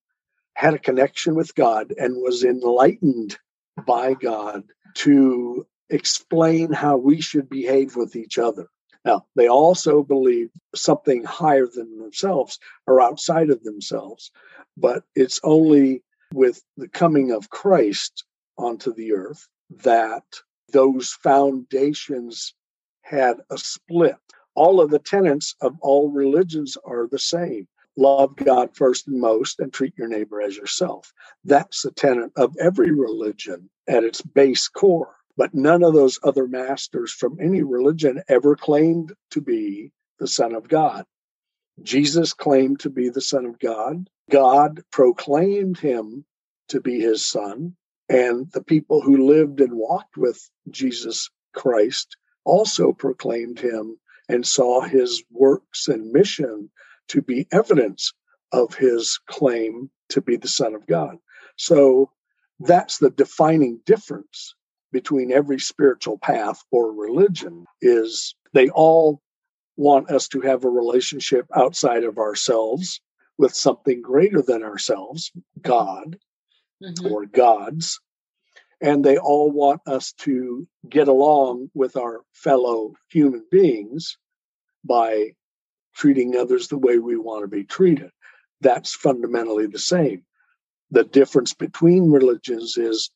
had 0.55 0.75
a 0.75 0.79
connection 0.79 1.35
with 1.35 1.55
God 1.55 1.93
and 1.97 2.17
was 2.17 2.45
enlightened 2.45 3.39
by 3.87 4.15
God 4.15 4.65
to 4.97 5.67
explain 5.89 6.73
how 6.73 6.97
we 6.97 7.21
should 7.21 7.49
behave 7.49 7.97
with 7.97 8.15
each 8.15 8.39
other. 8.39 8.67
Now, 9.05 9.27
they 9.35 9.49
also 9.49 10.03
believe 10.03 10.51
something 10.75 11.25
higher 11.25 11.67
than 11.67 11.99
themselves 11.99 12.59
or 12.87 13.01
outside 13.01 13.51
of 13.51 13.63
themselves, 13.63 14.31
but 14.77 15.05
it's 15.15 15.41
only 15.43 16.03
with 16.33 16.63
the 16.77 16.89
coming 16.89 17.33
of 17.33 17.51
Christ 17.51 18.25
onto 18.59 18.93
the 18.93 19.13
earth 19.13 19.49
that 19.71 20.25
those 20.73 21.13
foundations 21.23 22.55
had 23.03 23.41
a 23.51 23.59
split. 23.59 24.17
All 24.55 24.81
of 24.81 24.91
the 24.91 24.99
tenets 24.99 25.55
of 25.61 25.77
all 25.81 26.11
religions 26.11 26.77
are 26.85 27.09
the 27.09 27.19
same. 27.19 27.67
Love 27.97 28.37
God 28.37 28.77
first 28.77 29.09
and 29.09 29.21
most 29.21 29.61
and 29.61 29.73
treat 29.73 29.95
your 29.97 30.09
neighbor 30.09 30.41
as 30.41 30.57
yourself. 30.57 31.13
That's 31.45 31.83
the 31.83 31.91
tenet 31.91 32.31
of 32.37 32.57
every 32.59 32.93
religion 32.93 33.71
at 33.89 34.05
its 34.05 34.21
base 34.21 34.69
core. 34.69 35.17
But 35.41 35.55
none 35.55 35.83
of 35.83 35.95
those 35.95 36.19
other 36.23 36.47
masters 36.47 37.15
from 37.15 37.41
any 37.41 37.63
religion 37.63 38.23
ever 38.29 38.55
claimed 38.57 39.15
to 39.31 39.41
be 39.41 39.91
the 40.19 40.29
Son 40.29 40.55
of 40.55 40.69
God. 40.69 41.07
Jesus 41.81 42.35
claimed 42.35 42.81
to 42.81 42.91
be 42.91 43.09
the 43.09 43.23
Son 43.23 43.47
of 43.47 43.59
God. 43.59 44.11
God 44.29 44.85
proclaimed 44.91 45.79
him 45.79 46.27
to 46.69 46.83
be 46.83 47.01
his 47.01 47.25
Son. 47.25 47.75
And 48.11 48.53
the 48.53 48.63
people 48.63 49.01
who 49.01 49.27
lived 49.27 49.63
and 49.63 49.73
walked 49.79 50.19
with 50.19 50.47
Jesus 50.69 51.31
Christ 51.55 52.19
also 52.45 52.93
proclaimed 52.93 53.61
him 53.61 53.99
and 54.29 54.47
saw 54.47 54.83
his 54.83 55.25
works 55.31 55.89
and 55.89 56.13
mission 56.13 56.71
to 57.09 57.23
be 57.23 57.49
evidence 57.51 58.13
of 58.53 58.75
his 58.75 59.19
claim 59.27 59.91
to 60.11 60.21
be 60.21 60.37
the 60.37 60.49
Son 60.49 60.75
of 60.75 60.87
God. 60.87 61.17
So 61.57 62.11
that's 62.59 62.99
the 62.99 63.09
defining 63.09 63.81
difference 63.87 64.55
between 64.93 65.33
every 65.33 65.59
spiritual 65.59 66.19
path 66.19 66.63
or 66.71 66.93
religion 66.93 67.65
is 67.81 68.35
they 68.53 68.69
all 68.71 69.21
want 69.77 70.11
us 70.11 70.29
to 70.29 70.41
have 70.41 70.65
a 70.65 70.69
relationship 70.69 71.47
outside 71.55 72.05
of 72.05 72.19
ourselves 72.19 73.01
with 73.39 73.55
something 73.55 74.03
greater 74.03 74.43
than 74.43 74.63
ourselves, 74.63 75.33
God 75.61 76.19
mm-hmm. 76.83 77.07
or 77.07 77.27
gods. 77.27 78.01
And 78.83 79.05
they 79.05 79.19
all 79.19 79.51
want 79.51 79.83
us 79.87 80.13
to 80.21 80.67
get 80.89 81.09
along 81.09 81.71
with 81.75 81.97
our 81.97 82.23
fellow 82.33 82.95
human 83.11 83.45
beings 83.51 84.17
by 84.85 85.33
treating 85.95 86.37
others 86.37 86.69
the 86.69 86.79
way 86.79 86.99
we 86.99 87.17
want 87.17 87.43
to 87.43 87.49
be 87.49 87.65
treated. 87.65 88.11
That's 88.61 88.95
fundamentally 88.95 89.67
the 89.67 89.79
same. 89.79 90.25
The 90.91 91.05
difference 91.05 91.55
between 91.55 92.11
religions 92.11 92.77
is 92.77 93.11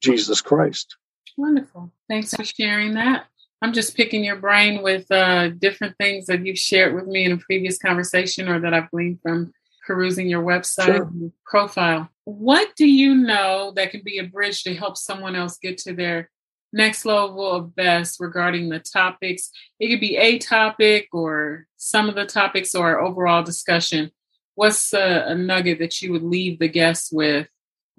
Jesus 0.00 0.40
Christ. 0.40 0.96
Wonderful. 1.36 1.92
Thanks 2.08 2.34
for 2.34 2.44
sharing 2.44 2.94
that. 2.94 3.26
I'm 3.60 3.72
just 3.72 3.96
picking 3.96 4.24
your 4.24 4.36
brain 4.36 4.82
with 4.82 5.10
uh, 5.10 5.48
different 5.48 5.96
things 5.98 6.26
that 6.26 6.46
you've 6.46 6.58
shared 6.58 6.94
with 6.94 7.06
me 7.06 7.24
in 7.24 7.32
a 7.32 7.38
previous 7.38 7.78
conversation 7.78 8.48
or 8.48 8.60
that 8.60 8.72
I've 8.72 8.90
gleaned 8.90 9.20
from 9.20 9.52
perusing 9.86 10.28
your 10.28 10.42
website 10.42 10.96
sure. 10.96 11.10
profile. 11.44 12.08
What 12.24 12.76
do 12.76 12.86
you 12.86 13.14
know 13.14 13.72
that 13.74 13.90
can 13.90 14.02
be 14.04 14.18
a 14.18 14.24
bridge 14.24 14.62
to 14.64 14.74
help 14.74 14.96
someone 14.96 15.34
else 15.34 15.58
get 15.58 15.78
to 15.78 15.94
their 15.94 16.30
next 16.72 17.04
level 17.04 17.50
of 17.50 17.74
best 17.74 18.20
regarding 18.20 18.68
the 18.68 18.78
topics? 18.78 19.50
It 19.80 19.88
could 19.88 20.00
be 20.00 20.16
a 20.16 20.38
topic 20.38 21.08
or 21.12 21.66
some 21.78 22.08
of 22.08 22.14
the 22.14 22.26
topics 22.26 22.74
or 22.74 23.00
overall 23.00 23.42
discussion. 23.42 24.12
What's 24.54 24.92
a, 24.92 25.24
a 25.28 25.34
nugget 25.34 25.78
that 25.80 26.00
you 26.00 26.12
would 26.12 26.22
leave 26.22 26.58
the 26.58 26.68
guests 26.68 27.10
with 27.10 27.48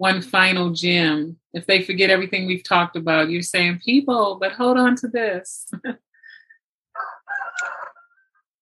one 0.00 0.22
final 0.22 0.70
gem. 0.70 1.36
If 1.52 1.66
they 1.66 1.82
forget 1.82 2.08
everything 2.08 2.46
we've 2.46 2.64
talked 2.64 2.96
about, 2.96 3.28
you're 3.28 3.42
saying, 3.42 3.82
people, 3.84 4.38
but 4.40 4.52
hold 4.52 4.78
on 4.78 4.96
to 4.96 5.08
this. 5.08 5.70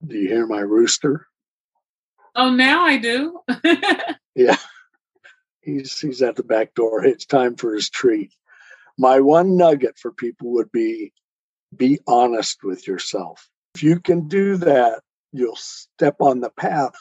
do 0.05 0.19
you 0.19 0.29
hear 0.29 0.49
my 0.49 0.59
rooster? 0.59 1.29
Oh, 2.35 2.51
now 2.51 2.85
I 2.85 2.97
do. 2.97 3.39
yeah. 4.35 4.57
He's 5.61 5.97
he's 6.01 6.23
at 6.23 6.35
the 6.35 6.43
back 6.43 6.75
door. 6.75 7.05
It's 7.05 7.25
time 7.25 7.55
for 7.55 7.73
his 7.73 7.89
treat. 7.89 8.33
My 8.99 9.21
one 9.21 9.57
nugget 9.57 9.97
for 9.97 10.11
people 10.11 10.55
would 10.55 10.73
be 10.73 11.13
be 11.77 12.01
honest 12.09 12.65
with 12.65 12.89
yourself. 12.89 13.49
If 13.77 13.85
you 13.85 14.01
can 14.01 14.27
do 14.27 14.57
that, 14.57 15.03
you'll 15.31 15.55
step 15.55 16.17
on 16.19 16.41
the 16.41 16.51
path, 16.51 16.95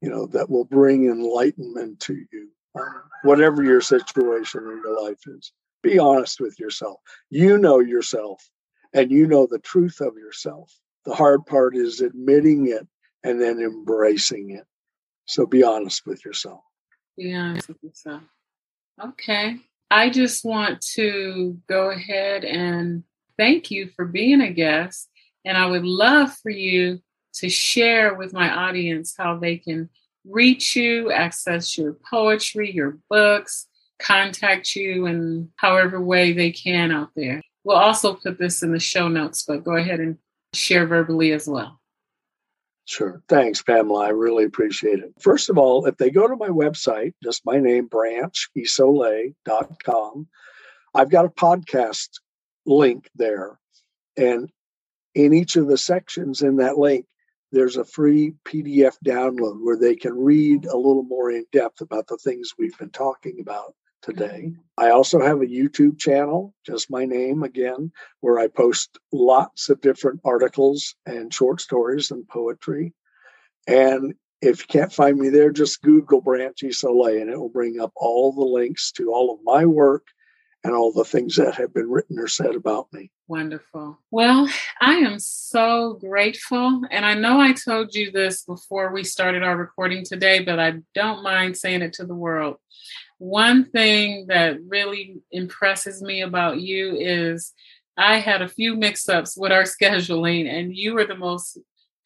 you 0.00 0.08
know, 0.08 0.26
that 0.26 0.48
will 0.48 0.66
bring 0.66 1.06
enlightenment 1.06 1.98
to 2.00 2.14
you 2.14 2.50
whatever 3.22 3.62
your 3.62 3.80
situation 3.80 4.62
in 4.62 4.82
your 4.84 5.02
life 5.02 5.20
is. 5.26 5.52
Be 5.82 5.98
honest 5.98 6.40
with 6.40 6.58
yourself. 6.58 7.00
You 7.30 7.58
know 7.58 7.80
yourself 7.80 8.42
and 8.92 9.10
you 9.10 9.26
know 9.26 9.46
the 9.50 9.58
truth 9.58 10.00
of 10.00 10.16
yourself. 10.16 10.72
The 11.04 11.14
hard 11.14 11.46
part 11.46 11.76
is 11.76 12.00
admitting 12.00 12.68
it 12.68 12.86
and 13.24 13.40
then 13.40 13.58
embracing 13.58 14.50
it. 14.50 14.64
So 15.24 15.46
be 15.46 15.62
honest 15.62 16.06
with 16.06 16.24
yourself. 16.24 16.60
Be 17.16 17.34
honest 17.34 17.68
with 17.68 17.82
yourself. 17.82 18.22
Okay. 19.02 19.58
I 19.90 20.10
just 20.10 20.44
want 20.44 20.80
to 20.94 21.58
go 21.68 21.90
ahead 21.90 22.44
and 22.44 23.04
thank 23.36 23.70
you 23.70 23.90
for 23.94 24.04
being 24.04 24.40
a 24.40 24.50
guest. 24.50 25.08
And 25.44 25.56
I 25.56 25.66
would 25.66 25.84
love 25.84 26.32
for 26.42 26.50
you 26.50 27.00
to 27.34 27.48
share 27.48 28.14
with 28.14 28.32
my 28.32 28.50
audience 28.50 29.14
how 29.16 29.38
they 29.38 29.56
can 29.56 29.90
reach 30.24 30.76
you, 30.76 31.10
access 31.10 31.76
your 31.76 31.96
poetry, 32.10 32.72
your 32.72 32.98
books, 33.08 33.66
contact 33.98 34.74
you 34.74 35.06
in 35.06 35.50
however 35.56 36.00
way 36.00 36.32
they 36.32 36.50
can 36.50 36.90
out 36.90 37.10
there. 37.14 37.40
We'll 37.64 37.76
also 37.76 38.14
put 38.14 38.38
this 38.38 38.62
in 38.62 38.72
the 38.72 38.80
show 38.80 39.08
notes, 39.08 39.44
but 39.46 39.64
go 39.64 39.76
ahead 39.76 40.00
and 40.00 40.16
share 40.52 40.86
verbally 40.86 41.32
as 41.32 41.46
well. 41.46 41.78
Sure. 42.84 43.22
Thanks, 43.28 43.62
Pamela. 43.62 44.06
I 44.06 44.08
really 44.08 44.42
appreciate 44.44 44.98
it. 44.98 45.14
First 45.20 45.48
of 45.48 45.56
all, 45.56 45.86
if 45.86 45.96
they 45.96 46.10
go 46.10 46.26
to 46.26 46.34
my 46.34 46.48
website, 46.48 47.14
just 47.22 47.46
my 47.46 47.58
name, 47.58 47.88
branchisole.com, 47.88 50.26
I've 50.94 51.10
got 51.10 51.24
a 51.24 51.30
podcast 51.30 52.08
link 52.66 53.08
there. 53.14 53.58
And 54.16 54.50
in 55.14 55.32
each 55.32 55.54
of 55.56 55.68
the 55.68 55.78
sections 55.78 56.42
in 56.42 56.56
that 56.56 56.76
link, 56.76 57.06
there's 57.52 57.76
a 57.76 57.84
free 57.84 58.34
PDF 58.44 58.96
download 59.04 59.62
where 59.62 59.78
they 59.78 59.94
can 59.94 60.14
read 60.14 60.64
a 60.64 60.76
little 60.76 61.04
more 61.04 61.30
in 61.30 61.44
depth 61.52 61.82
about 61.82 62.06
the 62.06 62.16
things 62.16 62.54
we've 62.58 62.76
been 62.78 62.90
talking 62.90 63.38
about 63.40 63.74
today. 64.00 64.52
I 64.76 64.90
also 64.90 65.20
have 65.20 65.42
a 65.42 65.46
YouTube 65.46 65.98
channel, 65.98 66.54
just 66.66 66.90
my 66.90 67.04
name 67.04 67.42
again, 67.42 67.92
where 68.20 68.38
I 68.38 68.48
post 68.48 68.98
lots 69.12 69.68
of 69.68 69.80
different 69.80 70.20
articles 70.24 70.96
and 71.06 71.32
short 71.32 71.60
stories 71.60 72.10
and 72.10 72.26
poetry. 72.26 72.94
And 73.68 74.14
if 74.40 74.60
you 74.60 74.66
can't 74.66 74.92
find 74.92 75.18
me 75.18 75.28
there, 75.28 75.52
just 75.52 75.82
Google 75.82 76.20
Branch 76.20 76.58
Isole 76.64 77.20
and 77.20 77.30
it 77.30 77.38
will 77.38 77.48
bring 77.48 77.80
up 77.80 77.92
all 77.94 78.32
the 78.32 78.44
links 78.44 78.90
to 78.92 79.12
all 79.12 79.32
of 79.32 79.40
my 79.44 79.66
work 79.66 80.06
and 80.64 80.74
all 80.74 80.92
the 80.92 81.04
things 81.04 81.36
that 81.36 81.54
have 81.56 81.74
been 81.74 81.90
written 81.90 82.18
or 82.18 82.28
said 82.28 82.54
about 82.54 82.86
me. 82.92 83.10
Wonderful. 83.26 83.98
Well, 84.10 84.48
I 84.80 84.94
am 84.94 85.18
so 85.18 85.94
grateful. 85.94 86.82
And 86.90 87.04
I 87.04 87.14
know 87.14 87.40
I 87.40 87.52
told 87.52 87.94
you 87.94 88.12
this 88.12 88.44
before 88.44 88.92
we 88.92 89.02
started 89.02 89.42
our 89.42 89.56
recording 89.56 90.04
today, 90.04 90.40
but 90.44 90.60
I 90.60 90.74
don't 90.94 91.22
mind 91.22 91.56
saying 91.56 91.82
it 91.82 91.94
to 91.94 92.06
the 92.06 92.14
world. 92.14 92.56
One 93.18 93.64
thing 93.64 94.26
that 94.28 94.58
really 94.66 95.16
impresses 95.30 96.02
me 96.02 96.22
about 96.22 96.60
you 96.60 96.96
is 96.96 97.52
I 97.96 98.18
had 98.18 98.42
a 98.42 98.48
few 98.48 98.76
mix 98.76 99.08
ups 99.08 99.36
with 99.36 99.52
our 99.52 99.62
scheduling, 99.80 100.48
and 100.48 100.76
you 100.76 100.94
were 100.94 101.06
the 101.06 101.16
most 101.16 101.58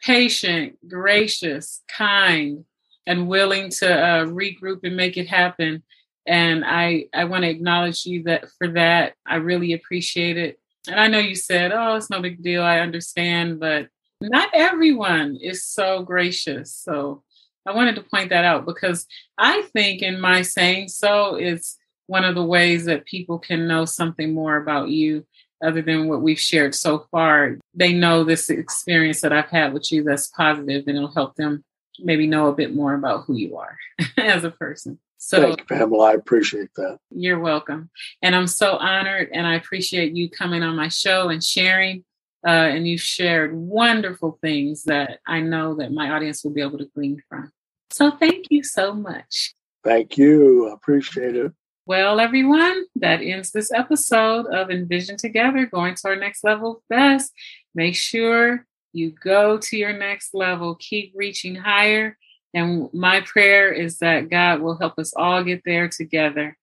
patient, 0.02 0.76
gracious, 0.88 1.82
kind, 1.88 2.64
and 3.06 3.28
willing 3.28 3.70
to 3.70 3.92
uh, 3.92 4.24
regroup 4.26 4.80
and 4.82 4.96
make 4.96 5.16
it 5.16 5.28
happen. 5.28 5.82
And 6.26 6.64
I, 6.64 7.06
I 7.14 7.24
want 7.24 7.44
to 7.44 7.50
acknowledge 7.50 8.04
you 8.04 8.24
that 8.24 8.46
for 8.58 8.68
that. 8.68 9.14
I 9.26 9.36
really 9.36 9.72
appreciate 9.72 10.36
it. 10.36 10.58
And 10.88 11.00
I 11.00 11.08
know 11.08 11.18
you 11.18 11.34
said, 11.34 11.72
"Oh, 11.72 11.96
it's 11.96 12.10
no 12.10 12.20
big 12.20 12.42
deal. 12.42 12.62
I 12.62 12.80
understand," 12.80 13.58
but 13.58 13.88
not 14.20 14.50
everyone 14.54 15.36
is 15.40 15.64
so 15.64 16.02
gracious. 16.02 16.74
So 16.74 17.22
I 17.66 17.72
wanted 17.72 17.96
to 17.96 18.02
point 18.02 18.30
that 18.30 18.44
out 18.44 18.66
because 18.66 19.06
I 19.36 19.62
think 19.72 20.02
in 20.02 20.20
my 20.20 20.42
saying 20.42 20.88
so 20.88 21.36
is 21.36 21.76
one 22.06 22.24
of 22.24 22.34
the 22.34 22.44
ways 22.44 22.84
that 22.84 23.04
people 23.04 23.38
can 23.38 23.66
know 23.66 23.84
something 23.84 24.32
more 24.32 24.56
about 24.56 24.88
you 24.88 25.26
other 25.64 25.82
than 25.82 26.08
what 26.08 26.22
we've 26.22 26.38
shared 26.38 26.74
so 26.74 27.06
far. 27.10 27.58
They 27.74 27.92
know 27.92 28.22
this 28.22 28.48
experience 28.48 29.20
that 29.22 29.32
I've 29.32 29.48
had 29.48 29.72
with 29.72 29.90
you 29.90 30.04
that's 30.04 30.28
positive 30.28 30.84
and 30.86 30.96
it'll 30.96 31.12
help 31.12 31.34
them 31.36 31.64
maybe 31.98 32.26
know 32.26 32.48
a 32.48 32.54
bit 32.54 32.74
more 32.74 32.94
about 32.94 33.24
who 33.24 33.34
you 33.34 33.56
are 33.56 33.76
as 34.18 34.44
a 34.44 34.50
person. 34.50 34.98
So, 35.18 35.42
Thank 35.42 35.60
you, 35.60 35.64
Pamela. 35.66 36.04
I 36.04 36.12
appreciate 36.12 36.68
that. 36.76 36.98
You're 37.10 37.38
welcome. 37.38 37.90
And 38.22 38.34
I'm 38.34 38.46
so 38.46 38.76
honored 38.76 39.30
and 39.32 39.46
I 39.46 39.54
appreciate 39.54 40.12
you 40.12 40.30
coming 40.30 40.62
on 40.62 40.76
my 40.76 40.88
show 40.88 41.28
and 41.28 41.42
sharing. 41.42 42.04
Uh, 42.46 42.50
and 42.50 42.86
you've 42.86 43.00
shared 43.00 43.56
wonderful 43.56 44.38
things 44.40 44.84
that 44.84 45.18
I 45.26 45.40
know 45.40 45.74
that 45.76 45.92
my 45.92 46.10
audience 46.10 46.44
will 46.44 46.52
be 46.52 46.60
able 46.60 46.78
to 46.78 46.88
glean 46.94 47.22
from. 47.28 47.50
So 47.90 48.10
thank 48.10 48.46
you 48.50 48.62
so 48.62 48.92
much. 48.92 49.54
Thank 49.82 50.16
you. 50.16 50.68
I 50.68 50.74
appreciate 50.74 51.34
it. 51.34 51.52
Well, 51.86 52.18
everyone, 52.18 52.84
that 52.96 53.22
ends 53.22 53.52
this 53.52 53.72
episode 53.72 54.46
of 54.46 54.70
Envision 54.70 55.16
Together, 55.16 55.66
going 55.66 55.94
to 55.94 56.08
our 56.08 56.16
next 56.16 56.42
level 56.42 56.82
best. 56.90 57.32
Make 57.76 57.94
sure 57.94 58.66
you 58.92 59.12
go 59.12 59.58
to 59.58 59.76
your 59.76 59.92
next 59.92 60.34
level, 60.34 60.74
keep 60.76 61.12
reaching 61.14 61.54
higher. 61.54 62.18
And 62.56 62.88
my 62.94 63.20
prayer 63.20 63.70
is 63.70 63.98
that 63.98 64.30
God 64.30 64.62
will 64.62 64.78
help 64.78 64.98
us 64.98 65.12
all 65.14 65.44
get 65.44 65.60
there 65.66 65.88
together. 65.88 66.56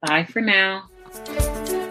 Bye 0.00 0.24
for 0.24 0.40
now. 0.40 0.88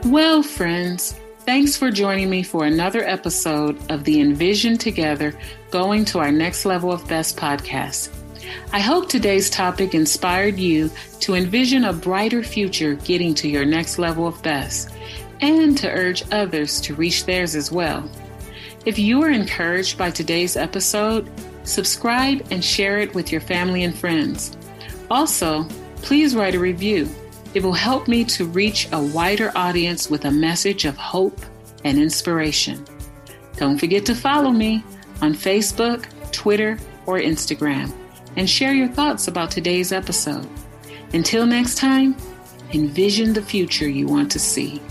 Well, 0.05 0.41
friends, 0.41 1.13
thanks 1.41 1.78
for 1.78 1.91
joining 1.91 2.32
me 2.32 2.41
for 2.41 2.65
another 2.65 3.03
episode 3.03 3.78
of 3.91 4.05
the 4.05 4.19
Envision 4.19 4.76
Together, 4.76 5.38
going 5.69 6.03
to 6.05 6.17
our 6.17 6.32
next 6.32 6.65
level 6.65 6.91
of 6.91 7.07
best 7.07 7.38
podcast. 7.38 8.09
I 8.74 8.80
hope 8.80 9.07
today's 9.07 9.51
topic 9.51 9.93
inspired 9.93 10.57
you 10.57 10.89
to 11.19 11.36
envision 11.36 11.86
a 11.86 11.93
brighter 11.93 12.41
future 12.41 12.95
getting 12.95 13.36
to 13.36 13.47
your 13.47 13.65
next 13.65 13.99
level 13.99 14.26
of 14.26 14.41
best 14.41 14.89
and 15.41 15.78
to 15.78 15.91
urge 15.91 16.24
others 16.32 16.82
to 16.82 16.95
reach 16.95 17.26
theirs 17.26 17.53
as 17.53 17.72
well. 17.72 18.09
If 18.84 18.97
you 18.97 19.22
are 19.22 19.30
encouraged 19.30 19.99
by 19.99 20.09
today's 20.09 20.57
episode, 20.57 21.30
subscribe 21.64 22.45
and 22.51 22.64
share 22.64 22.99
it 22.99 23.14
with 23.14 23.32
your 23.32 23.41
family 23.41 23.84
and 23.84 23.95
friends. 23.95 24.55
Also, 25.09 25.64
please 25.97 26.36
write 26.36 26.55
a 26.55 26.59
review. 26.59 27.09
It 27.53 27.64
will 27.64 27.74
help 27.74 28.07
me 28.07 28.24
to 28.26 28.45
reach 28.45 28.88
a 28.91 29.01
wider 29.01 29.51
audience 29.55 30.09
with 30.09 30.26
a 30.26 30.32
message 30.32 30.86
of 30.86 30.95
hope 30.97 31.39
and 31.84 31.97
inspiration. 31.97 32.86
Don't 33.57 33.78
forget 33.78 34.05
to 34.05 34.16
follow 34.16 34.51
me 34.51 34.84
on 35.22 35.34
Facebook, 35.34 36.05
Twitter, 36.32 36.78
or 37.05 37.20
Instagram 37.20 37.91
and 38.38 38.49
share 38.49 38.74
your 38.74 38.88
thoughts 38.88 39.28
about 39.28 39.51
today's 39.51 39.91
episode. 39.91 40.47
Until 41.14 41.45
next 41.45 41.78
time, 41.78 42.16
envision 42.74 43.34
the 43.34 43.41
future 43.41 43.89
you 43.89 44.07
want 44.07 44.32
to 44.32 44.39
see. 44.39 44.82